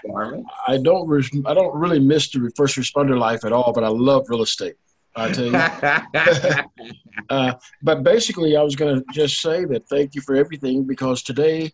I 0.69 0.79
don't 0.79 1.47
I 1.47 1.53
don't 1.53 1.75
really 1.77 1.99
miss 1.99 2.31
the 2.31 2.51
first 2.57 2.77
responder 2.77 3.19
life 3.19 3.45
at 3.45 3.53
all, 3.53 3.73
but 3.73 3.83
I 3.83 3.89
love 3.89 4.25
real 4.29 4.43
estate. 4.43 4.77
I 5.17 5.33
tell 5.33 5.47
you. 5.47 5.55
uh, 7.31 7.55
but 7.83 8.03
basically, 8.03 8.57
I 8.57 8.63
was 8.63 8.77
going 8.77 9.01
to 9.01 9.05
just 9.13 9.41
say 9.41 9.65
that 9.65 9.89
thank 9.89 10.15
you 10.15 10.21
for 10.21 10.37
everything 10.37 10.85
because 10.85 11.23
today 11.23 11.73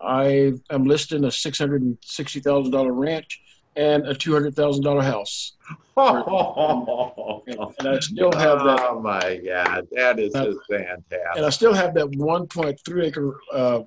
I 0.00 0.52
am 0.70 0.84
listing 0.84 1.24
a 1.24 1.30
six 1.30 1.58
hundred 1.58 1.82
and 1.82 1.98
sixty 2.02 2.40
thousand 2.40 2.70
dollar 2.70 2.92
ranch 2.92 3.40
and 3.76 4.06
a 4.06 4.14
two 4.14 4.32
hundred 4.32 4.54
thousand 4.54 4.84
dollar 4.84 5.02
house. 5.02 5.54
Oh, 5.96 7.42
and 7.78 7.88
I 7.88 7.98
still 7.98 8.32
have 8.32 8.64
that. 8.64 8.80
Oh 8.80 9.00
my 9.00 9.40
God, 9.44 9.88
that 9.92 10.20
is 10.20 10.32
just 10.32 10.58
fantastic. 10.70 11.20
And 11.36 11.44
I 11.44 11.50
still 11.50 11.74
have 11.74 11.94
that 11.94 12.08
one 12.16 12.46
point 12.46 12.80
three 12.84 13.06
acre. 13.06 13.40
Uh, 13.52 13.82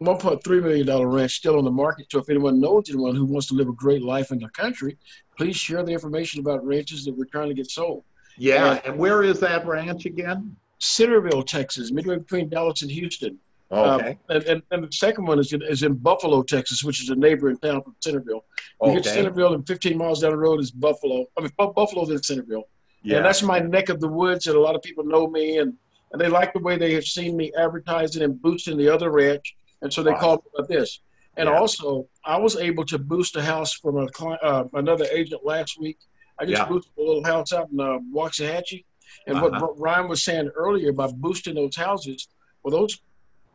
$1.3 0.00 0.62
million 0.62 1.06
ranch 1.08 1.34
still 1.34 1.58
on 1.58 1.64
the 1.64 1.70
market. 1.72 2.06
So 2.08 2.20
if 2.20 2.30
anyone 2.30 2.60
knows 2.60 2.84
anyone 2.88 3.16
who 3.16 3.24
wants 3.24 3.48
to 3.48 3.54
live 3.54 3.66
a 3.66 3.72
great 3.72 4.00
life 4.00 4.30
in 4.30 4.38
the 4.38 4.48
country, 4.50 4.96
please 5.36 5.56
share 5.56 5.82
the 5.82 5.90
information 5.90 6.38
about 6.38 6.64
ranches 6.64 7.04
that 7.04 7.18
we're 7.18 7.24
trying 7.24 7.48
to 7.48 7.54
get 7.54 7.68
sold. 7.68 8.04
Yeah, 8.38 8.80
and 8.84 8.98
where 8.98 9.22
is 9.22 9.40
that 9.40 9.66
ranch 9.66 10.06
again? 10.06 10.56
Centerville, 10.78 11.42
Texas, 11.42 11.90
midway 11.90 12.16
between 12.16 12.48
Dallas 12.48 12.82
and 12.82 12.90
Houston. 12.90 13.38
Okay. 13.70 14.10
Um, 14.10 14.18
and, 14.30 14.42
and, 14.44 14.62
and, 14.70 14.84
the 14.84 14.92
second 14.92 15.26
one 15.26 15.38
is 15.38 15.52
in, 15.52 15.62
is 15.62 15.82
in 15.82 15.94
Buffalo, 15.94 16.42
Texas, 16.42 16.82
which 16.82 17.02
is 17.02 17.10
a 17.10 17.14
neighboring 17.14 17.58
town 17.58 17.82
from 17.82 17.94
Centerville. 18.00 18.44
You 18.80 18.88
okay. 18.88 18.94
get 18.94 19.04
to 19.04 19.10
Centerville, 19.10 19.52
and 19.52 19.66
15 19.66 19.98
miles 19.98 20.20
down 20.20 20.30
the 20.30 20.38
road 20.38 20.60
is 20.60 20.70
Buffalo. 20.70 21.26
I 21.36 21.42
mean, 21.42 21.50
Buffalo's 21.58 22.08
in 22.08 22.22
Centerville. 22.22 22.64
Yeah. 23.02 23.18
And 23.18 23.26
that's 23.26 23.42
my 23.42 23.58
neck 23.58 23.90
of 23.90 24.00
the 24.00 24.08
woods, 24.08 24.46
and 24.46 24.56
a 24.56 24.60
lot 24.60 24.74
of 24.74 24.82
people 24.82 25.04
know 25.04 25.26
me, 25.26 25.58
and, 25.58 25.74
and 26.12 26.20
they 26.20 26.28
like 26.28 26.54
the 26.54 26.60
way 26.60 26.78
they 26.78 26.94
have 26.94 27.04
seen 27.04 27.36
me 27.36 27.52
advertising 27.58 28.22
and 28.22 28.40
boosting 28.40 28.78
the 28.78 28.88
other 28.88 29.10
ranch, 29.10 29.54
and 29.82 29.92
so 29.92 30.02
they 30.02 30.12
wow. 30.12 30.18
called 30.18 30.44
me 30.44 30.50
about 30.56 30.68
this. 30.68 31.00
And 31.36 31.46
yeah. 31.48 31.58
also, 31.58 32.08
I 32.24 32.38
was 32.38 32.56
able 32.56 32.84
to 32.86 32.98
boost 32.98 33.36
a 33.36 33.42
house 33.42 33.74
from 33.74 33.98
a 33.98 34.08
client, 34.08 34.42
uh, 34.42 34.64
another 34.72 35.06
agent 35.12 35.44
last 35.44 35.78
week 35.78 35.98
I 36.40 36.44
just 36.44 36.62
yeah. 36.62 36.68
boosted 36.68 36.92
a 36.98 37.02
little 37.02 37.24
house 37.24 37.52
out 37.52 37.70
in 37.70 37.80
uh, 37.80 37.98
Waxahachie. 38.14 38.84
And 39.26 39.36
uh-huh. 39.36 39.58
what 39.60 39.78
Ryan 39.78 40.08
was 40.08 40.22
saying 40.22 40.50
earlier 40.54 40.90
about 40.90 41.14
boosting 41.16 41.54
those 41.54 41.76
houses, 41.76 42.28
well, 42.62 42.78
those 42.78 43.00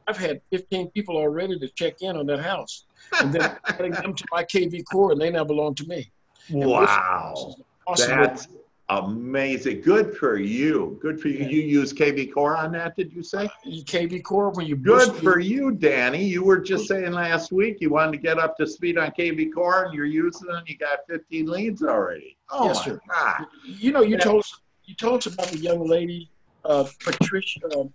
I've 0.08 0.18
had 0.18 0.42
15 0.52 0.90
people 0.92 1.16
already 1.16 1.58
to 1.60 1.68
check 1.70 2.02
in 2.02 2.18
on 2.18 2.26
that 2.28 2.42
house, 2.42 2.86
and 3.22 3.34
then 3.34 3.58
adding 3.66 3.92
them 3.92 4.14
to 4.14 4.26
my 4.32 4.44
KV 4.44 4.84
core, 4.92 5.12
and 5.14 5.22
they 5.22 5.30
now 5.30 5.44
belong 5.44 5.76
to 5.76 5.86
me. 5.86 6.12
wow, 6.50 7.56
awesome. 7.88 8.20
that's 8.20 8.48
amazing. 8.90 9.82
Good 9.82 10.16
for 10.18 10.38
you. 10.38 10.98
Good 11.02 11.20
for 11.20 11.28
you. 11.28 11.46
You 11.46 11.62
use 11.62 11.94
KV 11.94 12.34
core 12.34 12.56
on 12.58 12.72
that? 12.74 12.96
Did 12.96 13.14
you 13.14 13.24
say 13.24 13.50
KV 13.66 14.24
core 14.24 14.50
when 14.52 14.66
you? 14.66 14.76
Good 14.76 15.14
for 15.16 15.40
you, 15.40 15.72
Danny. 15.72 16.24
You 16.24 16.44
were 16.44 16.60
just 16.60 16.88
saying 16.88 17.12
last 17.12 17.52
week 17.52 17.78
you 17.82 17.90
wanted 17.90 18.14
to 18.14 18.18
get 18.18 18.40
up 18.40 18.58
to 18.58 18.68
speed 18.68 18.98
on 18.98 19.12
KV 19.12 19.54
core, 19.54 19.86
and 19.86 19.94
you're 19.94 20.06
using 20.06 20.50
it. 20.50 20.56
and 20.56 20.68
You 20.68 20.78
got 20.78 21.00
15 21.10 21.48
leads 21.48 21.84
already. 21.84 22.38
Oh 22.50 22.68
yes, 22.68 22.84
sir. 22.84 23.00
God. 23.10 23.46
You 23.64 23.92
know, 23.92 24.02
you 24.02 24.18
told 24.18 24.40
us 24.42 24.60
you 24.86 24.96
told 24.96 25.20
us 25.20 25.34
about 25.34 25.48
the 25.48 25.60
young 25.60 25.88
lady, 25.88 26.30
uh, 26.66 26.86
Patricia. 27.04 27.62
Uh, 27.68 27.86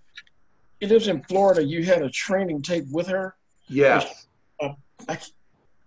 she 0.80 0.89
lives 0.89 1.09
in 1.09 1.22
Florida. 1.24 1.62
You 1.62 1.84
had 1.84 2.03
a 2.03 2.11
training 2.11 2.62
tape 2.62 2.84
with 2.91 3.07
her. 3.09 3.36
Yes. 3.68 4.26
Uh, 4.61 4.70
she 5.20 5.30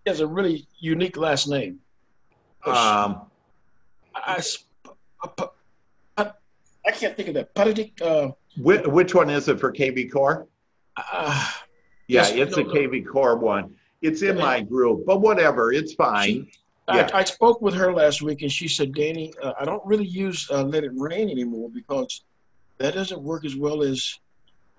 has 0.05 0.19
a 0.19 0.27
really 0.27 0.67
unique 0.79 1.17
last 1.17 1.47
name. 1.47 1.79
Um, 2.65 3.21
I, 4.15 4.41
I, 6.17 6.91
can't 6.91 7.15
think 7.15 7.29
of 7.29 7.33
that. 7.35 7.91
Uh, 8.01 8.31
which, 8.57 8.85
which 8.85 9.15
one 9.15 9.29
is 9.29 9.47
it 9.47 9.59
for 9.59 9.71
KV 9.71 10.11
Core? 10.11 10.47
Uh, 10.97 11.51
yeah, 12.07 12.27
it's 12.27 12.57
no, 12.57 12.63
a 12.63 12.65
KV 12.65 13.07
Core 13.07 13.37
one. 13.37 13.75
It's 14.01 14.21
in 14.23 14.37
my 14.37 14.61
group, 14.61 15.05
but 15.05 15.21
whatever, 15.21 15.71
it's 15.71 15.93
fine. 15.93 16.25
She, 16.25 16.51
yeah. 16.89 17.09
I, 17.13 17.19
I, 17.19 17.23
spoke 17.23 17.61
with 17.61 17.75
her 17.75 17.93
last 17.93 18.21
week, 18.21 18.41
and 18.41 18.51
she 18.51 18.67
said, 18.67 18.93
"Danny, 18.93 19.33
uh, 19.41 19.53
I 19.59 19.65
don't 19.65 19.85
really 19.85 20.07
use 20.07 20.49
uh, 20.49 20.63
Let 20.63 20.83
It 20.83 20.91
Rain 20.95 21.29
anymore 21.29 21.69
because 21.69 22.23
that 22.79 22.95
doesn't 22.95 23.21
work 23.21 23.45
as 23.45 23.55
well 23.55 23.83
as 23.83 24.19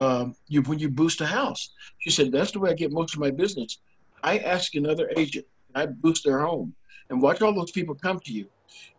um, 0.00 0.34
you 0.48 0.62
when 0.62 0.78
you 0.78 0.90
boost 0.90 1.20
a 1.20 1.26
house." 1.26 1.70
She 1.98 2.10
said, 2.10 2.32
"That's 2.32 2.50
the 2.50 2.58
way 2.58 2.70
I 2.70 2.74
get 2.74 2.92
most 2.92 3.14
of 3.14 3.20
my 3.20 3.30
business. 3.30 3.78
I 4.22 4.38
ask 4.38 4.74
another 4.74 5.10
agent, 5.16 5.46
I 5.74 5.86
boost 5.86 6.24
their 6.24 6.40
home, 6.40 6.74
and 7.10 7.22
watch 7.22 7.42
all 7.42 7.54
those 7.54 7.70
people 7.70 7.94
come 7.94 8.20
to 8.20 8.32
you. 8.32 8.46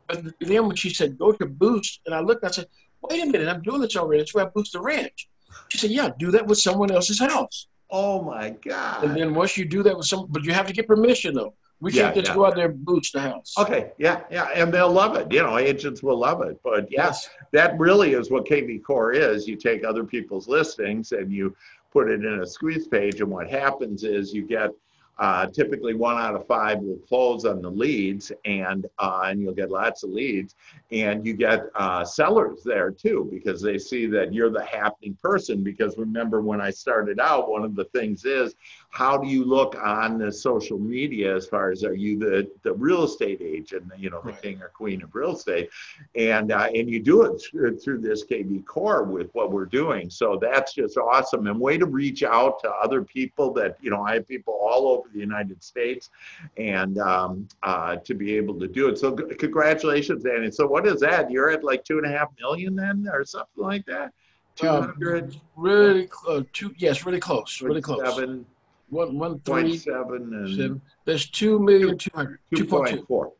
But 0.07 0.33
then 0.39 0.67
when 0.67 0.75
she 0.75 0.93
said, 0.93 1.17
"Go 1.17 1.31
to 1.31 1.45
boost," 1.45 2.01
and 2.05 2.13
I 2.13 2.19
looked, 2.19 2.43
I 2.43 2.51
said, 2.51 2.67
"Wait 3.01 3.23
a 3.23 3.25
minute, 3.25 3.47
I'm 3.47 3.61
doing 3.61 3.81
this 3.81 3.95
already. 3.95 4.21
That's 4.21 4.33
where 4.33 4.45
I 4.45 4.49
boost 4.49 4.73
the 4.73 4.81
ranch." 4.81 5.29
She 5.69 5.77
said, 5.77 5.91
"Yeah, 5.91 6.09
do 6.17 6.31
that 6.31 6.45
with 6.45 6.59
someone 6.59 6.91
else's 6.91 7.19
house." 7.19 7.67
Oh 7.89 8.21
my 8.23 8.49
God! 8.49 9.03
And 9.03 9.15
then 9.15 9.33
once 9.33 9.55
you 9.57 9.65
do 9.65 9.83
that 9.83 9.95
with 9.95 10.07
some, 10.07 10.27
but 10.29 10.43
you 10.43 10.53
have 10.53 10.67
to 10.67 10.73
get 10.73 10.87
permission 10.87 11.33
though. 11.33 11.53
We 11.79 11.91
can't 11.91 12.15
just 12.15 12.29
yeah. 12.29 12.35
go 12.35 12.45
out 12.45 12.55
there 12.55 12.67
and 12.67 12.85
boost 12.85 13.11
the 13.11 13.19
house. 13.19 13.53
Okay, 13.57 13.91
yeah, 13.97 14.21
yeah, 14.31 14.47
and 14.55 14.73
they'll 14.73 14.89
love 14.91 15.17
it. 15.17 15.29
You 15.33 15.43
know, 15.43 15.57
agents 15.57 16.01
will 16.01 16.17
love 16.17 16.41
it. 16.41 16.57
But 16.63 16.89
yes, 16.89 17.29
that 17.51 17.77
really 17.77 18.13
is 18.13 18.31
what 18.31 18.45
KV 18.45 18.83
Core 18.83 19.11
is. 19.11 19.49
You 19.49 19.57
take 19.57 19.83
other 19.83 20.05
people's 20.05 20.47
listings 20.47 21.11
and 21.11 21.29
you 21.29 21.53
put 21.91 22.09
it 22.09 22.23
in 22.23 22.39
a 22.39 22.47
squeeze 22.47 22.87
page, 22.87 23.19
and 23.19 23.29
what 23.29 23.49
happens 23.49 24.05
is 24.05 24.33
you 24.33 24.47
get 24.47 24.71
uh, 25.19 25.45
typically, 25.47 25.93
one 25.93 26.17
out 26.17 26.35
of 26.35 26.47
five 26.47 26.79
will 26.79 26.97
close 26.97 27.45
on 27.45 27.61
the 27.61 27.69
leads, 27.69 28.31
and 28.45 28.87
uh, 28.97 29.21
and 29.25 29.39
you'll 29.39 29.53
get 29.53 29.69
lots 29.69 30.03
of 30.03 30.09
leads, 30.09 30.55
and 30.91 31.25
you 31.25 31.33
get 31.33 31.65
uh, 31.75 32.03
sellers 32.03 32.63
there 32.63 32.89
too 32.89 33.29
because 33.31 33.61
they 33.61 33.77
see 33.77 34.07
that 34.07 34.33
you're 34.33 34.49
the 34.49 34.65
happening 34.65 35.15
person. 35.21 35.63
Because 35.63 35.97
remember, 35.97 36.41
when 36.41 36.59
I 36.59 36.71
started 36.71 37.19
out, 37.19 37.49
one 37.49 37.63
of 37.63 37.75
the 37.75 37.85
things 37.85 38.25
is 38.25 38.55
how 38.93 39.17
do 39.17 39.27
you 39.27 39.43
look 39.43 39.75
on 39.83 40.19
the 40.19 40.31
social 40.31 40.77
media 40.77 41.35
as 41.35 41.47
far 41.47 41.71
as 41.71 41.83
are 41.83 41.95
you 41.95 42.19
the 42.19 42.47
the 42.61 42.71
real 42.71 43.05
estate 43.05 43.41
agent, 43.41 43.91
you 43.97 44.11
know, 44.11 44.21
the 44.21 44.31
right. 44.31 44.41
king 44.43 44.61
or 44.61 44.67
queen 44.69 45.01
of 45.01 45.15
real 45.15 45.35
estate, 45.35 45.71
and 46.13 46.51
uh, 46.51 46.69
and 46.75 46.87
you 46.87 46.99
do 46.99 47.23
it 47.23 47.41
through, 47.41 47.79
through 47.79 48.01
this 48.01 48.23
KV 48.23 48.63
Core 48.67 49.01
with 49.03 49.33
what 49.33 49.51
we're 49.51 49.65
doing. 49.65 50.11
So 50.11 50.37
that's 50.39 50.75
just 50.75 50.95
awesome, 50.95 51.47
and 51.47 51.59
way 51.59 51.79
to 51.79 51.87
reach 51.87 52.21
out 52.21 52.59
to 52.59 52.69
other 52.69 53.01
people 53.01 53.51
that 53.53 53.77
you 53.81 53.89
know 53.89 54.03
I 54.03 54.13
have 54.13 54.27
people 54.27 54.59
all 54.61 54.87
over 54.89 55.09
the 55.11 55.19
United 55.19 55.63
States 55.63 56.11
and 56.57 56.99
um, 56.99 57.47
uh, 57.63 57.95
to 57.95 58.13
be 58.13 58.35
able 58.37 58.59
to 58.59 58.67
do 58.67 58.89
it. 58.89 58.99
So 58.99 59.17
c- 59.17 59.35
congratulations, 59.37 60.23
Danny. 60.23 60.51
So 60.51 60.67
what 60.67 60.85
is 60.85 60.99
that? 60.99 61.31
You're 61.31 61.49
at 61.49 61.63
like 61.63 61.83
two 61.83 61.97
and 61.97 62.05
a 62.05 62.15
half 62.15 62.27
million 62.39 62.75
then 62.75 63.09
or 63.11 63.25
something 63.25 63.63
like 63.63 63.87
that? 63.87 64.13
200? 64.55 65.23
Um, 65.33 65.41
really, 65.55 66.09
uh, 66.29 66.41
two, 66.53 66.75
yes, 66.77 67.07
really 67.07 67.19
close, 67.19 67.59
really 67.59 67.81
close. 67.81 68.01
Seven. 68.15 68.45
One, 68.93 69.17
one, 69.17 69.39
three, 69.39 69.77
seven 69.77 70.33
and 70.33 70.55
seven. 70.55 70.81
There's 71.05 71.29
two 71.29 71.59
million 71.59 71.97
two 71.97 72.11
hundred. 72.13 72.39
Two 72.55 72.65
point 72.65 73.07
four. 73.07 73.33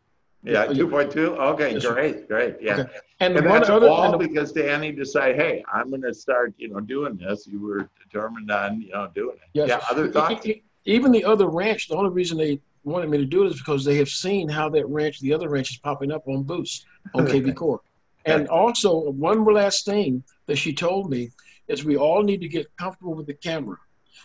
Yeah, 0.44 0.66
two 0.66 0.88
point 0.88 1.12
two. 1.12 1.36
Okay, 1.36 1.74
yes, 1.74 1.86
great, 1.86 2.28
great. 2.28 2.56
Yeah, 2.60 2.80
okay. 2.80 2.92
and, 3.22 3.38
and 3.38 3.48
that's 3.48 3.70
other, 3.70 3.88
all 3.88 4.18
because 4.18 4.52
Danny 4.52 4.92
decided, 4.92 5.38
hey, 5.38 5.64
I'm 5.72 5.90
going 5.90 6.02
to 6.02 6.14
start, 6.14 6.54
you 6.58 6.70
know, 6.70 6.82
doing 6.82 7.16
this. 7.16 7.48
You 7.48 7.62
were 7.62 7.90
determined 8.04 8.52
on, 8.52 8.82
you 8.82 8.92
know, 8.92 9.10
doing 9.16 9.38
it. 9.38 9.50
Yes. 9.54 9.70
Yeah. 9.70 9.80
Other 9.90 10.10
thoughts? 10.10 10.46
even 10.86 11.12
the 11.12 11.24
other 11.24 11.48
ranch, 11.48 11.88
the 11.88 11.96
only 11.96 12.10
reason 12.10 12.38
they 12.38 12.60
wanted 12.84 13.10
me 13.10 13.18
to 13.18 13.26
do 13.26 13.44
it 13.44 13.52
is 13.52 13.58
because 13.58 13.86
they 13.86 13.96
have 13.96 14.10
seen 14.10 14.50
how 14.50 14.70
that 14.70 14.86
ranch, 14.88 15.22
the 15.22 15.34
other 15.34 15.50
ranch, 15.50 15.72
is 15.72 15.78
popping 15.78 16.12
up 16.12 16.28
on 16.28 16.44
Boost 16.44 16.86
on 17.14 17.26
KV 17.26 17.56
Core. 17.56 17.82
And 18.26 18.48
also, 18.48 19.12
one 19.12 19.44
last 19.46 19.86
thing 19.86 20.24
that 20.48 20.58
she 20.58 20.74
told 20.74 21.10
me 21.10 21.32
is 21.68 21.86
we 21.86 21.98
all 21.98 22.24
need 22.24 22.42
to 22.42 22.48
get 22.48 22.76
comfortable 22.78 23.14
with 23.14 23.28
the 23.28 23.34
camera. 23.34 23.78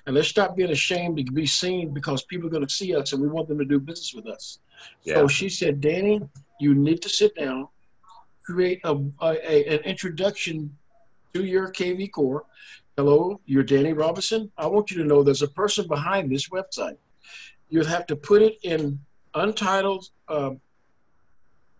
And 0.06 0.14
let's 0.14 0.28
stop 0.28 0.56
being 0.56 0.70
ashamed 0.70 1.16
to 1.18 1.32
be 1.32 1.46
seen 1.46 1.92
because 1.92 2.22
people 2.24 2.46
are 2.48 2.50
going 2.50 2.66
to 2.66 2.72
see 2.72 2.94
us 2.94 3.12
and 3.12 3.20
we 3.20 3.28
want 3.28 3.48
them 3.48 3.58
to 3.58 3.64
do 3.64 3.78
business 3.78 4.14
with 4.14 4.26
us. 4.26 4.58
Yeah. 5.02 5.14
So 5.14 5.28
she 5.28 5.48
said, 5.48 5.80
Danny, 5.80 6.20
you 6.60 6.74
need 6.74 7.02
to 7.02 7.08
sit 7.08 7.34
down, 7.36 7.68
create 8.44 8.80
a, 8.84 8.94
a, 9.20 9.52
a 9.52 9.74
an 9.74 9.80
introduction 9.80 10.76
to 11.34 11.44
your 11.44 11.70
KV 11.70 12.10
Core, 12.12 12.46
hello, 12.98 13.40
you're 13.46 13.62
Danny 13.62 13.92
Robinson. 13.92 14.50
I 14.58 14.66
want 14.66 14.90
you 14.90 14.96
to 14.98 15.04
know 15.04 15.22
there's 15.22 15.42
a 15.42 15.48
person 15.48 15.86
behind 15.86 16.32
this 16.32 16.48
website. 16.48 16.96
You'd 17.68 17.86
have 17.86 18.06
to 18.06 18.16
put 18.16 18.42
it 18.42 18.58
in 18.64 18.98
untitled 19.36 20.08
uh, 20.26 20.50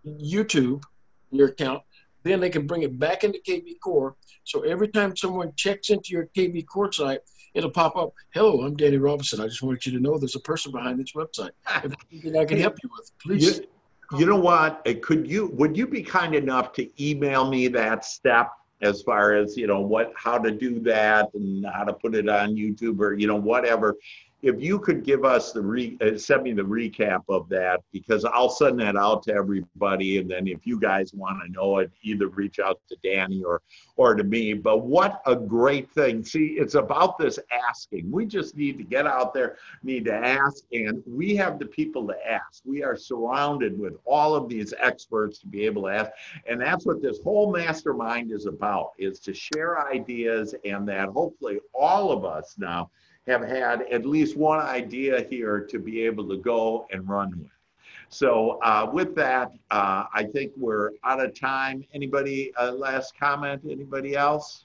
YouTube, 0.07 0.85
your 1.33 1.49
account. 1.49 1.83
Then 2.23 2.39
they 2.39 2.51
can 2.51 2.69
bring 2.69 2.83
it 2.83 2.97
back 3.01 3.25
into 3.25 3.41
KV 3.41 3.81
Core. 3.81 4.15
So 4.45 4.61
every 4.61 4.87
time 4.87 5.17
someone 5.17 5.53
checks 5.57 5.91
into 5.91 6.13
your 6.13 6.29
KV 6.37 6.65
Core 6.67 6.93
site, 6.93 7.23
it'll 7.55 7.71
pop 7.71 7.97
up. 7.97 8.13
Hello, 8.31 8.63
I'm 8.63 8.77
Danny 8.77 8.97
Robinson. 8.97 9.41
I 9.41 9.47
just 9.47 9.63
wanted 9.63 9.85
you 9.87 9.93
to 9.93 10.01
know 10.01 10.19
there's 10.19 10.37
a 10.37 10.41
person 10.41 10.73
behind 10.73 10.99
this 10.99 11.13
website. 11.13 11.51
If 11.85 11.95
I 12.37 12.45
can 12.45 12.59
help 12.61 12.77
you 12.83 12.91
with, 12.97 13.11
please. 13.23 13.59
You, 13.59 14.19
you 14.19 14.27
know 14.27 14.37
what? 14.37 14.87
Uh, 14.87 14.95
could 15.03 15.27
you 15.27 15.49
would 15.49 15.77
you 15.77 15.87
be 15.87 16.03
kind 16.03 16.35
enough 16.35 16.73
to 16.75 17.05
email 17.05 17.49
me 17.49 17.69
that 17.69 18.05
step 18.05 18.53
as 18.81 19.03
far 19.03 19.35
as 19.35 19.57
you 19.57 19.67
know 19.67 19.81
what 19.81 20.13
how 20.17 20.39
to 20.39 20.51
do 20.51 20.81
that 20.81 21.29
and 21.35 21.67
how 21.75 21.85
to 21.85 21.93
put 21.93 22.15
it 22.15 22.29
on 22.29 22.55
YouTube 22.55 23.01
or 23.01 23.15
you 23.15 23.27
know 23.27 23.37
whatever 23.37 23.97
if 24.41 24.61
you 24.61 24.79
could 24.79 25.05
give 25.05 25.25
us 25.25 25.51
the 25.53 25.61
re, 25.61 25.99
uh, 26.01 26.17
send 26.17 26.45
me 26.45 26.53
the 26.53 26.63
recap 26.63 27.23
of 27.29 27.49
that 27.49 27.81
because 27.93 28.25
I'll 28.25 28.49
send 28.49 28.79
that 28.81 28.97
out 28.97 29.25
to 29.25 29.35
everybody, 29.35 30.19
and 30.19 30.31
then 30.31 30.47
if 30.47 30.65
you 30.65 30.79
guys 30.79 31.13
want 31.13 31.43
to 31.45 31.51
know 31.51 31.79
it, 31.79 31.91
either 32.03 32.29
reach 32.29 32.61
out 32.61 32.81
to 32.89 32.97
Danny 33.03 33.43
or 33.43 33.63
or 33.97 34.15
to 34.15 34.23
me. 34.23 34.55
But 34.55 34.85
what 34.85 35.23
a 35.27 35.35
great 35.35 35.91
thing! 35.91 36.23
See, 36.25 36.57
it's 36.59 36.77
about 36.77 37.19
this 37.19 37.41
asking. 37.69 38.11
We 38.13 38.27
just 38.27 38.57
need 38.57 38.79
to 38.79 38.85
get 38.85 39.09
out 39.09 39.35
there, 39.35 39.57
need 39.83 40.05
to 40.05 40.15
ask, 40.15 40.63
and 40.73 41.03
we 41.05 41.35
have 41.35 41.59
the 41.59 41.67
people 41.67 42.07
to 42.07 42.15
ask. 42.31 42.63
We 42.65 42.85
are 42.85 42.97
surrounded 42.97 43.77
with 43.77 43.95
all 44.05 44.37
of 44.37 44.49
these 44.49 44.73
experts 44.79 45.41
to 45.41 45.49
be 45.49 45.67
able 45.67 45.83
to 45.83 45.89
ask, 45.89 46.13
and 46.47 46.61
that's 46.61 46.87
what 46.87 47.03
this 47.03 47.19
whole 47.25 47.51
mastermind 47.51 48.31
is 48.31 48.47
about: 48.47 48.93
is 48.99 49.19
to 49.21 49.35
share 49.35 49.89
ideas, 49.91 50.55
and 50.65 50.89
that 50.89 51.09
hopefully 51.09 51.59
all 51.75 52.13
of 52.13 52.25
us 52.25 52.55
now 52.57 52.89
have 53.29 53.43
had 53.43 53.83
at 53.93 54.07
least 54.07 54.37
one 54.37 54.61
idea 54.61 55.27
here 55.29 55.61
to 55.61 55.79
be 55.79 56.03
able 56.03 56.29
to 56.29 56.39
go 56.39 56.87
and 56.91 57.09
run 57.09 57.31
with. 57.39 57.51
So 58.09 58.59
uh, 58.63 58.89
with 58.91 59.15
that, 59.17 59.53
uh, 59.71 60.05
I 60.13 60.25
think 60.25 60.53
we're 60.57 60.93
out 61.05 61.21
of 61.21 61.39
time. 61.39 61.85
Anybody, 61.93 62.53
uh, 62.59 62.73
last 62.73 63.19
comment? 63.19 63.63
Anybody 63.71 64.17
else? 64.17 64.65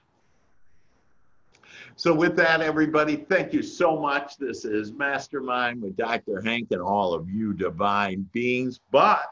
So 1.96 2.14
with 2.14 2.36
that, 2.38 2.62
everybody, 2.62 3.18
thank 3.18 3.54
you 3.54 3.62
so 3.62 4.00
much. 4.00 4.38
This 4.38 4.64
is 4.64 4.94
Mastermind 4.94 5.82
with 5.82 5.98
Dr. 5.98 6.42
Hank 6.42 6.70
and 6.72 6.82
all 6.82 7.14
of 7.14 7.30
you 7.30 7.54
divine 7.54 8.28
beings. 8.32 8.80
But 8.92 9.26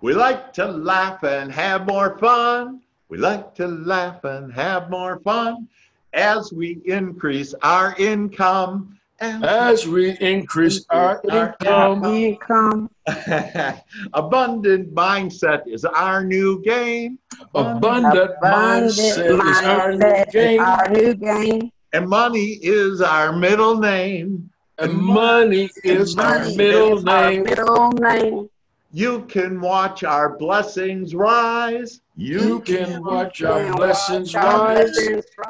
we 0.00 0.12
like 0.12 0.52
to 0.54 0.66
laugh 0.66 1.22
and 1.22 1.50
have 1.50 1.86
more 1.86 2.18
fun. 2.18 2.82
We 3.08 3.18
like 3.18 3.54
to 3.56 3.66
laugh 3.66 4.24
and 4.24 4.52
have 4.52 4.90
more 4.90 5.20
fun 5.20 5.68
as 6.14 6.52
we 6.52 6.80
increase 6.84 7.54
our 7.62 7.94
income. 7.98 8.98
As 9.20 9.86
we 9.86 10.18
increase 10.18 10.84
our 10.90 11.20
income. 11.30 12.04
income. 12.04 12.90
Abundant 14.12 14.94
mindset 14.94 15.66
is 15.66 15.84
our 15.84 16.24
new 16.24 16.62
game. 16.62 17.18
Abundant 17.54 18.32
mindset 18.42 19.40
is 19.48 19.62
our 19.64 19.92
new 19.92 20.24
game. 20.30 20.60
Our 20.60 20.88
new 20.88 21.14
game. 21.14 21.70
And 21.92 22.08
money 22.08 22.58
is 22.60 23.00
our 23.00 23.32
middle 23.32 23.78
name. 23.78 24.50
And 24.78 24.96
money 24.96 25.70
is 25.84 26.16
our 26.16 26.40
Money 26.40 26.56
middle 26.56 26.98
is 26.98 27.04
our. 27.04 27.30
Middle 27.30 27.90
name. 27.92 28.50
You 28.96 29.22
can 29.22 29.60
watch 29.60 30.04
our 30.04 30.36
blessings 30.38 31.16
rise. 31.16 32.00
You 32.14 32.60
can 32.60 33.02
watch 33.02 33.42
our 33.42 33.58
And 33.58 33.74
blessings 33.74 34.36
our 34.36 34.76
rise 34.76 34.96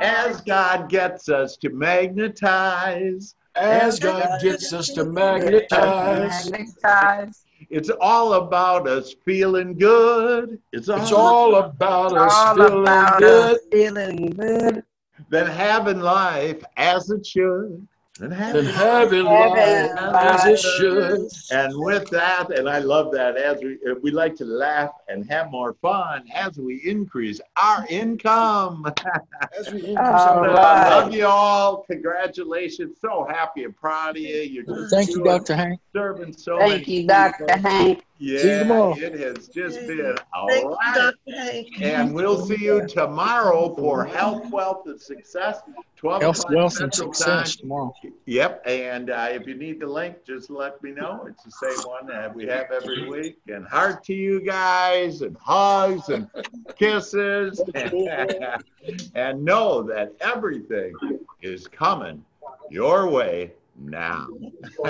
as. 0.01 0.41
God 0.41 0.89
gets 0.89 1.29
us 1.29 1.59
to 1.59 1.69
magnetize. 1.69 3.35
as 3.55 3.99
God 3.99 4.41
gets 4.41 4.73
us 4.73 4.89
to 4.95 5.05
magnetize. 5.05 6.51
Magnetize. 6.51 7.45
It's 7.69 7.91
all 8.01 8.33
about 8.33 8.89
us 8.89 9.15
feeling 9.27 9.77
good. 9.77 10.59
It's 10.73 10.89
all, 10.89 11.03
It's 11.03 11.13
all 11.13 11.55
about 11.57 12.17
us 12.17 12.33
All 12.35 12.55
feeling 12.57 12.81
about 12.83 13.19
good 13.19 13.57
us 13.57 13.61
feeling 13.71 14.31
good. 14.31 14.83
than 15.29 15.47
having 15.47 16.01
life 16.01 16.65
as 16.79 17.11
it 17.11 17.27
should. 17.27 17.87
And 18.21 18.33
and 18.33 18.33
having 18.33 18.67
having 18.67 19.25
life 19.25 19.91
as 20.15 20.45
it 20.47 20.61
should. 20.61 21.29
And 21.51 21.73
with 21.77 22.09
that, 22.11 22.57
and 22.57 22.69
I 22.69 22.79
love 22.79 23.11
that, 23.11 23.37
as 23.37 23.61
we 23.61 23.77
uh, 23.91 23.97
we 24.03 24.13
like 24.13 24.37
to 24.37 24.45
laugh 24.45 24.93
and 25.09 25.29
have 25.29 25.51
more 25.51 25.75
fun 25.83 26.23
as 26.33 26.57
we 26.57 26.77
increase 26.85 27.41
our 27.61 27.85
income. 27.91 28.87
As 29.59 29.73
we 29.73 29.81
increase 29.81 29.99
All 29.99 30.39
our 30.39 30.49
I 30.51 30.89
love 30.91 31.13
you 31.13 31.27
all. 31.27 31.85
Congratulations. 31.91 32.99
So 33.01 33.27
happy 33.29 33.65
and 33.65 33.77
proud 33.77 34.17
of 34.17 34.23
you. 34.23 34.65
You're 34.67 34.89
Thank 34.89 35.11
you, 35.11 35.25
Dr. 35.25 35.57
Hank. 35.57 35.81
serving 35.93 36.37
so 36.37 36.59
Thank 36.59 36.87
many 36.87 37.01
you, 37.03 37.09
Dr. 37.09 37.47
people. 37.47 37.71
Hank. 37.71 38.05
Yeah, 38.19 38.39
See 38.41 38.49
you 38.53 38.59
tomorrow. 38.61 38.95
it 38.97 39.19
has 39.19 39.49
just 39.49 39.87
been 39.89 40.17
all 40.33 40.49
Thank 40.49 40.65
you, 40.65 40.71
right. 40.71 41.15
Dr. 41.27 41.85
And 41.85 42.15
we'll 42.15 42.47
see 42.47 42.63
you 42.63 42.87
tomorrow 42.87 43.75
for 43.75 44.05
Health, 44.05 44.49
Wealth, 44.51 44.87
and 44.87 45.01
Success. 45.01 45.61
12 45.97 46.23
Health, 46.23 46.45
wealth, 46.51 46.81
and 46.81 46.95
success 46.95 47.55
Time. 47.55 47.61
tomorrow. 47.61 47.95
Yep, 48.27 48.63
and 48.67 49.09
uh, 49.09 49.29
if 49.31 49.47
you 49.47 49.55
need 49.55 49.81
the 49.81 49.87
link, 49.87 50.17
just 50.27 50.51
let 50.51 50.83
me 50.83 50.91
know. 50.91 51.25
It's 51.27 51.43
the 51.45 51.51
same 51.51 51.89
one 51.89 52.07
that 52.09 52.35
we 52.35 52.45
have 52.45 52.71
every 52.71 53.09
week. 53.09 53.39
And 53.49 53.67
heart 53.67 54.05
to 54.05 54.13
you 54.13 54.43
guys, 54.43 55.23
and 55.23 55.35
hugs, 55.41 56.11
and 56.11 56.29
kisses. 56.77 57.59
and 59.15 59.45
know 59.45 59.83
that 59.85 60.13
everything 60.21 60.93
is 61.41 61.67
coming 61.67 62.23
your 62.71 63.09
way 63.09 63.53
now. 63.79 64.29